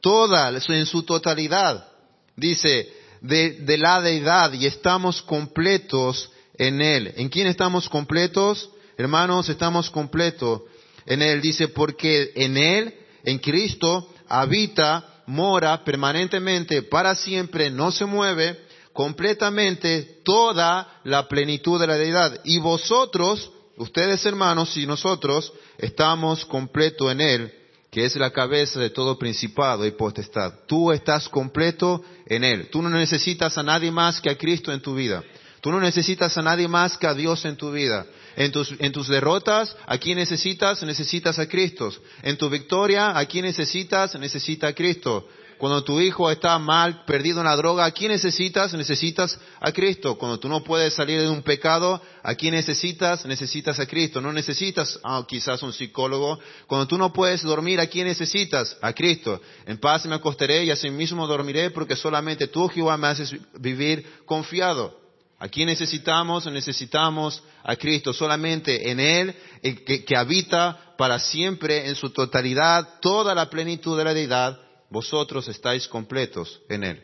toda, 0.00 0.50
en 0.50 0.86
su 0.86 1.02
totalidad. 1.02 1.88
Dice, 2.34 3.01
de, 3.22 3.52
de 3.60 3.78
la 3.78 4.02
deidad, 4.02 4.52
y 4.52 4.66
estamos 4.66 5.22
completos 5.22 6.30
en 6.58 6.82
Él. 6.82 7.14
¿En 7.16 7.28
quién 7.28 7.46
estamos 7.46 7.88
completos? 7.88 8.68
Hermanos, 8.96 9.48
estamos 9.48 9.90
completos 9.90 10.62
en 11.06 11.22
Él. 11.22 11.40
Dice, 11.40 11.68
porque 11.68 12.32
en 12.34 12.56
Él 12.56 12.94
en 13.24 13.38
Cristo 13.38 14.08
habita, 14.28 15.22
mora 15.26 15.84
permanentemente, 15.84 16.82
para 16.82 17.14
siempre, 17.14 17.70
no 17.70 17.92
se 17.92 18.04
mueve, 18.04 18.58
completamente 18.92 20.20
toda 20.24 21.00
la 21.04 21.28
plenitud 21.28 21.80
de 21.80 21.86
la 21.86 21.96
deidad. 21.96 22.40
Y 22.44 22.58
vosotros, 22.58 23.50
ustedes 23.76 24.24
hermanos 24.26 24.76
y 24.76 24.86
nosotros, 24.86 25.52
estamos 25.78 26.44
completo 26.44 27.10
en 27.10 27.20
Él, 27.20 27.54
que 27.92 28.06
es 28.06 28.16
la 28.16 28.30
cabeza 28.30 28.80
de 28.80 28.88
todo 28.88 29.18
principado 29.18 29.84
y 29.84 29.90
potestad. 29.90 30.54
Tú 30.66 30.90
estás 30.92 31.28
completo 31.28 32.02
en 32.24 32.42
Él. 32.42 32.68
Tú 32.70 32.80
no 32.80 32.88
necesitas 32.88 33.58
a 33.58 33.62
nadie 33.62 33.90
más 33.90 34.18
que 34.18 34.30
a 34.30 34.38
Cristo 34.38 34.72
en 34.72 34.80
tu 34.80 34.94
vida. 34.94 35.22
Tú 35.60 35.70
no 35.70 35.78
necesitas 35.78 36.38
a 36.38 36.42
nadie 36.42 36.68
más 36.68 36.96
que 36.96 37.06
a 37.06 37.12
Dios 37.12 37.44
en 37.44 37.54
tu 37.54 37.70
vida. 37.70 38.06
En 38.34 38.50
tus, 38.50 38.74
en 38.78 38.92
tus 38.92 39.08
derrotas, 39.08 39.76
¿a 39.84 39.98
quién 39.98 40.16
necesitas? 40.16 40.82
Necesitas 40.82 41.38
a 41.38 41.46
Cristo. 41.46 41.92
En 42.22 42.38
tu 42.38 42.48
victoria, 42.48 43.16
¿a 43.16 43.26
quién 43.26 43.44
necesitas? 43.44 44.18
Necesita 44.18 44.68
a 44.68 44.72
Cristo. 44.72 45.28
Cuando 45.62 45.84
tu 45.84 46.00
hijo 46.00 46.28
está 46.28 46.58
mal, 46.58 47.04
perdido 47.04 47.38
en 47.38 47.46
la 47.46 47.54
droga, 47.54 47.84
¿a 47.84 47.92
quién 47.92 48.10
necesitas? 48.10 48.74
Necesitas 48.74 49.38
a 49.60 49.70
Cristo. 49.70 50.18
Cuando 50.18 50.40
tú 50.40 50.48
no 50.48 50.64
puedes 50.64 50.92
salir 50.92 51.20
de 51.20 51.28
un 51.28 51.44
pecado, 51.44 52.02
¿a 52.24 52.34
quién 52.34 52.54
necesitas? 52.54 53.24
Necesitas 53.26 53.78
a 53.78 53.86
Cristo. 53.86 54.20
No 54.20 54.32
necesitas 54.32 54.98
quizás 55.28 55.62
un 55.62 55.72
psicólogo. 55.72 56.40
Cuando 56.66 56.88
tú 56.88 56.98
no 56.98 57.12
puedes 57.12 57.44
dormir, 57.44 57.78
¿a 57.78 57.86
quién 57.86 58.08
necesitas? 58.08 58.76
A 58.82 58.92
Cristo. 58.92 59.40
En 59.64 59.78
paz 59.78 60.04
me 60.06 60.16
acostaré 60.16 60.64
y 60.64 60.72
así 60.72 60.90
mismo 60.90 61.28
dormiré 61.28 61.70
porque 61.70 61.94
solamente 61.94 62.48
tú, 62.48 62.66
Jehová, 62.66 62.96
me 62.96 63.06
haces 63.06 63.32
vivir 63.60 64.04
confiado. 64.26 64.98
¿A 65.38 65.46
quién 65.46 65.68
necesitamos? 65.68 66.44
Necesitamos 66.46 67.40
a 67.62 67.76
Cristo. 67.76 68.12
Solamente 68.12 68.90
en 68.90 68.98
Él, 68.98 69.36
que, 69.62 70.04
que 70.04 70.16
habita 70.16 70.96
para 70.98 71.20
siempre 71.20 71.86
en 71.86 71.94
su 71.94 72.10
totalidad 72.10 72.98
toda 73.00 73.32
la 73.32 73.48
plenitud 73.48 73.96
de 73.96 74.02
la 74.02 74.12
deidad, 74.12 74.58
vosotros 74.92 75.48
estáis 75.48 75.88
completos 75.88 76.60
en 76.68 76.84
Él. 76.84 77.02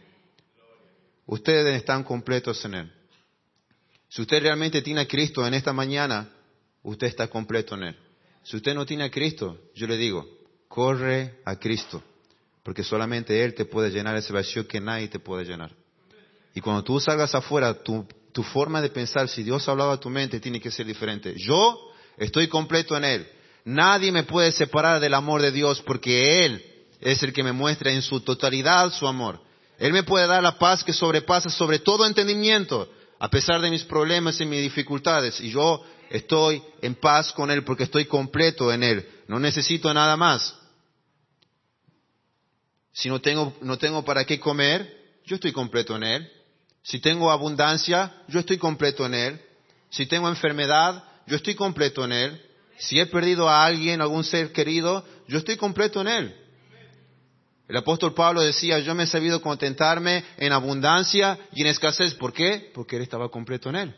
Ustedes 1.26 1.76
están 1.76 2.04
completos 2.04 2.62
en 2.66 2.74
Él. 2.74 2.92
Si 4.08 4.22
usted 4.22 4.42
realmente 4.42 4.82
tiene 4.82 5.00
a 5.00 5.08
Cristo 5.08 5.46
en 5.46 5.54
esta 5.54 5.72
mañana, 5.72 6.30
usted 6.82 7.06
está 7.06 7.28
completo 7.28 7.74
en 7.74 7.84
Él. 7.84 7.96
Si 8.42 8.56
usted 8.56 8.74
no 8.74 8.84
tiene 8.84 9.04
a 9.04 9.10
Cristo, 9.10 9.58
yo 9.74 9.86
le 9.86 9.96
digo, 9.96 10.26
corre 10.68 11.40
a 11.44 11.56
Cristo, 11.56 12.02
porque 12.62 12.84
solamente 12.84 13.42
Él 13.42 13.54
te 13.54 13.64
puede 13.64 13.90
llenar 13.90 14.16
ese 14.16 14.32
vacío 14.32 14.68
que 14.68 14.80
nadie 14.80 15.08
te 15.08 15.18
puede 15.18 15.44
llenar. 15.44 15.74
Y 16.54 16.60
cuando 16.60 16.84
tú 16.84 17.00
salgas 17.00 17.34
afuera, 17.34 17.82
tu, 17.82 18.06
tu 18.32 18.42
forma 18.42 18.82
de 18.82 18.90
pensar, 18.90 19.28
si 19.28 19.42
Dios 19.42 19.66
ha 19.66 19.72
hablado 19.72 19.92
a 19.92 20.00
tu 20.00 20.10
mente, 20.10 20.40
tiene 20.40 20.60
que 20.60 20.70
ser 20.70 20.86
diferente. 20.86 21.34
Yo 21.36 21.90
estoy 22.18 22.48
completo 22.48 22.96
en 22.96 23.04
Él. 23.04 23.28
Nadie 23.64 24.12
me 24.12 24.24
puede 24.24 24.52
separar 24.52 25.00
del 25.00 25.14
amor 25.14 25.40
de 25.42 25.52
Dios 25.52 25.82
porque 25.82 26.44
Él 26.44 26.77
es 27.00 27.22
el 27.22 27.32
que 27.32 27.42
me 27.42 27.52
muestra 27.52 27.92
en 27.92 28.02
su 28.02 28.20
totalidad 28.20 28.92
su 28.92 29.06
amor. 29.06 29.40
Él 29.78 29.92
me 29.92 30.02
puede 30.02 30.26
dar 30.26 30.42
la 30.42 30.58
paz 30.58 30.82
que 30.82 30.92
sobrepasa 30.92 31.50
sobre 31.50 31.78
todo 31.78 32.06
entendimiento, 32.06 32.90
a 33.18 33.28
pesar 33.28 33.60
de 33.60 33.70
mis 33.70 33.84
problemas 33.84 34.40
y 34.40 34.46
mis 34.46 34.62
dificultades. 34.62 35.40
Y 35.40 35.50
yo 35.50 35.84
estoy 36.10 36.62
en 36.82 36.96
paz 36.96 37.32
con 37.32 37.50
Él 37.50 37.64
porque 37.64 37.84
estoy 37.84 38.06
completo 38.06 38.72
en 38.72 38.82
Él. 38.82 39.08
No 39.28 39.38
necesito 39.38 39.92
nada 39.94 40.16
más. 40.16 40.56
Si 42.92 43.08
no 43.08 43.20
tengo, 43.20 43.56
no 43.60 43.78
tengo 43.78 44.04
para 44.04 44.24
qué 44.24 44.40
comer, 44.40 45.20
yo 45.24 45.36
estoy 45.36 45.52
completo 45.52 45.94
en 45.94 46.02
Él. 46.02 46.32
Si 46.82 46.98
tengo 46.98 47.30
abundancia, 47.30 48.12
yo 48.28 48.40
estoy 48.40 48.58
completo 48.58 49.06
en 49.06 49.14
Él. 49.14 49.40
Si 49.90 50.06
tengo 50.06 50.28
enfermedad, 50.28 51.04
yo 51.26 51.36
estoy 51.36 51.54
completo 51.54 52.04
en 52.04 52.12
Él. 52.12 52.42
Si 52.78 52.98
he 52.98 53.06
perdido 53.06 53.48
a 53.48 53.64
alguien, 53.64 54.00
algún 54.00 54.24
ser 54.24 54.52
querido, 54.52 55.04
yo 55.28 55.38
estoy 55.38 55.56
completo 55.56 56.00
en 56.00 56.08
Él. 56.08 56.47
El 57.68 57.76
apóstol 57.76 58.14
Pablo 58.14 58.40
decía, 58.40 58.78
yo 58.78 58.94
me 58.94 59.04
he 59.04 59.06
sabido 59.06 59.42
contentarme 59.42 60.24
en 60.38 60.52
abundancia 60.52 61.38
y 61.52 61.60
en 61.60 61.66
escasez. 61.66 62.14
¿Por 62.14 62.32
qué? 62.32 62.70
Porque 62.74 62.96
él 62.96 63.02
estaba 63.02 63.30
completo 63.30 63.68
en 63.68 63.76
él. 63.76 63.94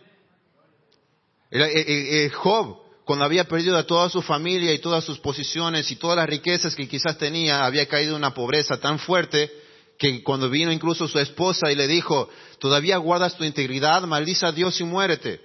El, 1.50 2.30
Job, 2.32 2.78
cuando 3.04 3.24
había 3.24 3.44
perdido 3.44 3.76
a 3.76 3.86
toda 3.86 4.08
su 4.08 4.22
familia 4.22 4.72
y 4.72 4.80
todas 4.80 5.04
sus 5.04 5.20
posiciones 5.20 5.90
y 5.90 5.96
todas 5.96 6.16
las 6.16 6.28
riquezas 6.28 6.74
que 6.74 6.88
quizás 6.88 7.16
tenía, 7.16 7.64
había 7.64 7.86
caído 7.86 8.12
en 8.12 8.18
una 8.18 8.34
pobreza 8.34 8.78
tan 8.80 8.98
fuerte 8.98 9.50
que 9.98 10.22
cuando 10.22 10.50
vino 10.50 10.72
incluso 10.72 11.06
su 11.06 11.18
esposa 11.18 11.70
y 11.70 11.76
le 11.76 11.86
dijo, 11.86 12.28
todavía 12.58 12.96
guardas 12.96 13.36
tu 13.36 13.44
integridad, 13.44 14.02
maldice 14.02 14.46
a 14.46 14.52
Dios 14.52 14.80
y 14.80 14.84
muérete. 14.84 15.40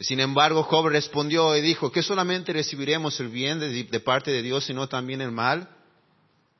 Sin 0.00 0.18
embargo, 0.20 0.62
Job 0.62 0.88
respondió 0.88 1.56
y 1.56 1.60
dijo, 1.60 1.92
¿que 1.92 2.02
solamente 2.02 2.52
recibiremos 2.52 3.20
el 3.20 3.28
bien 3.28 3.60
de, 3.60 4.00
parte 4.00 4.30
de 4.30 4.42
Dios 4.42 4.68
y 4.68 4.74
no 4.74 4.88
también 4.88 5.20
el 5.20 5.30
mal? 5.30 5.68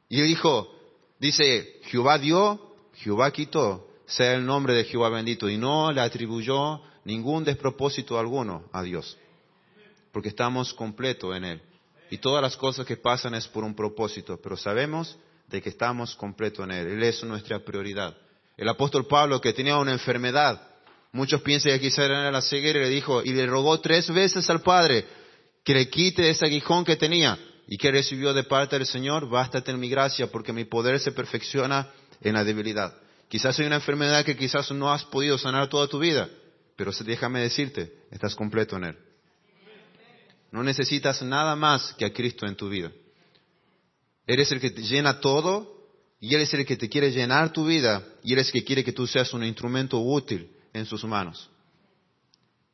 Y 0.09 0.21
dijo, 0.23 0.76
Dice, 1.19 1.81
Jehová 1.85 2.19
dio, 2.19 2.61
Jehová 2.95 3.31
quitó, 3.31 3.89
sea 4.07 4.35
el 4.35 4.45
nombre 4.45 4.75
de 4.75 4.85
Jehová 4.85 5.09
bendito. 5.09 5.49
Y 5.49 5.57
no 5.57 5.93
le 5.93 6.01
atribuyó 6.01 6.81
ningún 7.05 7.45
despropósito 7.45 8.19
alguno 8.19 8.65
a 8.73 8.83
Dios, 8.83 9.17
porque 10.13 10.29
estamos 10.29 10.75
completos 10.75 11.37
en 11.37 11.45
Él. 11.45 11.63
Y 12.11 12.19
todas 12.19 12.43
las 12.43 12.57
cosas 12.57 12.87
que 12.87 12.97
pasan 12.97 13.35
es 13.35 13.49
por 13.49 13.65
un 13.65 13.75
propósito, 13.75 14.39
pero 14.41 14.57
sabemos 14.57 15.19
de 15.49 15.63
que 15.63 15.71
estamos 15.71 16.15
completos 16.15 16.65
en 16.65 16.73
Él. 16.73 16.87
Él 16.89 17.03
es 17.03 17.23
nuestra 17.25 17.59
prioridad. 17.65 18.17
El 18.57 18.69
apóstol 18.69 19.07
Pablo, 19.07 19.41
que 19.41 19.53
tenía 19.53 19.77
una 19.77 19.93
enfermedad, 19.93 20.61
muchos 21.13 21.41
piensan 21.43 21.73
que 21.73 21.81
quizá 21.81 22.05
era 22.05 22.31
la 22.31 22.43
ceguera, 22.43 22.81
le 22.81 22.89
dijo, 22.89 23.23
y 23.23 23.33
le 23.33 23.47
rogó 23.47 23.81
tres 23.81 24.13
veces 24.13 24.49
al 24.51 24.63
Padre 24.63 25.05
que 25.65 25.75
le 25.75 25.89
quite 25.89 26.31
ese 26.31 26.47
aguijón 26.47 26.85
que 26.85 26.97
tenía. 26.97 27.39
¿Y 27.67 27.79
que 27.79 27.91
recibió 27.91 28.33
de 28.33 28.45
parte 28.45 28.79
del 28.79 28.87
Señor? 28.87 29.29
Bástate 29.29 29.73
en 29.73 29.81
mi 29.81 29.89
gracia, 29.89 30.31
porque 30.31 30.53
mi 30.53 30.65
poder 30.65 31.01
se 31.01 31.13
perfecciona 31.13 31.91
en 32.21 32.35
la 32.35 32.45
debilidad. 32.45 32.95
Quizás 33.29 33.59
hay 33.59 33.67
una 33.67 33.77
enfermedad 33.77 34.25
que 34.25 34.37
quizás 34.37 34.71
no 34.71 34.93
has 34.93 35.05
podido 35.05 35.37
sanar 35.37 35.69
toda 35.69 35.89
tu 35.89 35.99
vida, 35.99 36.29
pero 36.77 36.93
déjame 37.05 37.41
decirte, 37.41 37.93
estás 38.11 38.37
completo 38.37 38.77
en 38.77 38.85
Él. 38.85 38.99
No 40.53 40.63
necesitas 40.63 41.23
nada 41.23 41.57
más 41.57 41.93
que 41.95 42.05
a 42.05 42.13
Cristo 42.13 42.47
en 42.47 42.55
tu 42.55 42.69
vida. 42.69 42.93
Eres 44.27 44.51
el 44.53 44.61
que 44.61 44.71
te 44.71 44.83
llena 44.83 45.21
todo 45.21 45.89
y 46.21 46.35
Él 46.35 46.43
es 46.43 46.55
el 46.55 46.65
que 46.65 46.77
te 46.77 46.89
quiere 46.89 47.11
llenar 47.11 47.53
tu 47.53 47.67
vida 47.67 48.07
y 48.23 48.33
Él 48.33 48.39
es 48.39 48.47
el 48.47 48.53
que 48.53 48.65
quiere 48.65 48.85
que 48.85 48.93
tú 48.93 49.07
seas 49.07 49.33
un 49.35 49.45
instrumento 49.45 49.99
útil 49.99 50.51
en 50.73 50.87
sus 50.87 51.05
manos. 51.05 51.51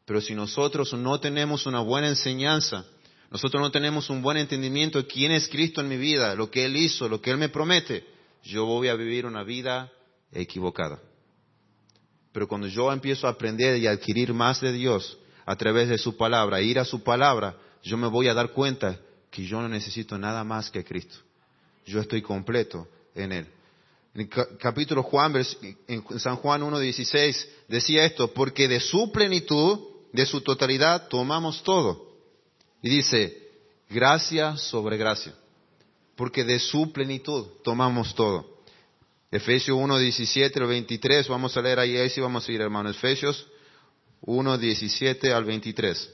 Pero 0.05 0.21
si 0.21 0.35
nosotros 0.35 0.93
no 0.93 1.19
tenemos 1.19 1.65
una 1.65 1.81
buena 1.81 2.09
enseñanza, 2.09 2.85
nosotros 3.33 3.63
no 3.63 3.71
tenemos 3.71 4.11
un 4.11 4.21
buen 4.21 4.37
entendimiento 4.37 4.99
de 4.99 5.07
quién 5.07 5.33
es 5.33 5.49
Cristo 5.49 5.81
en 5.81 5.89
mi 5.89 5.97
vida, 5.97 6.35
lo 6.35 6.51
que 6.51 6.67
Él 6.67 6.77
hizo, 6.77 7.09
lo 7.09 7.23
que 7.23 7.31
Él 7.31 7.39
me 7.39 7.49
promete, 7.49 8.05
yo 8.45 8.67
voy 8.67 8.89
a 8.89 8.95
vivir 8.95 9.25
una 9.25 9.43
vida 9.43 9.91
equivocada. 10.31 11.01
Pero 12.31 12.47
cuando 12.47 12.67
yo 12.67 12.93
empiezo 12.93 13.27
a 13.27 13.31
aprender 13.31 13.79
y 13.79 13.87
adquirir 13.87 14.35
más 14.35 14.61
de 14.61 14.73
Dios 14.73 15.19
a 15.47 15.57
través 15.57 15.89
de 15.89 15.97
su 15.97 16.15
palabra, 16.15 16.61
ir 16.61 16.79
a 16.79 16.85
su 16.85 17.03
palabra, 17.03 17.57
yo 17.83 17.97
me 17.97 18.07
voy 18.07 18.29
a 18.29 18.35
dar 18.35 18.51
cuenta 18.51 19.01
que 19.31 19.47
yo 19.47 19.63
no 19.63 19.69
necesito 19.71 20.19
nada 20.19 20.45
más 20.45 20.71
que 20.71 20.85
Cristo. 20.85 21.17
Yo 21.87 22.01
estoy 22.01 22.21
completo 22.21 22.87
en 23.15 23.33
Él. 23.33 23.47
En 24.15 24.21
el 24.21 24.29
capítulo 24.59 25.03
Juan, 25.05 25.43
en 25.89 26.19
San 26.19 26.37
Juan 26.37 26.61
1.16 26.61 27.47
decía 27.67 28.05
esto, 28.05 28.35
porque 28.35 28.69
de 28.69 28.79
su 28.79 29.11
plenitud, 29.11 29.79
de 30.13 30.27
su 30.27 30.43
totalidad, 30.43 31.09
tomamos 31.09 31.63
todo. 31.63 32.12
Y 32.83 32.91
dice, 32.91 33.49
gracia 33.89 34.57
sobre 34.57 34.97
gracia, 34.97 35.35
porque 36.17 36.45
de 36.45 36.59
su 36.59 36.93
plenitud 36.93 37.47
tomamos 37.63 38.15
todo. 38.15 38.53
Efesios 39.31 39.79
1, 39.79 39.99
17 39.99 40.59
al 40.59 40.67
23, 40.67 41.29
vamos 41.29 41.57
a 41.57 41.63
leer 41.63 41.79
ahí, 41.79 41.97
ahí 41.97 42.11
sí 42.11 42.21
vamos 42.21 42.47
a 42.47 42.53
ir 42.53 42.61
hermano. 42.61 42.91
Efesios 42.91 43.47
1, 44.21 44.59
17 44.59 45.33
al 45.33 45.45
23. 45.45 46.11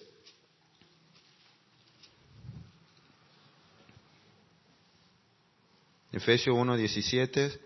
Efesios 6.12 6.56
1, 6.56 6.76
17 6.76 7.60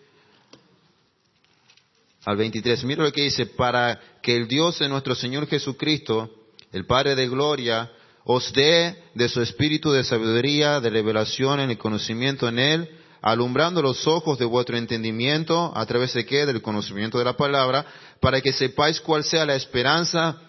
al 2.24 2.36
23. 2.36 2.84
Mira 2.84 3.04
lo 3.04 3.12
que 3.12 3.22
dice, 3.22 3.46
para 3.46 4.00
que 4.22 4.36
el 4.36 4.48
Dios 4.48 4.78
de 4.78 4.88
nuestro 4.88 5.14
Señor 5.14 5.46
Jesucristo, 5.48 6.30
el 6.70 6.86
Padre 6.86 7.14
de 7.14 7.28
Gloria, 7.28 7.90
os 8.24 8.52
dé 8.52 8.96
de 9.14 9.28
su 9.28 9.42
espíritu 9.42 9.90
de 9.90 10.04
sabiduría, 10.04 10.80
de 10.80 10.90
revelación 10.90 11.60
en 11.60 11.70
el 11.70 11.78
conocimiento 11.78 12.48
en 12.48 12.58
Él, 12.58 12.90
alumbrando 13.20 13.82
los 13.82 14.06
ojos 14.06 14.38
de 14.38 14.44
vuestro 14.44 14.76
entendimiento, 14.76 15.72
a 15.74 15.86
través 15.86 16.12
de 16.14 16.24
qué? 16.24 16.46
Del 16.46 16.62
conocimiento 16.62 17.18
de 17.18 17.24
la 17.24 17.36
palabra, 17.36 17.86
para 18.20 18.40
que 18.40 18.52
sepáis 18.52 19.00
cuál 19.00 19.24
sea 19.24 19.46
la 19.46 19.56
esperanza 19.56 20.40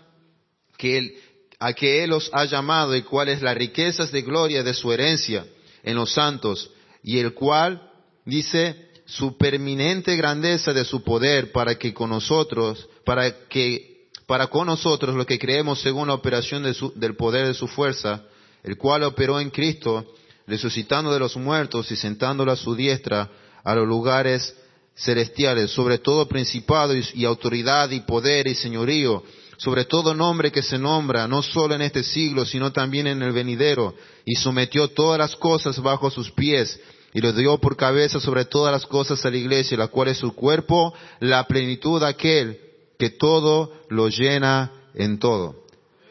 que 0.77 1.17
a 1.59 1.71
que 1.71 2.03
Él 2.03 2.11
os 2.11 2.29
ha 2.33 2.43
llamado 2.45 2.93
y 2.95 3.03
cuál 3.03 3.29
es 3.29 3.41
las 3.41 3.55
riquezas 3.55 4.11
de 4.11 4.21
gloria 4.21 4.63
de 4.63 4.73
su 4.73 4.91
herencia 4.91 5.45
en 5.83 5.95
los 5.95 6.11
santos, 6.11 6.69
y 7.03 7.19
el 7.19 7.33
cual, 7.33 7.89
dice, 8.25 8.89
su 9.05 9.37
permanente 9.37 10.15
grandeza 10.15 10.73
de 10.73 10.85
su 10.85 11.03
poder 11.03 11.51
para 11.51 11.75
que 11.75 11.93
con 11.93 12.09
nosotros, 12.09 12.87
para 13.05 13.47
que 13.47 13.92
para 14.27 14.47
con 14.47 14.67
nosotros 14.67 15.15
los 15.15 15.25
que 15.25 15.39
creemos 15.39 15.81
según 15.81 16.07
la 16.07 16.13
operación 16.13 16.63
del 16.95 17.15
poder 17.15 17.47
de 17.47 17.53
su 17.53 17.67
fuerza, 17.67 18.23
el 18.63 18.77
cual 18.77 19.03
operó 19.03 19.39
en 19.39 19.49
Cristo, 19.49 20.05
resucitando 20.47 21.11
de 21.11 21.19
los 21.19 21.35
muertos 21.37 21.91
y 21.91 21.95
sentándolo 21.95 22.51
a 22.51 22.55
su 22.55 22.75
diestra 22.75 23.29
a 23.63 23.75
los 23.75 23.87
lugares 23.87 24.55
celestiales, 24.95 25.71
sobre 25.71 25.97
todo 25.97 26.27
principado 26.27 26.93
y, 26.95 27.25
autoridad 27.25 27.89
y 27.91 28.01
poder 28.01 28.47
y 28.47 28.55
señorío, 28.55 29.23
sobre 29.57 29.85
todo 29.85 30.13
nombre 30.13 30.51
que 30.51 30.61
se 30.61 30.77
nombra, 30.77 31.27
no 31.27 31.41
solo 31.41 31.75
en 31.75 31.81
este 31.81 32.03
siglo, 32.03 32.45
sino 32.45 32.71
también 32.71 33.07
en 33.07 33.21
el 33.21 33.31
venidero, 33.31 33.95
y 34.25 34.35
sometió 34.35 34.89
todas 34.89 35.17
las 35.17 35.35
cosas 35.35 35.79
bajo 35.81 36.09
sus 36.09 36.31
pies, 36.31 36.79
y 37.13 37.21
lo 37.21 37.31
dio 37.31 37.57
por 37.59 37.77
cabeza 37.77 38.19
sobre 38.19 38.45
todas 38.45 38.71
las 38.71 38.85
cosas 38.85 39.23
a 39.25 39.29
la 39.29 39.37
iglesia, 39.37 39.77
la 39.77 39.87
cual 39.87 40.09
es 40.09 40.17
su 40.17 40.33
cuerpo, 40.33 40.93
la 41.19 41.45
plenitud 41.47 41.99
de 41.99 42.07
aquel 42.07 42.62
que 43.03 43.09
todo 43.09 43.73
lo 43.89 44.07
llena 44.07 44.71
en 44.95 45.19
todo. 45.19 45.55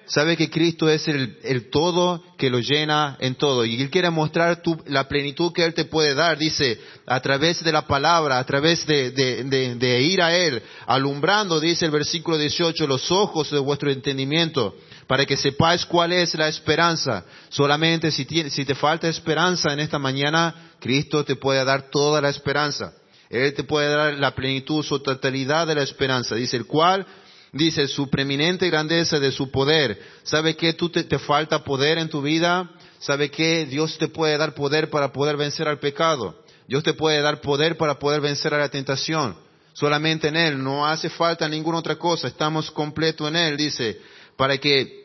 Sabe 0.04 0.36
que 0.36 0.50
Cristo 0.50 0.90
es 0.90 1.08
el, 1.08 1.70
todo 1.70 2.22
que 2.36 2.50
lo 2.50 2.58
llena 2.58 3.16
en 3.18 3.34
todo. 3.34 3.64
Y 3.64 3.80
Él 3.80 3.88
quiere 3.88 4.10
mostrar 4.10 4.60
la 4.88 5.08
plenitud 5.08 5.54
que 5.54 5.64
Él 5.64 5.72
te 5.72 5.86
puede 5.86 6.12
dar. 6.12 6.36
Dice, 6.36 6.78
a 7.06 7.18
través 7.20 7.64
de 7.64 7.72
la 7.72 7.86
palabra, 7.86 8.38
a 8.38 8.44
través 8.44 8.84
de, 8.86 10.02
ir 10.02 10.20
a 10.20 10.36
Él, 10.36 10.62
alumbrando, 10.86 11.60
dice 11.60 11.86
el 11.86 11.92
versículo 11.92 12.36
18, 12.36 12.86
los 12.86 13.10
ojos 13.10 13.50
de 13.50 13.58
vuestro 13.58 13.90
entendimiento, 13.90 14.76
para 15.06 15.24
que 15.24 15.38
sepáis 15.38 15.86
cuál 15.86 16.12
es 16.12 16.34
la 16.34 16.48
esperanza. 16.48 17.24
Solamente 17.48 18.10
si 18.10 18.26
te 18.26 18.74
falta 18.74 19.08
esperanza 19.08 19.72
en 19.72 19.80
esta 19.80 19.98
mañana, 19.98 20.74
Cristo 20.78 21.24
te 21.24 21.36
puede 21.36 21.64
dar 21.64 21.88
toda 21.90 22.20
la 22.20 22.28
esperanza. 22.28 22.92
Él 23.32 23.54
te 23.54 23.64
puede 23.64 23.88
dar 23.88 24.14
la 24.14 24.34
plenitud, 24.34 24.84
su 24.84 25.00
totalidad 25.00 25.66
de 25.66 25.74
la 25.74 25.82
esperanza. 25.82 26.36
Dice, 26.36 26.56
el 26.56 26.66
cual 26.66 27.04
Dice, 27.52 27.86
su 27.86 28.08
preeminente 28.08 28.70
grandeza 28.70 29.20
de 29.20 29.30
su 29.30 29.50
poder. 29.50 30.00
¿Sabe 30.22 30.56
que 30.56 30.72
tú 30.72 30.88
te, 30.88 31.04
te 31.04 31.18
falta 31.18 31.62
poder 31.62 31.98
en 31.98 32.08
tu 32.08 32.22
vida? 32.22 32.70
¿Sabe 32.98 33.30
que 33.30 33.66
Dios 33.66 33.98
te 33.98 34.08
puede 34.08 34.38
dar 34.38 34.54
poder 34.54 34.88
para 34.88 35.12
poder 35.12 35.36
vencer 35.36 35.68
al 35.68 35.78
pecado? 35.78 36.34
Dios 36.66 36.82
te 36.82 36.94
puede 36.94 37.20
dar 37.20 37.42
poder 37.42 37.76
para 37.76 37.98
poder 37.98 38.22
vencer 38.22 38.54
a 38.54 38.58
la 38.58 38.70
tentación. 38.70 39.36
Solamente 39.74 40.28
en 40.28 40.36
Él, 40.36 40.62
no 40.62 40.86
hace 40.86 41.10
falta 41.10 41.46
ninguna 41.46 41.78
otra 41.78 41.96
cosa, 41.96 42.28
estamos 42.28 42.70
completos 42.70 43.28
en 43.28 43.36
Él, 43.36 43.56
dice, 43.58 44.00
para 44.36 44.56
que 44.56 45.01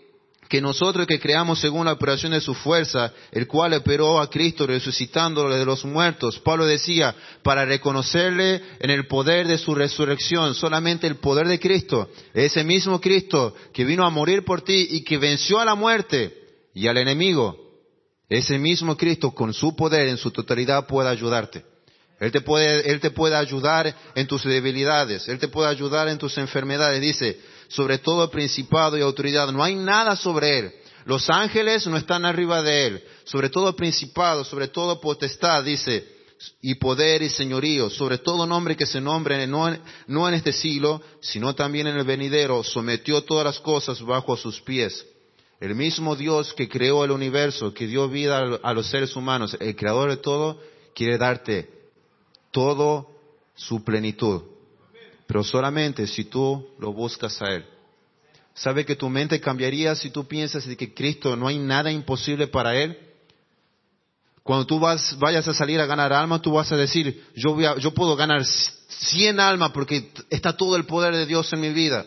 que 0.47 0.61
nosotros 0.61 1.07
que 1.07 1.19
creamos 1.19 1.59
según 1.59 1.85
la 1.85 1.93
operación 1.93 2.31
de 2.31 2.41
su 2.41 2.53
fuerza, 2.53 3.11
el 3.31 3.47
cual 3.47 3.73
operó 3.73 4.19
a 4.19 4.29
Cristo 4.29 4.65
resucitándole 4.65 5.57
de 5.57 5.65
los 5.65 5.85
muertos. 5.85 6.39
Pablo 6.39 6.65
decía, 6.65 7.15
para 7.43 7.65
reconocerle 7.65 8.61
en 8.79 8.89
el 8.89 9.07
poder 9.07 9.47
de 9.47 9.57
su 9.57 9.75
resurrección, 9.75 10.55
solamente 10.55 11.07
el 11.07 11.17
poder 11.17 11.47
de 11.47 11.59
Cristo, 11.59 12.09
ese 12.33 12.63
mismo 12.63 13.01
Cristo 13.01 13.55
que 13.73 13.85
vino 13.85 14.05
a 14.05 14.09
morir 14.09 14.45
por 14.45 14.61
ti 14.61 14.87
y 14.91 15.03
que 15.03 15.17
venció 15.17 15.59
a 15.59 15.65
la 15.65 15.75
muerte 15.75 16.33
y 16.73 16.87
al 16.87 16.97
enemigo, 16.97 17.57
ese 18.29 18.57
mismo 18.57 18.97
Cristo 18.97 19.31
con 19.31 19.53
su 19.53 19.75
poder 19.75 20.07
en 20.07 20.17
su 20.17 20.31
totalidad 20.31 20.87
puede 20.87 21.09
ayudarte. 21.09 21.63
Él 22.19 22.31
te 22.31 22.41
puede, 22.41 22.89
Él 22.91 22.99
te 22.99 23.11
puede 23.11 23.35
ayudar 23.35 23.93
en 24.15 24.27
tus 24.27 24.43
debilidades, 24.43 25.27
Él 25.27 25.37
te 25.37 25.47
puede 25.47 25.69
ayudar 25.69 26.07
en 26.07 26.17
tus 26.17 26.37
enfermedades. 26.37 26.99
Dice, 26.99 27.39
sobre 27.69 27.97
todo 27.97 28.29
principado 28.29 28.97
y 28.97 29.01
autoridad. 29.01 29.51
No 29.51 29.63
hay 29.63 29.75
nada 29.75 30.15
sobre 30.15 30.59
él. 30.59 30.73
Los 31.05 31.29
ángeles 31.29 31.87
no 31.87 31.97
están 31.97 32.25
arriba 32.25 32.61
de 32.61 32.87
él. 32.87 33.03
Sobre 33.23 33.49
todo 33.49 33.75
principado, 33.75 34.43
sobre 34.43 34.67
todo 34.67 34.99
potestad, 34.99 35.63
dice, 35.63 36.17
y 36.61 36.75
poder 36.75 37.21
y 37.21 37.29
señorío, 37.29 37.89
sobre 37.89 38.17
todo 38.17 38.45
nombre 38.45 38.75
que 38.75 38.85
se 38.85 39.01
nombre, 39.01 39.47
no 39.47 39.67
en, 39.67 39.81
no 40.07 40.27
en 40.27 40.35
este 40.35 40.53
siglo, 40.53 41.01
sino 41.21 41.55
también 41.55 41.87
en 41.87 41.97
el 41.97 42.05
venidero, 42.05 42.63
sometió 42.63 43.23
todas 43.23 43.45
las 43.45 43.59
cosas 43.59 44.01
bajo 44.01 44.37
sus 44.37 44.61
pies. 44.61 45.05
El 45.59 45.73
mismo 45.73 46.15
Dios 46.15 46.53
que 46.53 46.69
creó 46.69 47.03
el 47.03 47.11
universo, 47.11 47.73
que 47.73 47.87
dio 47.87 48.07
vida 48.07 48.59
a 48.61 48.73
los 48.73 48.87
seres 48.87 49.15
humanos, 49.15 49.57
el 49.59 49.75
creador 49.75 50.11
de 50.11 50.17
todo, 50.17 50.61
quiere 50.93 51.17
darte 51.17 51.69
todo 52.51 53.07
su 53.55 53.83
plenitud 53.83 54.56
pero 55.27 55.43
solamente 55.43 56.07
si 56.07 56.25
tú 56.25 56.69
lo 56.79 56.93
buscas 56.93 57.41
a 57.41 57.53
Él. 57.53 57.65
¿Sabe 58.53 58.85
que 58.85 58.95
tu 58.95 59.07
mente 59.09 59.39
cambiaría 59.39 59.93
si 59.95 60.09
tú 60.09 60.27
piensas 60.27 60.65
de 60.65 60.75
que 60.75 60.93
Cristo 60.93 61.35
no 61.35 61.47
hay 61.47 61.59
nada 61.59 61.91
imposible 61.91 62.47
para 62.47 62.75
Él? 62.75 62.97
Cuando 64.41 64.65
tú 64.65 64.79
vas, 64.79 65.17
vayas 65.19 65.47
a 65.47 65.53
salir 65.53 65.79
a 65.79 65.85
ganar 65.85 66.13
alma, 66.13 66.41
tú 66.41 66.53
vas 66.53 66.71
a 66.71 66.77
decir, 66.77 67.23
yo, 67.35 67.53
voy 67.53 67.65
yo 67.79 67.93
puedo 67.93 68.15
ganar 68.15 68.45
100 68.45 69.39
almas 69.39 69.71
porque 69.71 70.11
está 70.29 70.55
todo 70.55 70.75
el 70.77 70.85
poder 70.85 71.13
de 71.13 71.25
Dios 71.25 71.51
en 71.51 71.59
mi 71.59 71.69
vida. 71.69 72.05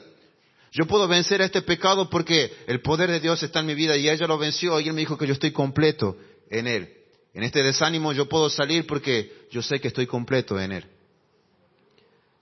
Yo 0.73 0.87
puedo 0.87 1.07
vencer 1.07 1.43
este 1.43 1.63
pecado 1.63 2.09
porque 2.09 2.53
el 2.67 2.81
poder 2.81 3.11
de 3.11 3.21
Dios 3.21 3.43
está 3.43 3.61
en 3.61 3.67
mi 3.67 3.75
vida 3.75 3.97
y 3.97 4.09
ella 4.09 4.27
lo 4.27 4.39
venció 4.39 4.81
y 4.81 4.89
él 4.89 4.95
me 4.95 5.01
dijo 5.01 5.19
que 5.19 5.27
yo 5.27 5.35
estoy 5.35 5.51
completo 5.51 6.17
en 6.49 6.67
Él. 6.67 6.95
En 7.35 7.43
este 7.43 7.63
desánimo 7.63 8.13
yo 8.13 8.29
puedo 8.29 8.49
salir 8.49 8.87
porque 8.87 9.47
yo 9.51 9.63
sé 9.63 9.81
que 9.81 9.89
estoy 9.89 10.07
completo 10.07 10.59
en 10.59 10.73
Él. 10.73 10.87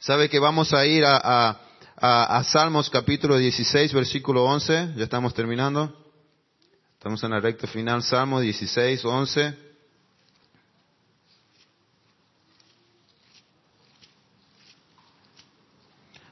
¿Sabe 0.01 0.29
que 0.29 0.39
vamos 0.39 0.73
a 0.73 0.87
ir 0.87 1.05
a, 1.05 1.59
a, 1.97 2.45
Salmos 2.45 2.89
capítulo 2.89 3.37
16, 3.37 3.93
versículo 3.93 4.45
11? 4.45 4.93
Ya 4.97 5.03
estamos 5.03 5.35
terminando. 5.35 5.93
Estamos 6.95 7.23
en 7.25 7.31
la 7.31 7.41
recta 7.41 7.67
final. 7.67 8.05
Salmos 8.05 8.43
16, 8.43 9.05
11. 9.05 9.69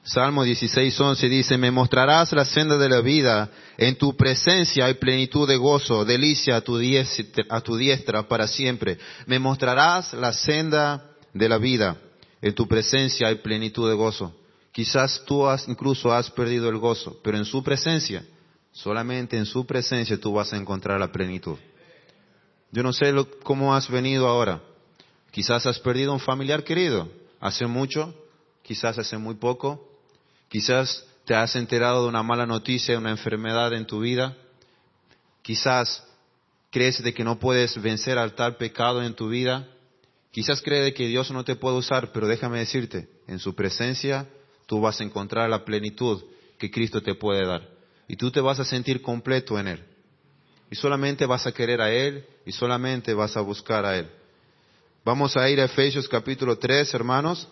Salmo 0.05 0.45
16, 0.45 1.01
11 1.01 1.29
dice, 1.29 1.59
me 1.59 1.73
mostrarás 1.73 2.33
la 2.33 2.45
senda 2.45 2.79
de 2.79 2.89
la 2.89 3.01
vida, 3.01 3.51
en 3.77 3.99
tu 3.99 4.17
presencia 4.17 4.85
hay 4.85 4.95
plenitud 4.95 5.49
de 5.49 5.57
gozo, 5.57 6.05
delicia 6.05 6.55
a 6.55 6.59
a 6.59 7.61
tu 7.61 7.77
diestra 7.77 8.29
para 8.29 8.47
siempre. 8.47 8.99
Me 9.27 9.41
mostrarás 9.41 10.13
la 10.15 10.33
senda 10.33 11.11
de 11.35 11.49
la 11.49 11.59
vida. 11.59 11.97
En 12.41 12.55
tu 12.55 12.67
presencia 12.67 13.29
hay 13.29 13.37
plenitud 13.37 13.89
de 13.89 13.95
gozo. 13.95 14.35
Quizás 14.73 15.23
tú 15.25 15.47
has, 15.47 15.67
incluso 15.69 16.13
has 16.13 16.31
perdido 16.31 16.69
el 16.69 16.77
gozo, 16.79 17.19
pero 17.25 17.39
en 17.39 17.45
su 17.45 17.63
presencia, 17.63 18.25
solamente 18.73 19.39
en 19.39 19.47
su 19.47 19.65
presencia 19.65 20.21
tú 20.21 20.35
vas 20.35 20.53
a 20.53 20.57
encontrar 20.57 21.01
la 21.01 21.11
plenitud. 21.11 21.57
Yo 22.71 22.83
no 22.83 22.93
sé 22.93 23.15
cómo 23.43 23.75
has 23.75 23.89
venido 23.89 24.29
ahora. 24.29 24.61
Quizás 25.31 25.67
has 25.67 25.79
perdido 25.79 26.13
un 26.13 26.21
familiar 26.21 26.63
querido, 26.63 27.09
hace 27.41 27.67
mucho, 27.67 28.15
quizás 28.63 28.99
hace 28.99 29.17
muy 29.17 29.37
poco, 29.37 29.89
quizás 30.49 31.07
te 31.25 31.35
has 31.35 31.57
enterado 31.57 32.03
de 32.03 32.09
una 32.09 32.23
mala 32.23 32.47
noticia, 32.47 32.99
una 32.99 33.11
enfermedad 33.11 33.73
en 33.73 33.87
tu 33.87 34.01
vida, 34.01 34.37
quizás 35.43 36.07
crees 36.71 37.03
de 37.03 37.15
que 37.15 37.25
no 37.25 37.39
puedes 37.39 37.81
vencer 37.81 38.19
al 38.19 38.35
tal 38.35 38.57
pecado 38.57 39.03
en 39.03 39.15
tu 39.15 39.29
vida, 39.29 39.69
Quizás 40.37 40.61
cree 40.61 40.93
que 40.93 41.07
Dios 41.07 41.31
no 41.31 41.47
te 41.47 41.57
puede 41.57 41.79
usar, 41.79 42.13
pero 42.13 42.29
déjame 42.29 42.59
decirte, 42.59 43.09
en 43.27 43.39
su 43.39 43.55
presencia 43.55 44.29
tú 44.67 44.83
vas 44.83 45.01
a 45.01 45.05
encontrar 45.05 45.49
la 45.49 45.65
plenitud 45.65 46.23
que 46.59 46.71
Cristo 46.71 47.01
te 47.03 47.15
puede 47.15 47.47
dar. 47.47 47.67
Y 48.07 48.17
tú 48.17 48.31
te 48.31 48.43
vas 48.43 48.61
a 48.61 48.67
sentir 48.67 49.01
completo 49.01 49.59
en 49.59 49.69
Él. 49.69 49.83
Y 50.71 50.75
solamente 50.75 51.25
vas 51.25 51.47
a 51.47 51.53
querer 51.53 51.81
a 51.81 51.91
Él 51.91 52.27
y 52.45 52.53
solamente 52.53 53.15
vas 53.15 53.35
a 53.35 53.41
buscar 53.41 53.87
a 53.87 53.97
Él. 53.97 54.11
Vamos 55.07 55.39
a 55.39 55.49
ir 55.49 55.59
a 55.59 55.65
Efesios 55.65 56.07
capítulo 56.07 56.59
3, 56.59 56.93
hermanos. 56.93 57.49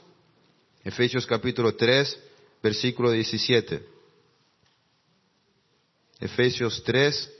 Efesios 0.84 1.24
capítulo 1.24 1.74
3, 1.74 2.20
versículo 2.62 3.12
17. 3.12 3.82
Efesios 6.20 6.84
3, 6.84 7.32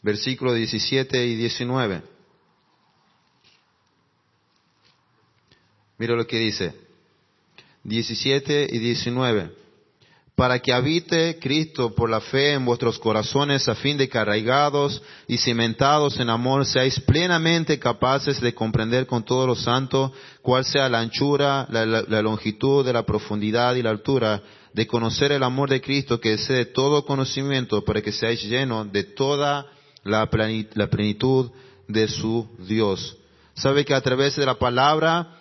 versículo 0.00 0.54
17 0.54 1.26
y 1.26 1.34
19. 1.34 2.11
Mira 6.02 6.16
lo 6.16 6.26
que 6.26 6.40
dice. 6.40 6.74
17 7.84 8.70
y 8.72 8.78
19. 8.80 9.52
Para 10.34 10.58
que 10.58 10.72
habite 10.72 11.38
Cristo 11.38 11.94
por 11.94 12.10
la 12.10 12.20
fe 12.20 12.54
en 12.54 12.64
vuestros 12.64 12.98
corazones 12.98 13.68
a 13.68 13.76
fin 13.76 13.96
de 13.96 14.08
que 14.08 14.18
arraigados 14.18 15.00
y 15.28 15.38
cimentados 15.38 16.18
en 16.18 16.28
amor 16.28 16.66
seáis 16.66 16.98
plenamente 16.98 17.78
capaces 17.78 18.40
de 18.40 18.52
comprender 18.52 19.06
con 19.06 19.24
todos 19.24 19.46
los 19.46 19.62
santos 19.62 20.10
cuál 20.42 20.64
sea 20.64 20.88
la 20.88 20.98
anchura, 20.98 21.68
la, 21.70 22.20
longitud, 22.20 22.84
de 22.84 22.94
la 22.94 23.06
profundidad 23.06 23.76
y 23.76 23.82
la 23.82 23.90
altura, 23.90 24.42
de 24.72 24.88
conocer 24.88 25.30
el 25.30 25.44
amor 25.44 25.70
de 25.70 25.80
Cristo 25.80 26.20
que 26.20 26.32
excede 26.32 26.64
todo 26.64 27.04
conocimiento 27.04 27.84
para 27.84 28.02
que 28.02 28.10
seáis 28.10 28.42
llenos 28.42 28.90
de 28.90 29.04
toda 29.04 29.66
la 30.02 30.28
plenitud 30.28 31.52
de 31.86 32.08
su 32.08 32.48
Dios. 32.58 33.16
Sabe 33.54 33.84
que 33.84 33.94
a 33.94 34.00
través 34.00 34.34
de 34.34 34.46
la 34.46 34.58
palabra 34.58 35.38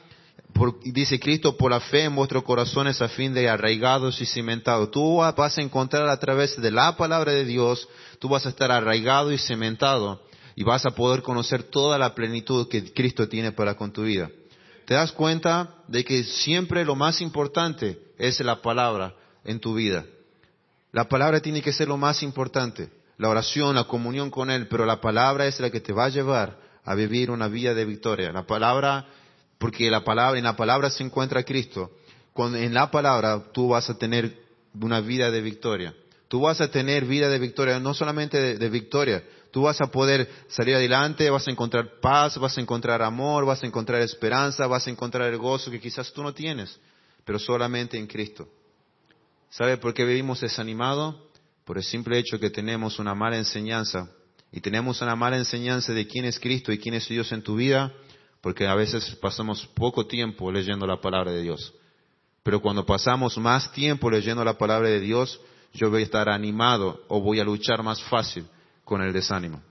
dice 0.83 1.19
Cristo, 1.19 1.57
por 1.57 1.71
la 1.71 1.79
fe 1.79 2.03
en 2.03 2.15
vuestros 2.15 2.43
corazones 2.43 3.01
a 3.01 3.07
fin 3.07 3.33
de 3.33 3.49
arraigados 3.49 4.21
y 4.21 4.25
cimentados. 4.25 4.91
Tú 4.91 5.17
vas 5.17 5.57
a 5.57 5.61
encontrar 5.61 6.07
a 6.07 6.19
través 6.19 6.59
de 6.61 6.71
la 6.71 6.95
palabra 6.97 7.31
de 7.31 7.45
Dios, 7.45 7.87
tú 8.19 8.29
vas 8.29 8.45
a 8.45 8.49
estar 8.49 8.71
arraigado 8.71 9.31
y 9.31 9.37
cimentado 9.37 10.21
y 10.55 10.63
vas 10.63 10.85
a 10.85 10.91
poder 10.91 11.21
conocer 11.21 11.63
toda 11.63 11.97
la 11.97 12.13
plenitud 12.13 12.67
que 12.67 12.93
Cristo 12.93 13.27
tiene 13.27 13.51
para 13.51 13.75
con 13.75 13.91
tu 13.91 14.03
vida. 14.03 14.29
Te 14.85 14.93
das 14.93 15.11
cuenta 15.11 15.75
de 15.87 16.03
que 16.03 16.23
siempre 16.23 16.83
lo 16.83 16.95
más 16.95 17.21
importante 17.21 17.99
es 18.17 18.39
la 18.41 18.61
palabra 18.61 19.15
en 19.45 19.59
tu 19.59 19.75
vida. 19.75 20.05
La 20.91 21.07
palabra 21.07 21.39
tiene 21.39 21.61
que 21.61 21.71
ser 21.71 21.87
lo 21.87 21.97
más 21.97 22.21
importante, 22.21 22.89
la 23.17 23.29
oración, 23.29 23.75
la 23.75 23.85
comunión 23.85 24.29
con 24.29 24.51
Él, 24.51 24.67
pero 24.67 24.85
la 24.85 24.99
palabra 24.99 25.47
es 25.47 25.59
la 25.59 25.69
que 25.69 25.79
te 25.79 25.93
va 25.93 26.05
a 26.05 26.09
llevar 26.09 26.57
a 26.83 26.95
vivir 26.95 27.31
una 27.31 27.47
vida 27.47 27.73
de 27.73 27.85
victoria. 27.85 28.31
La 28.31 28.45
palabra 28.45 29.07
porque 29.61 29.91
la 29.91 30.03
palabra, 30.03 30.39
en 30.39 30.43
la 30.43 30.55
palabra 30.55 30.89
se 30.89 31.03
encuentra 31.03 31.43
Cristo. 31.43 31.91
Cuando 32.33 32.57
en 32.57 32.73
la 32.73 32.89
palabra 32.89 33.51
tú 33.53 33.69
vas 33.69 33.87
a 33.91 33.97
tener 33.97 34.35
una 34.73 35.01
vida 35.01 35.29
de 35.29 35.39
victoria. 35.39 35.93
Tú 36.27 36.41
vas 36.41 36.59
a 36.61 36.71
tener 36.71 37.05
vida 37.05 37.29
de 37.29 37.37
victoria, 37.37 37.79
no 37.79 37.93
solamente 37.93 38.57
de, 38.57 38.69
victoria. 38.69 39.23
Tú 39.51 39.61
vas 39.63 39.79
a 39.79 39.91
poder 39.91 40.27
salir 40.47 40.73
adelante, 40.73 41.29
vas 41.29 41.47
a 41.47 41.51
encontrar 41.51 41.99
paz, 42.01 42.39
vas 42.39 42.57
a 42.57 42.61
encontrar 42.61 43.03
amor, 43.03 43.45
vas 43.45 43.61
a 43.61 43.67
encontrar 43.67 44.01
esperanza, 44.01 44.65
vas 44.65 44.87
a 44.87 44.89
encontrar 44.89 45.31
el 45.31 45.37
gozo 45.37 45.69
que 45.69 45.79
quizás 45.79 46.11
tú 46.11 46.23
no 46.23 46.33
tienes, 46.33 46.79
pero 47.23 47.37
solamente 47.37 47.99
en 47.99 48.07
Cristo. 48.07 48.47
¿Sabe 49.51 49.77
por 49.77 49.93
qué 49.93 50.05
vivimos 50.05 50.41
desanimados? 50.41 51.17
Por 51.65 51.77
el 51.77 51.83
simple 51.83 52.17
hecho 52.17 52.39
que 52.39 52.49
tenemos 52.49 52.97
una 52.97 53.13
mala 53.13 53.37
enseñanza. 53.37 54.09
Y 54.51 54.59
tenemos 54.59 55.01
una 55.03 55.15
mala 55.15 55.37
enseñanza 55.37 55.93
de 55.93 56.07
quién 56.07 56.25
es 56.25 56.39
Cristo 56.39 56.71
y 56.71 56.79
quién 56.79 56.95
es 56.95 57.07
Dios 57.07 57.31
en 57.31 57.43
tu 57.43 57.55
vida 57.57 57.93
porque 58.41 58.67
a 58.67 58.75
veces 58.75 59.15
pasamos 59.21 59.65
poco 59.67 60.07
tiempo 60.07 60.51
leyendo 60.51 60.85
la 60.87 60.99
palabra 60.99 61.31
de 61.31 61.41
Dios. 61.43 61.73
Pero 62.43 62.59
cuando 62.59 62.85
pasamos 62.85 63.37
más 63.37 63.71
tiempo 63.71 64.09
leyendo 64.09 64.43
la 64.43 64.57
palabra 64.57 64.89
de 64.89 64.99
Dios, 64.99 65.39
yo 65.73 65.89
voy 65.89 66.01
a 66.01 66.05
estar 66.05 66.27
animado 66.27 67.03
o 67.07 67.21
voy 67.21 67.39
a 67.39 67.43
luchar 67.43 67.83
más 67.83 68.01
fácil 68.03 68.45
con 68.83 69.01
el 69.01 69.13
desánimo. 69.13 69.61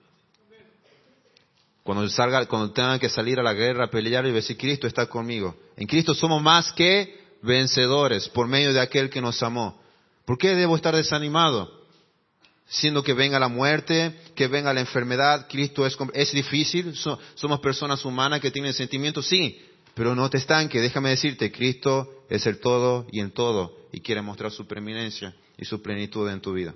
Cuando 1.83 2.09
salga, 2.09 2.47
cuando 2.47 2.73
tenga 2.73 2.99
que 2.99 3.09
salir 3.09 3.41
a 3.41 3.43
la 3.43 3.55
guerra 3.55 3.87
a 3.87 3.91
pelear 3.91 4.25
y 4.27 4.31
decir 4.31 4.57
Cristo 4.57 4.87
está 4.87 5.07
conmigo. 5.07 5.57
En 5.77 5.89
Cristo 5.89 6.15
somos 6.15 6.41
más 6.41 6.73
que 6.73 7.19
vencedores 7.43 8.29
por 8.29 8.47
medio 8.47 8.73
de 8.73 8.81
aquel 8.81 9.11
que 9.11 9.21
nos 9.21 9.43
amó. 9.43 9.81
¿Por 10.25 10.39
qué 10.39 10.55
debo 10.55 10.77
estar 10.77 10.95
desanimado? 10.95 11.80
Siendo 12.73 13.03
que 13.03 13.15
venga 13.15 13.39
la 13.41 13.49
muerte, 13.49 14.15
que 14.35 14.47
venga 14.47 14.73
la 14.73 14.81
enfermedad, 14.81 15.49
Cristo 15.51 15.85
es, 15.85 15.97
es 16.15 16.33
difícil, 16.33 16.95
somos 16.95 17.61
personas 17.61 18.05
humanas 18.05 18.41
que 18.41 18.53
tienen 18.53 18.73
sentimientos, 18.73 19.27
sí, 19.27 19.61
pero 19.95 20.15
no 20.15 20.31
te 20.31 20.39
estanque, 20.39 20.81
déjame 20.81 21.11
decirte, 21.11 21.51
Cristo 21.51 22.25
es 22.31 22.47
el 22.47 22.61
todo 22.61 23.07
y 23.11 23.21
en 23.21 23.33
todo 23.33 23.77
y 23.93 24.01
quiere 24.01 24.23
mostrar 24.23 24.53
su 24.53 24.67
preeminencia 24.67 25.35
y 25.59 25.65
su 25.65 25.83
plenitud 25.83 26.29
en 26.31 26.41
tu 26.41 26.53
vida. 26.53 26.75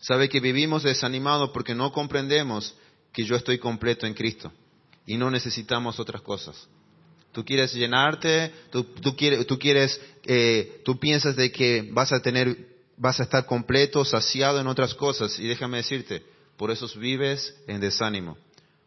Sabe 0.00 0.28
que 0.28 0.40
vivimos 0.40 0.84
desanimados 0.84 1.50
porque 1.50 1.74
no 1.74 1.92
comprendemos 1.92 2.76
que 3.12 3.24
yo 3.24 3.34
estoy 3.34 3.58
completo 3.58 4.06
en 4.06 4.14
Cristo 4.14 4.52
y 5.04 5.16
no 5.16 5.30
necesitamos 5.30 5.98
otras 5.98 6.22
cosas. 6.22 6.68
Tú 7.32 7.44
quieres 7.44 7.74
llenarte, 7.74 8.52
tú, 8.70 8.86
quieres, 9.16 9.46
tú, 9.46 9.58
quieres 9.58 10.00
eh, 10.24 10.80
tú 10.84 10.98
piensas 10.98 11.36
de 11.36 11.50
que 11.50 11.88
vas 11.92 12.12
a 12.12 12.20
tener, 12.20 12.75
vas 12.96 13.20
a 13.20 13.24
estar 13.24 13.46
completo, 13.46 14.04
saciado 14.04 14.60
en 14.60 14.66
otras 14.66 14.94
cosas 14.94 15.38
y 15.38 15.46
déjame 15.46 15.78
decirte, 15.78 16.24
por 16.56 16.70
eso 16.70 16.88
vives 16.98 17.54
en 17.66 17.80
desánimo, 17.80 18.38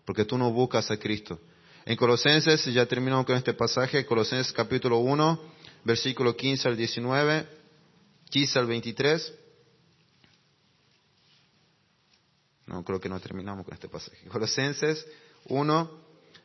porque 0.05 0.25
tú 0.25 0.37
no 0.37 0.51
buscas 0.51 0.89
a 0.91 0.97
Cristo. 0.97 1.39
En 1.85 1.95
Colosenses, 1.95 2.65
ya 2.65 2.85
terminamos 2.85 3.25
con 3.25 3.35
este 3.35 3.53
pasaje, 3.53 4.05
Colosenses 4.05 4.51
capítulo 4.53 4.99
1, 4.99 5.41
versículo 5.83 6.35
15 6.35 6.67
al 6.67 6.77
19, 6.77 7.47
15 8.29 8.59
al 8.59 8.65
23. 8.65 9.33
No, 12.67 12.83
creo 12.83 12.99
que 12.99 13.09
no 13.09 13.19
terminamos 13.19 13.65
con 13.65 13.73
este 13.73 13.89
pasaje. 13.89 14.27
Colosenses 14.27 15.05
1, 15.45 15.91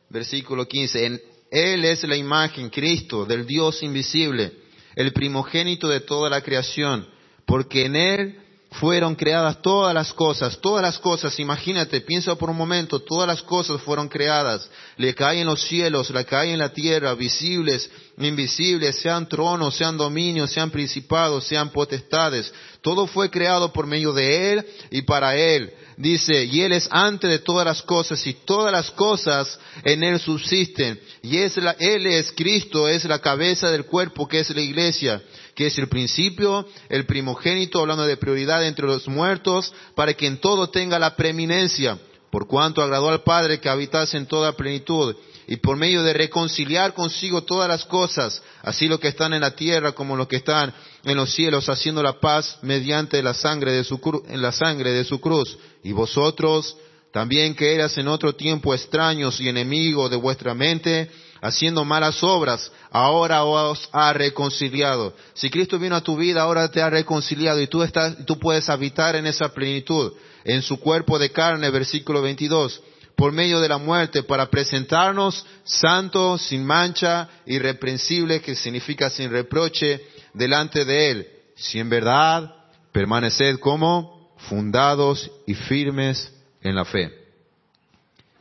versículo 0.09 0.67
15. 0.67 1.05
En 1.05 1.21
Él 1.51 1.85
es 1.85 2.03
la 2.03 2.15
imagen, 2.15 2.69
Cristo, 2.69 3.25
del 3.25 3.45
Dios 3.45 3.83
invisible, 3.83 4.51
el 4.95 5.13
primogénito 5.13 5.87
de 5.87 5.99
toda 5.99 6.29
la 6.29 6.41
creación, 6.41 7.07
porque 7.45 7.85
en 7.85 7.95
Él 7.95 8.45
fueron 8.79 9.15
creadas 9.15 9.61
todas 9.61 9.93
las 9.93 10.11
cosas, 10.13 10.59
todas 10.59 10.81
las 10.81 10.99
cosas, 10.99 11.39
imagínate, 11.39 12.01
piensa 12.01 12.35
por 12.35 12.49
un 12.49 12.57
momento, 12.57 12.99
todas 12.99 13.27
las 13.27 13.41
cosas 13.41 13.81
fueron 13.81 14.09
creadas, 14.09 14.69
le 14.97 15.13
caen 15.13 15.45
los 15.45 15.61
cielos, 15.61 16.09
le 16.09 16.25
caen 16.25 16.51
en 16.51 16.59
la 16.59 16.73
tierra, 16.73 17.13
visibles, 17.13 17.89
invisibles, 18.17 18.97
sean 18.97 19.29
tronos, 19.29 19.75
sean 19.75 19.97
dominios, 19.97 20.51
sean 20.51 20.71
principados, 20.71 21.45
sean 21.45 21.69
potestades, 21.69 22.51
todo 22.81 23.07
fue 23.07 23.29
creado 23.29 23.71
por 23.71 23.87
medio 23.87 24.11
de 24.11 24.51
Él 24.51 24.65
y 24.91 25.01
para 25.03 25.35
Él. 25.37 25.71
Dice, 25.97 26.43
y 26.43 26.61
Él 26.61 26.73
es 26.73 26.89
antes 26.91 27.29
de 27.29 27.39
todas 27.39 27.65
las 27.65 27.81
cosas 27.81 28.25
y 28.27 28.33
todas 28.33 28.71
las 28.73 28.91
cosas 28.91 29.57
en 29.85 30.03
Él 30.03 30.19
subsisten. 30.19 30.99
Y 31.21 31.37
es 31.37 31.55
la, 31.55 31.71
Él 31.79 32.05
es 32.05 32.33
Cristo, 32.33 32.89
es 32.89 33.05
la 33.05 33.19
cabeza 33.19 33.71
del 33.71 33.85
cuerpo 33.85 34.27
que 34.27 34.39
es 34.39 34.49
la 34.49 34.61
iglesia 34.61 35.21
que 35.55 35.67
es 35.67 35.77
el 35.77 35.87
principio, 35.87 36.67
el 36.89 37.05
primogénito, 37.05 37.79
hablando 37.79 38.05
de 38.05 38.17
prioridad 38.17 38.65
entre 38.65 38.85
los 38.85 39.07
muertos, 39.07 39.73
para 39.95 40.13
que 40.13 40.27
en 40.27 40.37
todo 40.37 40.69
tenga 40.69 40.99
la 40.99 41.15
preeminencia, 41.15 41.97
por 42.29 42.47
cuanto 42.47 42.81
agradó 42.81 43.09
al 43.09 43.23
Padre 43.23 43.59
que 43.59 43.69
habitase 43.69 44.17
en 44.17 44.25
toda 44.25 44.57
plenitud, 44.57 45.15
y 45.47 45.57
por 45.57 45.77
medio 45.77 46.03
de 46.03 46.13
reconciliar 46.13 46.93
consigo 46.93 47.43
todas 47.43 47.69
las 47.69 47.85
cosas, 47.85 48.41
así 48.63 48.87
lo 48.87 48.99
que 48.99 49.07
están 49.07 49.33
en 49.33 49.41
la 49.41 49.55
tierra 49.55 49.93
como 49.93 50.17
los 50.17 50.27
que 50.27 50.37
están 50.37 50.73
en 51.03 51.15
los 51.15 51.33
cielos, 51.33 51.69
haciendo 51.69 52.03
la 52.03 52.19
paz 52.19 52.57
mediante 52.61 53.21
la 53.23 53.33
sangre 53.33 53.71
de 53.71 53.83
su, 53.83 54.23
en 54.27 54.41
la 54.41 54.51
sangre 54.51 54.91
de 54.91 55.05
su 55.05 55.21
cruz. 55.21 55.57
Y 55.83 55.91
vosotros, 55.91 56.75
también 57.13 57.55
que 57.55 57.75
eras 57.75 57.97
en 57.97 58.07
otro 58.07 58.33
tiempo 58.33 58.73
extraños 58.73 59.39
y 59.39 59.47
enemigos 59.47 60.09
de 60.09 60.17
vuestra 60.17 60.53
mente, 60.53 61.09
haciendo 61.45 61.85
malas 61.85 62.23
obras, 62.23 62.71
ahora 62.89 63.43
os 63.43 63.87
ha 63.91 64.11
reconciliado. 64.13 65.13
Si 65.35 65.51
Cristo 65.51 65.77
vino 65.77 65.95
a 65.95 66.01
tu 66.01 66.17
vida, 66.17 66.41
ahora 66.41 66.71
te 66.71 66.81
ha 66.81 66.89
reconciliado 66.89 67.61
y 67.61 67.67
tú, 67.67 67.83
estás, 67.83 68.25
tú 68.25 68.39
puedes 68.39 68.67
habitar 68.67 69.15
en 69.15 69.27
esa 69.27 69.49
plenitud, 69.49 70.13
en 70.43 70.63
su 70.63 70.79
cuerpo 70.79 71.19
de 71.19 71.31
carne, 71.31 71.69
versículo 71.69 72.23
22, 72.23 72.81
por 73.15 73.31
medio 73.31 73.59
de 73.59 73.69
la 73.69 73.77
muerte, 73.77 74.23
para 74.23 74.49
presentarnos 74.49 75.45
santos, 75.63 76.41
sin 76.41 76.65
mancha, 76.65 77.29
irreprensible, 77.45 78.41
que 78.41 78.55
significa 78.55 79.11
sin 79.11 79.29
reproche, 79.29 80.01
delante 80.33 80.83
de 80.83 81.11
Él. 81.11 81.27
Si 81.55 81.79
en 81.79 81.89
verdad 81.89 82.55
permaneced 82.91 83.59
como 83.59 84.33
fundados 84.49 85.29
y 85.45 85.53
firmes 85.53 86.33
en 86.61 86.73
la 86.73 86.85
fe. 86.85 87.11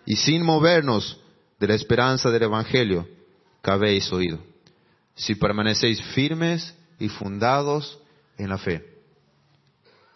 Y 0.07 0.17
sin 0.17 0.43
movernos 0.43 1.19
de 1.59 1.69
la 1.69 1.75
esperanza 1.75 2.31
del 2.31 2.45
Evangelio 2.45 3.09
que 3.63 3.71
habéis 3.71 4.13
oído. 4.13 4.39
Si 5.15 5.35
permanecéis 5.35 6.03
firmes 6.15 6.75
y 6.99 7.09
fundados 7.09 7.99
en 8.37 8.49
la 8.49 8.59
fe. 8.59 8.85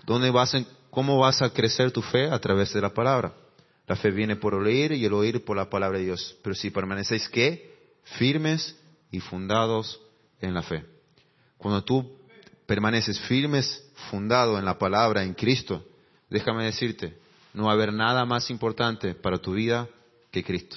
¿Dónde 0.04 0.30
vas 0.30 0.56
¿Cómo 0.90 1.18
vas 1.18 1.42
a 1.42 1.50
crecer 1.50 1.92
tu 1.92 2.02
fe? 2.02 2.28
A 2.30 2.38
través 2.38 2.72
de 2.72 2.80
la 2.80 2.92
palabra. 2.92 3.34
La 3.86 3.96
fe 3.96 4.10
viene 4.10 4.36
por 4.36 4.54
oír 4.54 4.92
y 4.92 5.04
el 5.04 5.12
oír 5.12 5.44
por 5.44 5.56
la 5.56 5.70
palabra 5.70 5.98
de 5.98 6.06
Dios. 6.06 6.36
Pero 6.42 6.54
si 6.54 6.70
permanecéis 6.70 7.28
qué? 7.28 7.74
Firmes 8.18 8.76
y 9.10 9.20
fundados 9.20 10.00
en 10.40 10.54
la 10.54 10.62
fe. 10.62 10.84
Cuando 11.56 11.84
tú 11.84 12.18
permaneces 12.66 13.18
firmes, 13.20 13.90
fundado 14.10 14.58
en 14.58 14.64
la 14.64 14.78
palabra, 14.78 15.22
en 15.22 15.34
Cristo, 15.34 15.84
déjame 16.28 16.64
decirte, 16.64 17.18
no 17.54 17.64
va 17.64 17.70
a 17.70 17.74
haber 17.74 17.92
nada 17.92 18.24
más 18.24 18.50
importante 18.50 19.14
para 19.14 19.38
tu 19.38 19.52
vida 19.52 19.88
que 20.30 20.44
Cristo. 20.44 20.76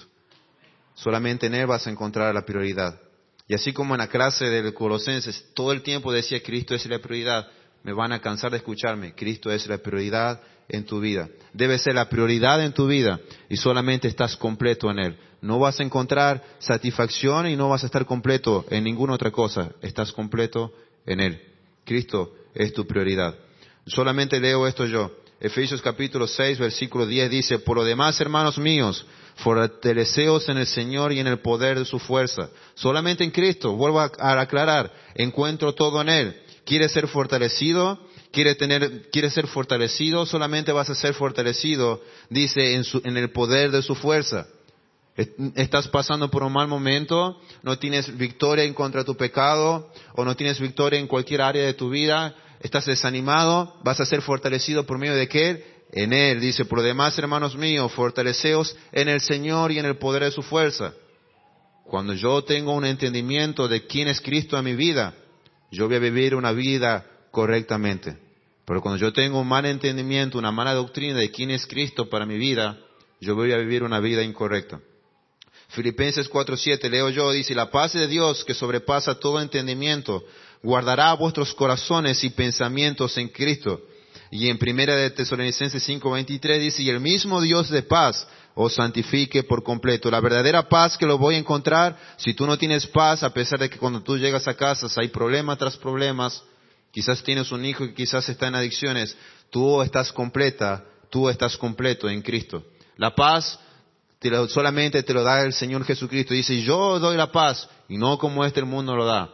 Solamente 1.02 1.47
en 1.47 1.56
Él 1.56 1.66
vas 1.66 1.88
a 1.88 1.89
encontrar 1.89 2.34
la 2.36 2.45
prioridad. 2.45 3.02
Y 3.47 3.56
así 3.56 3.74
como 3.74 3.95
en 3.95 3.99
la 3.99 4.08
clase 4.08 4.45
de 4.45 4.72
Colosenses 4.72 5.52
todo 5.56 5.72
el 5.72 5.82
tiempo 5.82 6.12
decía 6.12 6.43
Cristo 6.43 6.76
es 6.76 6.86
la 6.86 6.99
prioridad, 6.99 7.47
me 7.84 7.91
van 7.91 8.12
a 8.12 8.22
cansar 8.22 8.52
de 8.52 8.58
escucharme. 8.58 9.16
Cristo 9.16 9.52
es 9.52 9.66
la 9.66 9.80
prioridad 9.80 10.39
en 10.70 10.86
tu 10.86 10.99
vida. 10.99 11.28
Debe 11.54 11.80
ser 11.80 11.95
la 11.95 12.08
prioridad 12.08 12.64
en 12.64 12.74
tu 12.74 12.86
vida 12.86 13.20
y 13.49 13.58
solamente 13.58 14.08
estás 14.08 14.38
completo 14.38 14.91
en 14.91 14.99
Él. 14.99 15.18
No 15.41 15.58
vas 15.58 15.80
a 15.80 15.84
encontrar 15.84 16.43
satisfacción 16.60 17.47
y 17.47 17.56
no 17.56 17.68
vas 17.68 17.82
a 17.82 17.88
estar 17.88 18.06
completo 18.06 18.64
en 18.70 18.84
ninguna 18.84 19.14
otra 19.14 19.32
cosa. 19.32 19.72
Estás 19.82 20.12
completo 20.12 20.72
en 21.08 21.20
Él. 21.20 21.41
Cristo 21.84 22.36
es 22.54 22.74
tu 22.74 22.86
prioridad. 22.86 23.34
Solamente 23.88 24.39
leo 24.39 24.68
esto 24.68 24.86
yo. 24.86 25.12
Efesios 25.42 25.82
capítulo 25.82 26.28
6, 26.28 26.60
versículo 26.60 27.08
10 27.08 27.32
dice, 27.32 27.58
por 27.58 27.76
lo 27.76 27.84
demás, 27.84 28.22
hermanos 28.22 28.60
míos, 28.60 29.08
fortaleceos 29.38 30.48
en 30.50 30.58
el 30.58 30.68
Señor 30.68 31.12
y 31.12 31.20
en 31.20 31.26
el 31.26 31.39
poder 31.39 31.80
de 31.80 31.86
su 31.86 31.98
fuerza. 31.98 32.52
Solamente 32.76 33.24
en 33.24 33.32
Cristo, 33.32 33.76
vuelvo 33.76 34.02
a 34.02 34.39
aclarar, 34.39 34.94
encuentro 35.16 35.74
todo 35.74 36.00
en 36.00 36.10
Él. 36.10 36.42
¿Quieres 36.64 36.92
ser 36.92 37.08
fortalecido? 37.08 38.00
¿Quieres 38.32 38.56
tener, 38.58 39.10
quieres 39.12 39.34
ser 39.34 39.48
fortalecido? 39.48 40.28
Solamente 40.28 40.72
vas 40.74 40.92
a 40.92 40.96
ser 40.96 41.16
fortalecido, 41.16 42.04
dice, 42.30 42.76
en, 42.76 42.84
en 43.04 43.18
el 43.18 43.32
poder 43.32 43.72
de 43.72 43.82
su 43.82 43.96
fuerza. 43.96 44.46
Estás 45.56 45.88
pasando 45.88 46.30
por 46.30 46.44
un 46.44 46.54
mal 46.54 46.68
momento, 46.68 47.42
no 47.64 47.80
tienes 47.80 48.16
victoria 48.16 48.64
en 48.64 48.76
contra 48.76 49.04
tu 49.04 49.18
pecado, 49.18 49.92
o 50.14 50.24
no 50.24 50.36
tienes 50.36 50.60
victoria 50.60 51.00
en 51.00 51.08
cualquier 51.08 51.42
área 51.42 51.66
de 51.66 51.74
tu 51.74 51.89
vida, 51.89 52.36
estás 52.62 52.86
desanimado, 52.86 53.76
vas 53.84 53.99
a 53.99 54.05
ser 54.05 54.22
fortalecido 54.22 54.86
por 54.86 54.97
medio 54.97 55.16
de 55.16 55.28
qué? 55.28 55.72
en 55.91 56.14
Él. 56.14 56.39
Dice, 56.39 56.66
por 56.66 56.80
lo 56.80 56.84
demás, 56.84 57.18
hermanos 57.18 57.55
míos, 57.55 57.91
fortaleceos 57.91 58.76
en 58.91 59.09
el 59.09 59.22
Señor 59.22 59.72
y 59.72 59.80
en 59.80 59.86
el 59.86 59.97
poder 59.97 60.24
de 60.24 60.32
su 60.32 60.41
fuerza. 60.41 60.93
Cuando 61.86 62.14
yo 62.14 62.43
tengo 62.43 62.74
un 62.74 62.86
entendimiento 62.86 63.68
de 63.68 63.86
quién 63.86 64.07
es 64.07 64.22
Cristo 64.22 64.57
en 64.57 64.66
mi 64.66 64.76
vida, 64.76 65.14
yo 65.72 65.88
voy 65.88 65.97
a 65.97 65.99
vivir 65.99 66.36
una 66.36 66.51
vida 66.51 67.05
correctamente. 67.32 68.18
Pero 68.66 68.82
cuando 68.82 68.99
yo 68.99 69.12
tengo 69.12 69.41
un 69.41 69.47
mal 69.47 69.66
entendimiento, 69.66 70.38
una 70.38 70.51
mala 70.51 70.74
doctrina 70.74 71.18
de 71.18 71.32
quién 71.32 71.51
es 71.51 71.66
Cristo 71.66 72.09
para 72.09 72.26
mi 72.26 72.38
vida, 72.38 72.78
yo 73.20 73.36
voy 73.36 73.51
a 73.51 73.57
vivir 73.57 73.84
una 73.84 73.99
vida 73.99 74.24
incorrecta. 74.24 74.80
Filipenses 75.70 76.30
4:7 76.30 76.89
leo 76.89 77.09
yo, 77.09 77.32
dice, 77.32 77.55
la 77.55 77.72
paz 77.72 77.93
de 77.93 78.07
Dios 78.07 78.43
que 78.45 78.53
sobrepasa 78.53 79.20
todo 79.20 79.41
entendimiento, 79.41 80.24
guardará 80.64 81.14
vuestros 81.14 81.53
corazones 81.53 82.24
y 82.24 82.30
pensamientos 82.30 83.18
en 83.18 83.30
Cristo. 83.30 83.82
Y 84.30 84.49
en 84.49 84.57
primera 84.57 84.95
de 84.95 85.09
Tesalonicenses 85.09 85.84
5:23 85.88 86.59
dice, 86.59 86.84
y 86.84 86.89
el 86.89 86.99
mismo 86.99 87.41
Dios 87.41 87.70
de 87.70 87.84
paz 87.84 88.28
os 88.53 88.76
santifique 88.76 89.43
por 89.43 89.64
completo. 89.64 90.09
La 90.09 90.22
verdadera 90.22 90.68
paz 90.70 90.97
que 90.97 91.05
lo 91.05 91.18
voy 91.18 91.36
a 91.36 91.39
encontrar, 91.39 91.97
si 92.18 92.34
tú 92.34 92.45
no 92.45 92.57
tienes 92.57 92.88
paz, 92.88 93.24
a 93.24 93.34
pesar 93.34 93.59
de 93.59 93.70
que 93.70 93.78
cuando 93.78 94.01
tú 94.01 94.18
llegas 94.18 94.47
a 94.47 94.55
casa 94.55 94.88
hay 94.97 95.09
problema 95.09 95.57
tras 95.57 95.78
problemas, 95.78 96.43
quizás 96.91 97.24
tienes 97.24 97.51
un 97.51 97.66
hijo 97.66 97.86
que 97.86 97.93
quizás 97.93 98.28
está 98.30 98.47
en 98.47 98.55
adicciones, 98.55 99.16
tú 99.49 99.82
estás 99.82 100.12
completa, 100.12 100.86
tú 101.09 101.30
estás 101.30 101.57
completo 101.57 102.09
en 102.09 102.22
Cristo. 102.22 102.64
La 102.97 103.16
paz 103.16 103.59
solamente 104.49 105.01
te 105.03 105.14
lo 105.14 105.24
da 105.24 105.41
el 105.41 105.53
Señor 105.53 105.84
Jesucristo. 105.84 106.34
Dice, 106.34 106.62
yo 106.62 106.99
doy 106.99 107.18
la 107.18 107.32
paz, 107.32 107.68
y 107.89 107.97
no 107.97 108.18
como 108.18 108.45
este 108.45 108.64
mundo 108.64 108.95
lo 108.95 109.05
da, 109.05 109.30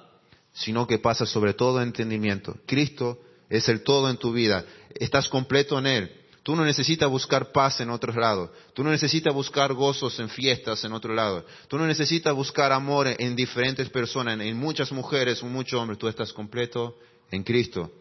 sino 0.58 0.88
que 0.88 1.00
pasa 1.00 1.26
sobre 1.26 1.54
todo 1.54 1.82
entendimiento. 1.82 2.56
Cristo 2.66 3.20
es 3.50 3.70
el 3.70 3.84
todo 3.84 4.10
en 4.10 4.18
tu 4.18 4.34
vida 4.34 4.66
estás 5.00 5.28
completo 5.30 5.78
en 5.80 5.88
Él. 5.88 6.12
Tú 6.44 6.56
no 6.56 6.64
necesitas 6.64 7.10
buscar 7.10 7.52
paz 7.52 7.82
en 7.82 7.90
otro 7.90 8.14
lado. 8.14 8.52
Tú 8.74 8.84
no 8.84 8.90
necesitas 8.90 9.34
buscar 9.34 9.74
gozos 9.74 10.18
en 10.20 10.30
fiestas 10.30 10.84
en 10.86 10.94
otro 10.94 11.14
lado. 11.14 11.46
Tú 11.68 11.78
no 11.78 11.86
necesitas 11.86 12.34
buscar 12.34 12.72
amor 12.72 13.08
en 13.20 13.36
diferentes 13.36 13.90
personas, 13.90 14.40
en 14.40 14.58
muchas 14.58 14.92
mujeres, 14.94 15.42
en 15.42 15.52
muchos 15.52 15.80
hombres. 15.80 16.00
Tú 16.00 16.08
estás 16.08 16.32
completo 16.32 16.96
en 17.32 17.44
Cristo. 17.44 17.92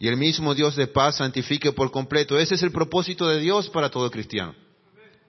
Y 0.00 0.08
el 0.08 0.16
mismo 0.16 0.54
Dios 0.54 0.74
de 0.74 0.88
paz 0.88 1.18
santifique 1.18 1.72
por 1.72 1.92
completo. 1.92 2.38
Ese 2.38 2.56
es 2.56 2.62
el 2.62 2.72
propósito 2.72 3.28
de 3.28 3.38
Dios 3.38 3.68
para 3.70 3.90
todo 3.90 4.10
cristiano. 4.10 4.54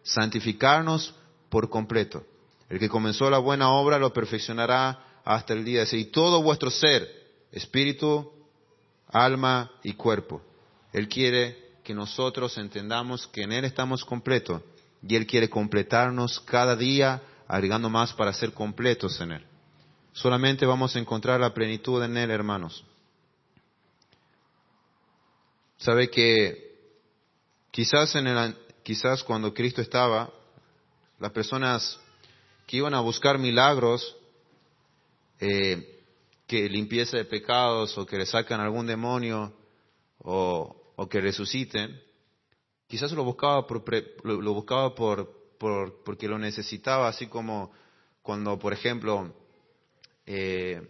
Santificarnos 0.02 1.14
por 1.50 1.70
completo. 1.70 2.24
El 2.68 2.80
que 2.80 2.90
comenzó 2.90 3.30
la 3.30 3.38
buena 3.38 3.70
obra 3.70 4.00
lo 4.00 4.12
perfeccionará 4.12 5.06
hasta 5.30 5.54
el 5.54 5.64
día 5.64 5.86
de. 5.86 5.98
Y 5.98 6.06
todo 6.06 6.42
vuestro 6.42 6.72
ser, 6.72 7.08
espíritu, 7.52 8.32
alma 9.08 9.72
y 9.84 9.94
cuerpo. 9.94 10.42
Él 10.92 11.08
quiere 11.08 11.70
que 11.84 11.94
nosotros 11.94 12.58
entendamos 12.58 13.28
que 13.28 13.44
en 13.44 13.52
Él 13.52 13.64
estamos 13.64 14.04
completos 14.04 14.64
y 15.08 15.16
Él 15.16 15.28
quiere 15.28 15.48
completarnos 15.48 16.40
cada 16.40 16.76
día, 16.76 17.22
agregando 17.48 17.92
más 17.92 18.12
para 18.14 18.34
ser 18.34 18.54
completos 18.54 19.22
en 19.22 19.34
Él. 19.34 19.46
Solamente 20.14 20.66
vamos 20.66 20.96
a 20.96 21.00
encontrar 21.00 21.40
la 21.40 21.54
plenitud 21.54 22.04
en 22.04 22.18
Él, 22.18 22.32
hermanos. 22.32 22.84
Sabe 25.78 26.10
que 26.10 26.76
quizás, 27.70 28.16
en 28.16 28.26
el, 28.26 28.58
quizás 28.82 29.24
cuando 29.24 29.54
Cristo 29.54 29.80
estaba, 29.80 30.34
las 31.20 31.32
personas 31.32 32.00
que 32.66 32.78
iban 32.78 32.96
a 32.96 33.00
buscar 33.00 33.38
milagros, 33.38 34.16
eh, 35.40 36.04
que 36.46 36.68
limpieza 36.68 37.18
de 37.18 37.26
pecados 37.26 37.98
o 37.98 38.06
que 38.06 38.18
le 38.18 38.26
sacan 38.26 38.60
algún 38.60 38.88
demonio 38.88 39.54
o, 40.20 40.94
o 40.96 41.08
que 41.08 41.22
resuciten, 41.22 42.02
quizás 42.88 43.12
lo 43.12 43.24
buscaba, 43.24 43.66
por, 43.68 43.84
lo, 44.24 44.54
buscaba 44.54 44.96
por, 44.96 45.56
por, 45.58 46.04
porque 46.04 46.28
lo 46.28 46.40
necesitaba, 46.40 47.08
así 47.08 47.28
como 47.28 47.72
cuando, 48.22 48.58
por 48.58 48.74
ejemplo, 48.74 49.34
eh, 50.26 50.82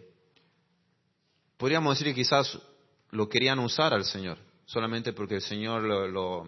podríamos 1.56 1.98
decir 1.98 2.12
que 2.12 2.20
quizás 2.22 2.58
lo 3.10 3.28
querían 3.28 3.58
usar 3.58 3.92
al 3.92 4.04
Señor, 4.04 4.38
solamente 4.64 5.12
porque 5.12 5.36
el 5.36 5.42
Señor 5.42 5.82
lo, 5.82 6.44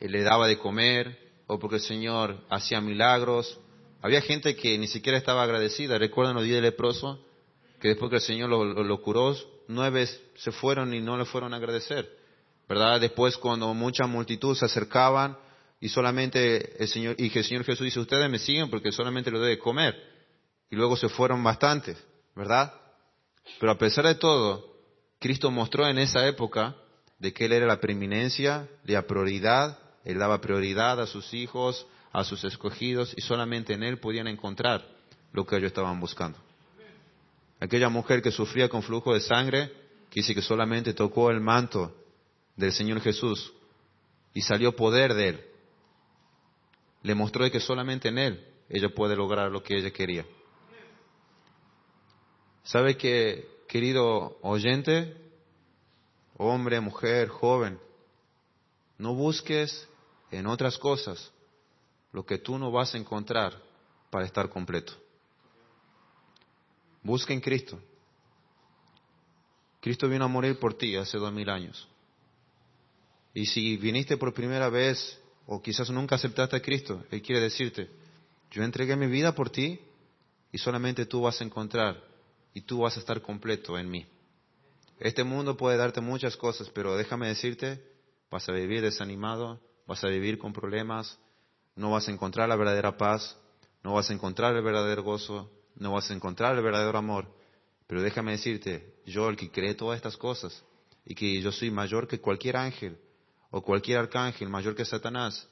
eh, 0.00 0.08
le 0.08 0.22
daba 0.22 0.48
de 0.48 0.58
comer 0.58 1.32
o 1.46 1.58
porque 1.58 1.76
el 1.76 1.82
Señor 1.82 2.44
hacía 2.48 2.80
milagros. 2.80 3.60
Había 4.02 4.20
gente 4.20 4.54
que 4.56 4.76
ni 4.76 4.88
siquiera 4.88 5.16
estaba 5.16 5.42
agradecida. 5.42 5.96
¿Recuerdan 5.96 6.34
los 6.34 6.44
días 6.44 6.56
del 6.56 6.64
leproso? 6.64 7.24
Que 7.80 7.88
después 7.88 8.10
que 8.10 8.16
el 8.16 8.22
Señor 8.22 8.50
lo, 8.50 8.64
lo 8.64 9.02
curó, 9.02 9.34
nueve 9.68 10.08
se 10.36 10.52
fueron 10.52 10.92
y 10.92 11.00
no 11.00 11.16
le 11.16 11.24
fueron 11.24 11.54
a 11.54 11.56
agradecer. 11.56 12.22
¿verdad? 12.68 13.00
Después 13.00 13.36
cuando 13.36 13.72
mucha 13.74 14.06
multitud 14.06 14.56
se 14.56 14.64
acercaban 14.64 15.36
y 15.80 15.88
solamente 15.88 16.82
el 16.82 16.88
Señor, 16.88 17.16
y 17.18 17.36
el 17.36 17.44
Señor 17.44 17.64
Jesús 17.64 17.84
dice, 17.84 18.00
ustedes 18.00 18.30
me 18.30 18.38
siguen 18.38 18.70
porque 18.70 18.92
solamente 18.92 19.30
lo 19.30 19.40
debe 19.40 19.58
comer. 19.58 19.94
Y 20.70 20.76
luego 20.76 20.96
se 20.96 21.08
fueron 21.08 21.42
bastantes, 21.44 22.02
¿verdad? 22.34 22.72
Pero 23.60 23.72
a 23.72 23.78
pesar 23.78 24.06
de 24.06 24.14
todo, 24.14 24.74
Cristo 25.18 25.50
mostró 25.50 25.86
en 25.86 25.98
esa 25.98 26.26
época 26.26 26.76
de 27.18 27.32
que 27.32 27.44
Él 27.44 27.52
era 27.52 27.66
la 27.66 27.80
preeminencia, 27.80 28.68
la 28.84 29.06
prioridad, 29.06 29.78
Él 30.04 30.18
daba 30.18 30.40
prioridad 30.40 31.00
a 31.00 31.06
sus 31.06 31.34
hijos, 31.34 31.86
a 32.12 32.24
sus 32.24 32.44
escogidos, 32.44 33.14
y 33.16 33.22
solamente 33.22 33.72
en 33.72 33.82
Él 33.82 33.98
podían 33.98 34.26
encontrar 34.28 34.86
lo 35.32 35.46
que 35.46 35.56
ellos 35.56 35.68
estaban 35.68 35.98
buscando. 35.98 36.38
Aquella 37.58 37.88
mujer 37.88 38.20
que 38.20 38.30
sufría 38.30 38.68
con 38.68 38.82
flujo 38.82 39.14
de 39.14 39.20
sangre, 39.20 39.72
que 40.10 40.22
que 40.22 40.42
solamente 40.42 40.92
tocó 40.92 41.30
el 41.30 41.40
manto 41.40 41.96
del 42.54 42.72
Señor 42.72 43.00
Jesús 43.00 43.52
y 44.34 44.42
salió 44.42 44.76
poder 44.76 45.14
de 45.14 45.28
Él. 45.30 45.44
Le 47.02 47.14
mostró 47.14 47.50
que 47.50 47.60
solamente 47.60 48.08
en 48.08 48.18
Él 48.18 48.46
ella 48.68 48.90
puede 48.90 49.16
lograr 49.16 49.50
lo 49.50 49.62
que 49.62 49.76
ella 49.78 49.90
quería. 49.90 50.26
¿Sabe 52.62 52.96
que, 52.96 53.48
querido 53.68 54.38
oyente, 54.42 55.16
hombre, 56.36 56.80
mujer, 56.80 57.28
joven, 57.28 57.78
no 58.98 59.14
busques 59.14 59.88
en 60.30 60.46
otras 60.46 60.78
cosas 60.78 61.31
lo 62.12 62.24
que 62.24 62.38
tú 62.38 62.58
no 62.58 62.70
vas 62.70 62.94
a 62.94 62.98
encontrar 62.98 63.60
para 64.10 64.26
estar 64.26 64.48
completo. 64.48 64.92
Busca 67.02 67.32
en 67.32 67.40
Cristo. 67.40 67.80
Cristo 69.80 70.08
vino 70.08 70.24
a 70.24 70.28
morir 70.28 70.58
por 70.58 70.74
ti 70.74 70.94
hace 70.94 71.18
dos 71.18 71.32
mil 71.32 71.48
años. 71.48 71.88
Y 73.34 73.46
si 73.46 73.76
viniste 73.76 74.16
por 74.16 74.32
primera 74.32 74.68
vez 74.68 75.18
o 75.46 75.60
quizás 75.60 75.90
nunca 75.90 76.14
aceptaste 76.16 76.56
a 76.56 76.62
Cristo, 76.62 77.02
Él 77.10 77.22
quiere 77.22 77.40
decirte, 77.40 77.90
yo 78.50 78.62
entregué 78.62 78.94
mi 78.94 79.06
vida 79.06 79.34
por 79.34 79.50
ti 79.50 79.80
y 80.52 80.58
solamente 80.58 81.06
tú 81.06 81.22
vas 81.22 81.40
a 81.40 81.44
encontrar 81.44 82.04
y 82.54 82.60
tú 82.60 82.80
vas 82.80 82.96
a 82.96 83.00
estar 83.00 83.22
completo 83.22 83.78
en 83.78 83.90
mí. 83.90 84.06
Este 85.00 85.24
mundo 85.24 85.56
puede 85.56 85.78
darte 85.78 86.00
muchas 86.00 86.36
cosas, 86.36 86.70
pero 86.70 86.96
déjame 86.96 87.26
decirte, 87.26 87.82
vas 88.30 88.48
a 88.48 88.52
vivir 88.52 88.82
desanimado, 88.82 89.58
vas 89.86 90.04
a 90.04 90.08
vivir 90.08 90.38
con 90.38 90.52
problemas, 90.52 91.18
no 91.76 91.90
vas 91.90 92.08
a 92.08 92.10
encontrar 92.10 92.48
la 92.48 92.56
verdadera 92.56 92.96
paz, 92.96 93.36
no 93.82 93.94
vas 93.94 94.10
a 94.10 94.12
encontrar 94.12 94.54
el 94.54 94.62
verdadero 94.62 95.02
gozo, 95.02 95.50
no 95.76 95.92
vas 95.92 96.10
a 96.10 96.14
encontrar 96.14 96.56
el 96.56 96.62
verdadero 96.62 96.98
amor. 96.98 97.26
Pero 97.86 98.02
déjame 98.02 98.32
decirte, 98.32 98.94
yo 99.06 99.28
el 99.28 99.36
que 99.36 99.50
cree 99.50 99.74
todas 99.74 99.96
estas 99.96 100.16
cosas 100.16 100.64
y 101.04 101.14
que 101.14 101.40
yo 101.40 101.50
soy 101.52 101.70
mayor 101.70 102.06
que 102.06 102.20
cualquier 102.20 102.56
ángel, 102.56 102.98
o 103.50 103.62
cualquier 103.62 103.98
arcángel 103.98 104.48
mayor 104.48 104.74
que 104.74 104.84
Satanás, 104.84 105.48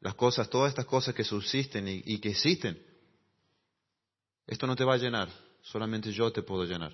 las 0.00 0.14
cosas, 0.14 0.48
todas 0.48 0.70
estas 0.70 0.86
cosas 0.86 1.14
que 1.14 1.22
subsisten 1.22 1.86
y, 1.86 2.18
que 2.18 2.30
existen, 2.30 2.82
esto 4.46 4.66
no 4.66 4.74
te 4.74 4.84
va 4.84 4.94
a 4.94 4.98
llenar, 4.98 5.28
solamente 5.60 6.12
yo 6.12 6.32
te 6.32 6.42
puedo 6.42 6.64
llenar. 6.64 6.92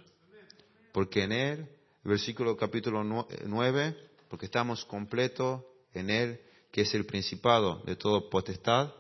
Porque 0.93 1.23
en 1.23 1.33
Él, 1.33 1.69
versículo 2.03 2.57
capítulo 2.57 3.05
9, 3.05 3.97
porque 4.29 4.47
estamos 4.47 4.85
completos 4.85 5.63
en 5.95 6.11
Él, 6.11 6.41
que 6.79 6.83
es 6.83 6.95
el 6.95 7.07
principado 7.07 7.83
de 7.87 7.97
todo 7.97 8.31
potestad 8.31 8.93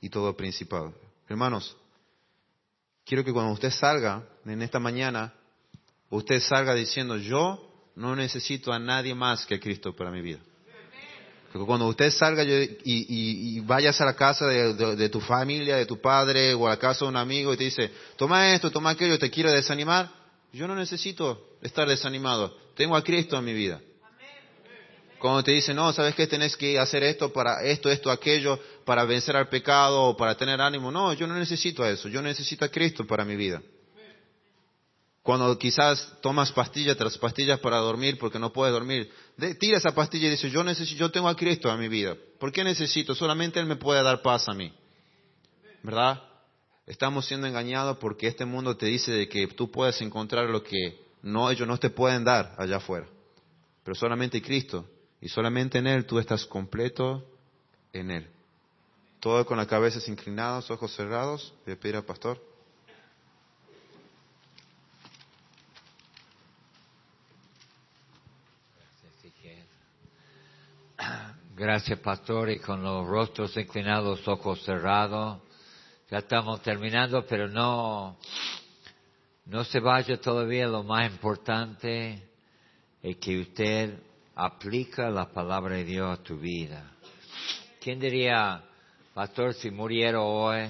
y 0.00 0.08
todo 0.08 0.36
principado. 0.36 0.92
Hermanos, 1.28 1.76
quiero 3.04 3.22
que 3.22 3.32
cuando 3.32 3.52
usted 3.52 3.70
salga 3.70 4.26
en 4.44 4.60
esta 4.60 4.80
mañana, 4.80 5.32
usted 6.08 6.40
salga 6.40 6.74
diciendo, 6.74 7.16
yo 7.16 7.92
no 7.94 8.16
necesito 8.16 8.72
a 8.72 8.80
nadie 8.80 9.14
más 9.14 9.46
que 9.46 9.60
Cristo 9.60 9.94
para 9.94 10.10
mi 10.10 10.20
vida. 10.20 10.40
cuando 11.52 11.86
usted 11.86 12.10
salga 12.10 12.42
y, 12.42 13.60
vayas 13.60 14.00
a 14.00 14.04
la 14.04 14.16
casa 14.16 14.48
de, 14.48 15.08
tu 15.10 15.20
familia, 15.20 15.76
de 15.76 15.86
tu 15.86 16.00
padre 16.00 16.54
o 16.54 16.66
a 16.66 16.70
la 16.70 16.76
casa 16.76 17.04
de 17.04 17.10
un 17.10 17.16
amigo 17.16 17.54
y 17.54 17.56
te 17.56 17.62
dice, 17.62 17.88
toma 18.16 18.52
esto, 18.52 18.72
toma 18.72 18.90
aquello, 18.90 19.16
te 19.16 19.30
quiero 19.30 19.52
desanimar, 19.52 20.10
yo 20.52 20.66
no 20.66 20.74
necesito 20.74 21.50
estar 21.62 21.88
desanimado. 21.88 22.52
Tengo 22.74 22.96
a 22.96 23.04
Cristo 23.04 23.38
en 23.38 23.44
mi 23.44 23.52
vida. 23.52 23.80
Cuando 25.20 25.44
te 25.44 25.52
dice, 25.52 25.74
no, 25.74 25.92
¿sabes 25.92 26.14
qué? 26.14 26.26
Tenés 26.26 26.56
que 26.56 26.78
hacer 26.78 27.02
esto 27.02 27.30
para 27.30 27.62
esto, 27.62 27.90
esto, 27.90 28.10
aquello, 28.10 28.58
para 28.86 29.04
vencer 29.04 29.36
al 29.36 29.50
pecado 29.50 30.02
o 30.02 30.16
para 30.16 30.34
tener 30.34 30.62
ánimo. 30.62 30.90
No, 30.90 31.12
yo 31.12 31.26
no 31.26 31.34
necesito 31.34 31.84
eso. 31.84 32.08
Yo 32.08 32.22
necesito 32.22 32.64
a 32.64 32.68
Cristo 32.68 33.06
para 33.06 33.22
mi 33.22 33.36
vida. 33.36 33.60
Cuando 35.22 35.58
quizás 35.58 36.16
tomas 36.22 36.50
pastillas 36.52 36.96
tras 36.96 37.18
pastillas 37.18 37.60
para 37.60 37.76
dormir 37.76 38.16
porque 38.18 38.38
no 38.38 38.50
puedes 38.50 38.72
dormir, 38.72 39.12
tira 39.58 39.76
esa 39.76 39.94
pastilla 39.94 40.28
y 40.28 40.30
dice, 40.30 40.50
yo, 40.50 40.64
necesito, 40.64 40.98
yo 40.98 41.10
tengo 41.10 41.28
a 41.28 41.36
Cristo 41.36 41.70
en 41.70 41.78
mi 41.78 41.88
vida. 41.88 42.16
¿Por 42.38 42.50
qué 42.50 42.64
necesito? 42.64 43.14
Solamente 43.14 43.60
Él 43.60 43.66
me 43.66 43.76
puede 43.76 44.02
dar 44.02 44.22
paz 44.22 44.48
a 44.48 44.54
mí. 44.54 44.72
¿Verdad? 45.82 46.22
Estamos 46.86 47.26
siendo 47.26 47.46
engañados 47.46 47.98
porque 47.98 48.26
este 48.26 48.46
mundo 48.46 48.74
te 48.78 48.86
dice 48.86 49.12
de 49.12 49.28
que 49.28 49.46
tú 49.48 49.70
puedes 49.70 50.00
encontrar 50.00 50.48
lo 50.48 50.62
que 50.62 50.98
no, 51.20 51.50
ellos 51.50 51.68
no 51.68 51.76
te 51.76 51.90
pueden 51.90 52.24
dar 52.24 52.54
allá 52.56 52.78
afuera. 52.78 53.06
Pero 53.84 53.94
solamente 53.94 54.40
Cristo. 54.40 54.88
Y 55.20 55.28
solamente 55.28 55.78
en 55.78 55.86
Él 55.86 56.06
tú 56.06 56.18
estás 56.18 56.46
completo 56.46 57.24
en 57.92 58.10
Él. 58.10 58.30
Todo 59.20 59.44
con 59.44 59.58
la 59.58 59.66
cabeza 59.66 59.98
inclinada, 60.10 60.62
ojos 60.70 60.94
cerrados. 60.94 61.52
A 61.62 61.74
pedir 61.76 61.96
al 61.96 62.04
pastor. 62.04 62.40
Gracias, 71.60 71.98
pastor, 71.98 72.48
y 72.48 72.58
con 72.58 72.82
los 72.82 73.06
rostros 73.06 73.54
inclinados, 73.58 74.26
ojos 74.26 74.62
cerrados. 74.64 75.42
Ya 76.10 76.16
estamos 76.16 76.62
terminando, 76.62 77.26
pero 77.26 77.48
no, 77.48 78.16
no 79.44 79.64
se 79.64 79.78
vaya 79.78 80.18
todavía. 80.18 80.66
Lo 80.66 80.82
más 80.82 81.12
importante 81.12 82.30
es 83.02 83.16
que 83.16 83.40
usted 83.40 83.98
aplica 84.34 85.10
la 85.10 85.30
palabra 85.32 85.76
de 85.76 85.84
Dios 85.84 86.18
a 86.18 86.22
tu 86.22 86.38
vida. 86.38 86.92
¿Quién 87.80 87.98
diría, 87.98 88.62
pastor, 89.14 89.54
si 89.54 89.70
muriera 89.70 90.20
hoy, 90.20 90.68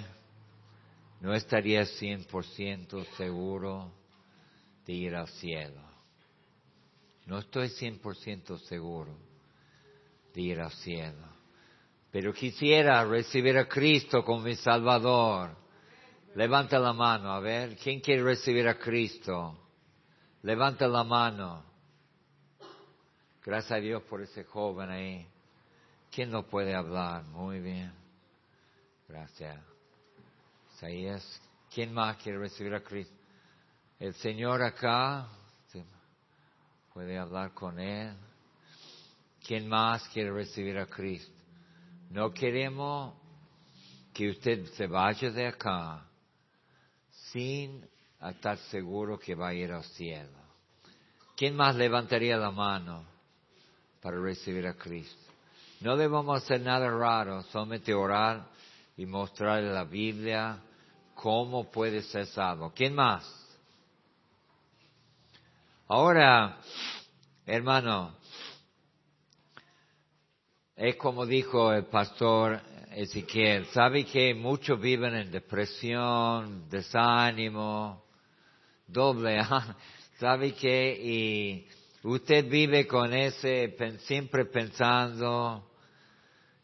no 1.20 1.34
estaría 1.34 1.82
100% 1.82 3.04
seguro 3.16 3.92
de 4.86 4.92
ir 4.92 5.14
al 5.14 5.28
cielo? 5.28 5.82
No 7.26 7.38
estoy 7.38 7.68
100% 7.68 8.58
seguro 8.61 9.16
de 10.34 10.40
ir 10.40 10.61
al 10.61 10.72
cielo. 10.72 11.28
Pero 12.11 12.32
quisiera 12.32 13.04
recibir 13.04 13.56
a 13.56 13.68
Cristo 13.68 14.24
como 14.24 14.40
mi 14.40 14.56
Salvador. 14.56 15.56
Levanta 16.34 16.78
la 16.78 16.92
mano, 16.92 17.32
a 17.32 17.40
ver, 17.40 17.76
¿quién 17.76 18.00
quiere 18.00 18.22
recibir 18.22 18.66
a 18.66 18.78
Cristo? 18.78 19.58
Levanta 20.42 20.88
la 20.88 21.04
mano. 21.04 21.69
Gracias 23.45 23.72
a 23.72 23.76
Dios 23.76 24.03
por 24.03 24.20
ese 24.20 24.45
joven 24.45 24.91
ahí. 24.91 25.26
¿Quién 26.11 26.30
no 26.30 26.47
puede 26.47 26.74
hablar? 26.74 27.24
Muy 27.24 27.61
bien. 27.61 27.93
Gracias. 29.09 29.59
¿Quién 31.74 31.93
más 31.93 32.16
quiere 32.18 32.38
recibir 32.38 32.74
a 32.74 32.82
Cristo? 32.82 33.14
El 33.99 34.14
Señor 34.14 34.62
acá 34.62 35.28
puede 36.93 37.18
hablar 37.18 37.53
con 37.55 37.78
Él. 37.78 38.14
¿Quién 39.47 39.68
más 39.68 40.07
quiere 40.09 40.32
recibir 40.32 40.78
a 40.78 40.86
Cristo? 40.86 41.32
No 42.11 42.32
queremos 42.32 43.14
que 44.12 44.30
usted 44.30 44.66
se 44.72 44.86
vaya 44.86 45.30
de 45.30 45.47
acá 45.47 46.07
sin 47.32 47.88
estar 48.20 48.59
seguro 48.70 49.18
que 49.18 49.34
va 49.34 49.49
a 49.49 49.55
ir 49.55 49.72
al 49.72 49.84
cielo. 49.84 50.38
¿Quién 51.36 51.57
más 51.57 51.74
levantaría 51.76 52.36
la 52.36 52.51
mano 52.51 53.09
para 54.01 54.20
recibir 54.20 54.66
a 54.66 54.74
Cristo? 54.74 55.32
No 55.80 55.96
debemos 55.96 56.42
hacer 56.42 56.61
nada 56.61 56.90
raro, 56.90 57.42
solamente 57.44 57.94
orar 57.94 58.46
y 58.96 59.07
mostrarle 59.07 59.72
la 59.72 59.84
Biblia 59.84 60.61
cómo 61.14 61.70
puede 61.70 62.03
ser 62.03 62.26
salvo. 62.26 62.72
¿Quién 62.74 62.94
más? 62.94 63.24
Ahora, 65.88 66.59
hermano, 67.46 68.14
es 70.76 70.96
como 70.96 71.26
dijo 71.26 71.72
el 71.72 71.86
pastor 71.86 72.61
Ezequiel, 72.92 73.66
sabe 73.66 74.05
que 74.05 74.34
muchos 74.34 74.80
viven 74.80 75.14
en 75.14 75.30
depresión, 75.30 76.68
desánimo, 76.68 78.05
doble, 78.86 79.42
sabe 80.18 80.55
que 80.55 80.92
y 81.03 81.68
usted 82.03 82.48
vive 82.48 82.86
con 82.86 83.12
ese 83.12 83.76
siempre 84.01 84.46
pensando 84.46 85.70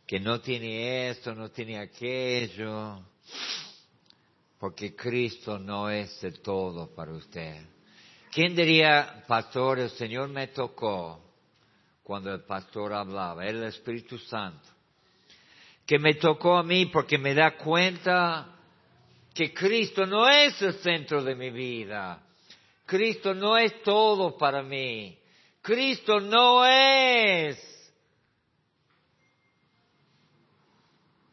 que 0.07 0.21
no 0.21 0.41
tiene 0.41 1.11
esto, 1.11 1.35
no 1.35 1.51
tiene 1.51 1.79
aquello, 1.79 3.01
porque 4.59 4.95
Cristo 4.95 5.59
no 5.59 5.91
es 5.91 6.23
el 6.23 6.41
todo 6.41 6.95
para 6.95 7.13
usted. 7.13 7.61
¿Quién 8.33 8.55
diría, 8.55 9.25
pastor, 9.27 9.79
el 9.79 9.91
Señor 9.91 10.29
me 10.29 10.49
tocó 10.49 11.21
cuando 12.03 12.33
el 12.33 12.43
pastor 12.43 12.93
hablaba? 12.93 13.47
el 13.47 13.65
Espíritu 13.65 14.19
Santo. 14.19 14.69
Que 15.85 15.99
me 15.99 16.15
tocó 16.15 16.57
a 16.57 16.63
mí 16.63 16.87
porque 16.87 17.19
me 17.19 17.35
da 17.35 17.57
cuenta 17.57 18.55
que 19.33 19.53
Cristo 19.53 20.07
no 20.07 20.29
es 20.29 20.61
el 20.63 20.75
centro 20.75 21.23
de 21.23 21.35
mi 21.35 21.51
vida. 21.51 22.23
Cristo 22.85 23.35
no 23.35 23.57
es 23.57 23.83
todo 23.83 24.37
para 24.37 24.63
mí. 24.63 25.19
Cristo 25.67 26.21
no 26.21 26.65
es 26.65 27.59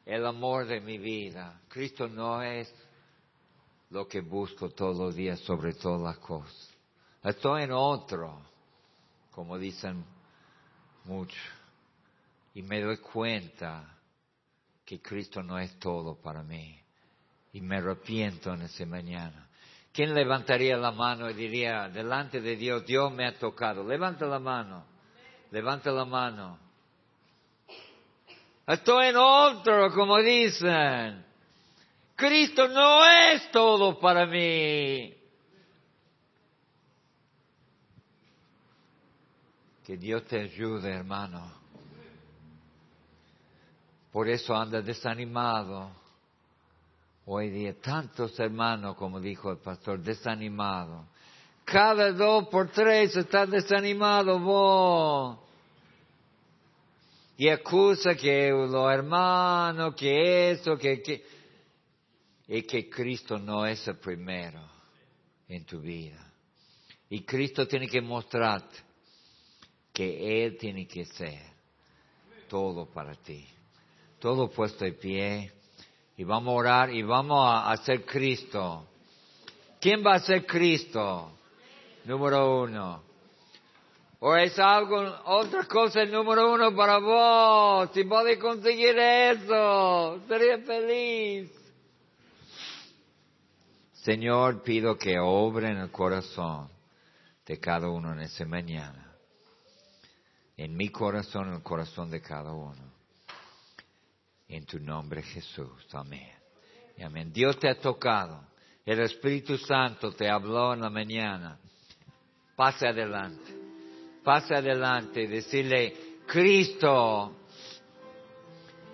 el 0.08 0.26
amor 0.26 0.66
de 0.66 0.82
mi 0.82 0.98
vida. 0.98 1.62
Cristo 1.68 2.08
no 2.08 2.42
es 2.42 2.74
lo 3.92 4.08
que 4.08 4.22
busco 4.22 4.72
todos 4.72 4.98
los 4.98 5.14
días 5.14 5.40
sobre 5.42 5.76
todas 5.76 6.02
las 6.02 6.18
cosas. 6.18 6.76
Estoy 7.24 7.62
en 7.62 7.74
otro, 7.74 8.42
como 9.30 9.60
dicen 9.60 10.04
muchos, 11.04 11.38
y 12.56 12.64
me 12.64 12.82
doy 12.82 12.98
cuenta 12.98 14.00
que 14.84 15.00
Cristo 15.00 15.44
no 15.44 15.60
es 15.60 15.78
todo 15.78 16.16
para 16.16 16.42
mí. 16.42 16.76
Y 17.52 17.62
me 17.62 17.78
arrepiento 17.78 18.52
en 18.52 18.64
ese 18.64 18.88
mañana. 18.88 19.43
¿Quién 19.94 20.16
levantaría 20.16 20.76
la 20.76 20.92
mano 20.92 21.30
y 21.30 21.36
diría, 21.36 21.88
delante 21.88 22.42
de 22.42 22.56
Dios, 22.56 22.84
Dios 22.84 23.14
me 23.14 23.28
ha 23.28 23.38
tocado? 23.38 23.84
Levanta 23.84 24.26
la 24.26 24.40
mano, 24.40 24.84
levanta 25.52 25.92
la 25.92 26.04
mano. 26.04 26.58
Estoy 28.66 29.10
en 29.10 29.18
otro, 29.18 29.94
como 29.94 30.18
dicen. 30.18 31.24
Cristo 32.16 32.68
no 32.70 33.06
es 33.06 33.52
todo 33.52 34.00
para 34.00 34.26
mí. 34.26 35.14
Que 39.86 39.98
Dios 39.98 40.26
te 40.26 40.40
ayude, 40.40 40.92
hermano. 40.92 41.52
Por 44.12 44.28
eso 44.28 44.56
anda 44.56 44.82
desanimado. 44.82 46.03
Hoy 47.26 47.50
día 47.50 47.74
tantos 47.80 48.38
hermanos, 48.40 48.98
como 48.98 49.20
dijo 49.22 49.52
el 49.52 49.60
pastor, 49.60 50.00
desanimado. 50.00 51.08
Cada 51.64 52.12
dos 52.12 52.50
por 52.50 52.70
tres 52.70 53.16
está 53.16 53.46
desanimado 53.46 54.40
vos 54.40 55.40
y 57.38 57.50
acusa 57.50 58.16
que 58.16 58.50
los 58.50 58.92
hermanos, 58.92 59.96
que 59.96 60.52
eso, 60.52 60.78
que, 60.78 61.02
que, 61.02 61.24
y 62.48 62.64
que 62.64 62.90
Cristo 62.90 63.40
no 63.40 63.66
es 63.66 63.88
el 63.88 63.98
primero 63.98 64.62
en 65.48 65.66
tu 65.66 65.80
vida. 65.80 66.32
Y 67.10 67.24
Cristo 67.24 67.68
tiene 67.68 67.88
que 67.88 68.02
mostrarte 68.02 68.78
que 69.92 70.46
Él 70.46 70.58
tiene 70.58 70.88
que 70.88 71.06
ser 71.06 71.42
todo 72.50 72.86
para 72.86 73.16
ti. 73.16 73.46
Todo 74.20 74.50
puesto 74.50 74.86
de 74.86 74.94
pie. 74.94 75.52
Y 76.18 76.24
vamos 76.24 76.54
a 76.54 76.58
orar 76.58 76.90
y 76.92 77.02
vamos 77.02 77.46
a 77.46 77.72
hacer 77.72 78.06
Cristo. 78.06 78.86
¿Quién 79.80 80.04
va 80.06 80.16
a 80.16 80.20
ser 80.20 80.46
Cristo? 80.46 81.32
Número 82.06 82.64
uno. 82.64 83.04
¿O 84.20 84.36
es 84.38 84.58
algo, 84.58 85.02
otra 85.26 85.66
cosa 85.66 86.02
el 86.02 86.12
número 86.12 86.54
uno 86.54 86.74
para 86.74 86.98
vos? 87.00 87.90
Si 87.94 88.06
podés 88.06 88.38
conseguir 88.38 88.98
eso, 88.98 90.22
sería 90.30 90.60
feliz. 90.60 91.52
Señor, 93.92 94.64
pido 94.64 94.98
que 94.98 95.20
obre 95.20 95.72
en 95.72 95.78
el 95.78 95.92
corazón 95.92 96.70
de 97.46 97.60
cada 97.60 97.90
uno 97.90 98.14
en 98.14 98.22
ese 98.22 98.46
mañana. 98.46 99.14
En 100.56 100.78
mi 100.78 100.88
corazón, 100.88 101.50
en 101.50 101.56
el 101.56 101.64
corazón 101.64 102.10
de 102.10 102.22
cada 102.22 102.54
uno. 102.54 102.93
En 104.48 104.66
tu 104.66 104.80
nombre 104.80 105.22
Jesús. 105.22 105.88
Amén. 105.94 106.32
amén. 107.04 107.32
Dios 107.32 107.58
te 107.60 107.70
ha 107.70 107.80
tocado. 107.80 108.44
El 108.86 109.00
Espíritu 109.00 109.58
Santo 109.58 110.12
te 110.12 110.30
habló 110.30 110.74
en 110.74 110.82
la 110.82 110.90
mañana. 110.90 111.58
Pase 112.56 112.88
adelante 112.88 113.64
pase 114.24 114.56
adelante 114.56 115.24
y 115.24 115.28
decirle, 115.28 115.94
Cristo 116.26 117.34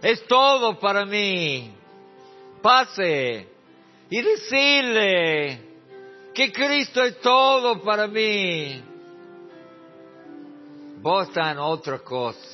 es 0.01 0.25
todo 0.27 0.79
para 0.79 1.05
mí. 1.05 1.71
Pase 2.61 3.47
y 4.09 4.21
decirle 4.21 5.61
que 6.33 6.51
Cristo 6.51 7.03
es 7.03 7.19
todo 7.21 7.81
para 7.81 8.07
mí. 8.07 8.83
Vos 11.01 11.29
en 11.37 11.57
otra 11.59 11.99
cosa. 11.99 12.48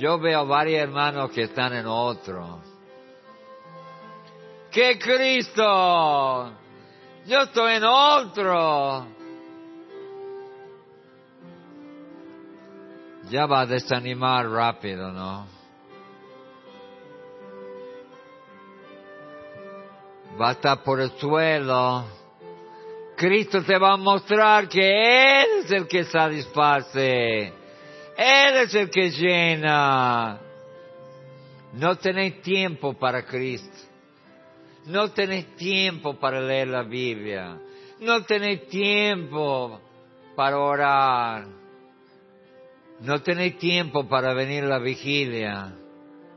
Yo 0.00 0.18
veo 0.18 0.46
varios 0.46 0.80
hermanos 0.82 1.30
que 1.30 1.42
están 1.42 1.74
en 1.74 1.86
otro. 1.86 2.62
Que 4.70 4.98
Cristo, 4.98 6.52
yo 7.26 7.42
estoy 7.42 7.74
en 7.74 7.84
otro. 7.84 9.06
ya 13.30 13.46
va 13.46 13.60
a 13.60 13.66
desanimar 13.66 14.48
rápido, 14.48 15.12
¿no? 15.12 15.46
Va 20.40 20.48
a 20.48 20.52
estar 20.52 20.82
por 20.82 21.00
el 21.00 21.10
suelo. 21.12 22.06
Cristo 23.16 23.62
te 23.62 23.78
va 23.78 23.92
a 23.92 23.96
mostrar 23.96 24.66
que 24.66 25.42
Él 25.42 25.46
es 25.64 25.70
el 25.70 25.86
que 25.86 26.04
satisface. 26.04 27.59
Él 28.20 28.56
es 28.58 28.74
el 28.74 28.90
que 28.90 29.10
llena. 29.12 30.38
No 31.72 31.96
tenéis 31.96 32.42
tiempo 32.42 32.92
para 32.92 33.24
Cristo. 33.24 33.78
No 34.84 35.10
tenéis 35.10 35.56
tiempo 35.56 36.20
para 36.20 36.38
leer 36.38 36.68
la 36.68 36.82
Biblia. 36.82 37.58
No 38.00 38.22
tenéis 38.24 38.68
tiempo 38.68 39.80
para 40.36 40.58
orar. 40.58 41.46
No 43.00 43.22
tenéis 43.22 43.56
tiempo 43.56 44.06
para 44.06 44.34
venir 44.34 44.64
a 44.64 44.68
la 44.68 44.78
vigilia. 44.80 45.72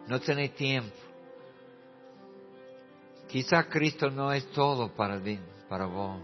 No 0.08 0.22
tenéis 0.22 0.56
tiempo. 0.56 0.96
Quizás 3.28 3.66
Cristo 3.66 4.10
no 4.10 4.32
es 4.32 4.50
todo 4.52 4.88
para, 4.88 5.20
para 5.68 5.86
vos. 5.86 6.22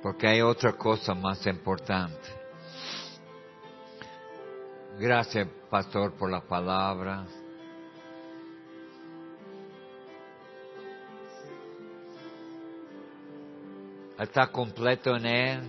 Porque 0.00 0.28
hay 0.28 0.42
otra 0.42 0.74
cosa 0.74 1.12
más 1.12 1.44
importante. 1.44 2.37
Gracias, 4.98 5.46
pastor, 5.70 6.14
por 6.14 6.28
la 6.28 6.40
palabra. 6.40 7.24
Está 14.18 14.48
completo 14.48 15.14
en 15.14 15.26
Él. 15.26 15.60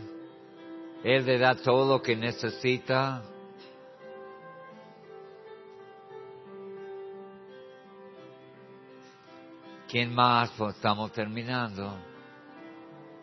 Él 1.04 1.26
le 1.28 1.38
da 1.38 1.54
todo 1.54 1.98
lo 1.98 2.02
que 2.02 2.16
necesita. 2.16 3.22
¿Quién 9.88 10.12
más? 10.12 10.50
Pues 10.58 10.76
estamos 10.76 11.12
terminando. 11.12 12.00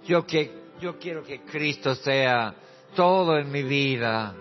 Yo, 0.04 0.24
que, 0.24 0.70
yo 0.80 1.00
quiero 1.00 1.24
que 1.24 1.40
Cristo 1.40 1.96
sea 1.96 2.54
todo 2.94 3.36
en 3.38 3.50
mi 3.50 3.64
vida. 3.64 4.36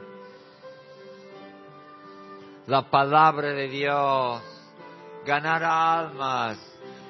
La 2.67 2.89
palabra 2.89 3.49
de 3.49 3.67
Dios, 3.67 4.41
ganar 5.25 5.63
almas, 5.63 6.57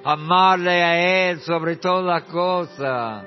amarle 0.03 0.83
a 0.83 1.29
Él 1.29 1.39
sobre 1.41 1.77
toda 1.77 2.21
cosa. 2.25 3.23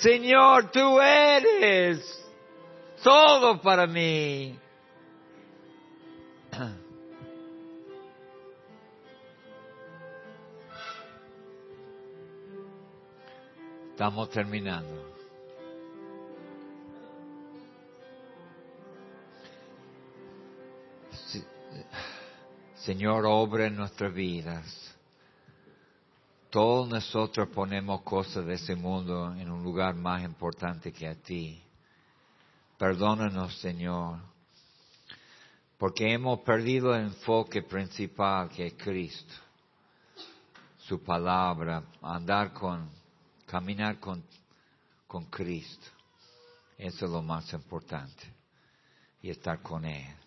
Señor, 0.00 0.70
tú 0.72 1.00
eres 1.00 2.28
todo 3.04 3.60
para 3.60 3.86
mí. 3.86 4.58
Estamos 13.92 14.30
terminando. 14.30 15.11
Señor, 22.76 23.24
obra 23.26 23.66
en 23.66 23.76
nuestras 23.76 24.12
vidas. 24.12 24.66
Todos 26.50 26.88
nosotros 26.88 27.48
ponemos 27.48 28.02
cosas 28.02 28.44
de 28.44 28.54
ese 28.54 28.74
mundo 28.74 29.34
en 29.34 29.50
un 29.50 29.62
lugar 29.62 29.94
más 29.94 30.22
importante 30.22 30.92
que 30.92 31.08
a 31.08 31.14
ti. 31.14 31.62
Perdónanos, 32.76 33.56
Señor, 33.58 34.18
porque 35.78 36.12
hemos 36.12 36.40
perdido 36.40 36.94
el 36.94 37.06
enfoque 37.06 37.62
principal 37.62 38.48
que 38.50 38.66
es 38.66 38.74
Cristo, 38.74 39.34
su 40.78 41.02
palabra, 41.02 41.84
andar 42.02 42.52
con, 42.52 42.90
caminar 43.46 43.98
con, 43.98 44.22
con 45.06 45.24
Cristo. 45.26 45.86
Eso 46.76 47.06
es 47.06 47.10
lo 47.10 47.22
más 47.22 47.52
importante. 47.52 48.24
Y 49.22 49.30
estar 49.30 49.62
con 49.62 49.84
Él. 49.84 50.21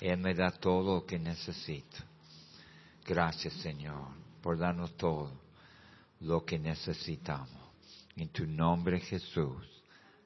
Él 0.00 0.18
me 0.18 0.34
da 0.34 0.50
todo 0.50 0.96
lo 0.96 1.06
que 1.06 1.18
necesito. 1.18 1.98
Gracias, 3.04 3.54
Señor 3.54 4.18
por 4.40 4.58
darnos 4.58 4.96
todo 4.96 5.30
lo 6.20 6.44
que 6.44 6.58
necesitamos. 6.58 7.50
En 8.16 8.28
tu 8.30 8.46
nombre 8.46 9.00
Jesús. 9.00 9.62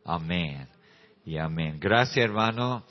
Amén 0.05 0.69
y 1.25 1.37
amén. 1.37 1.79
Gracias 1.79 2.25
hermano. 2.25 2.85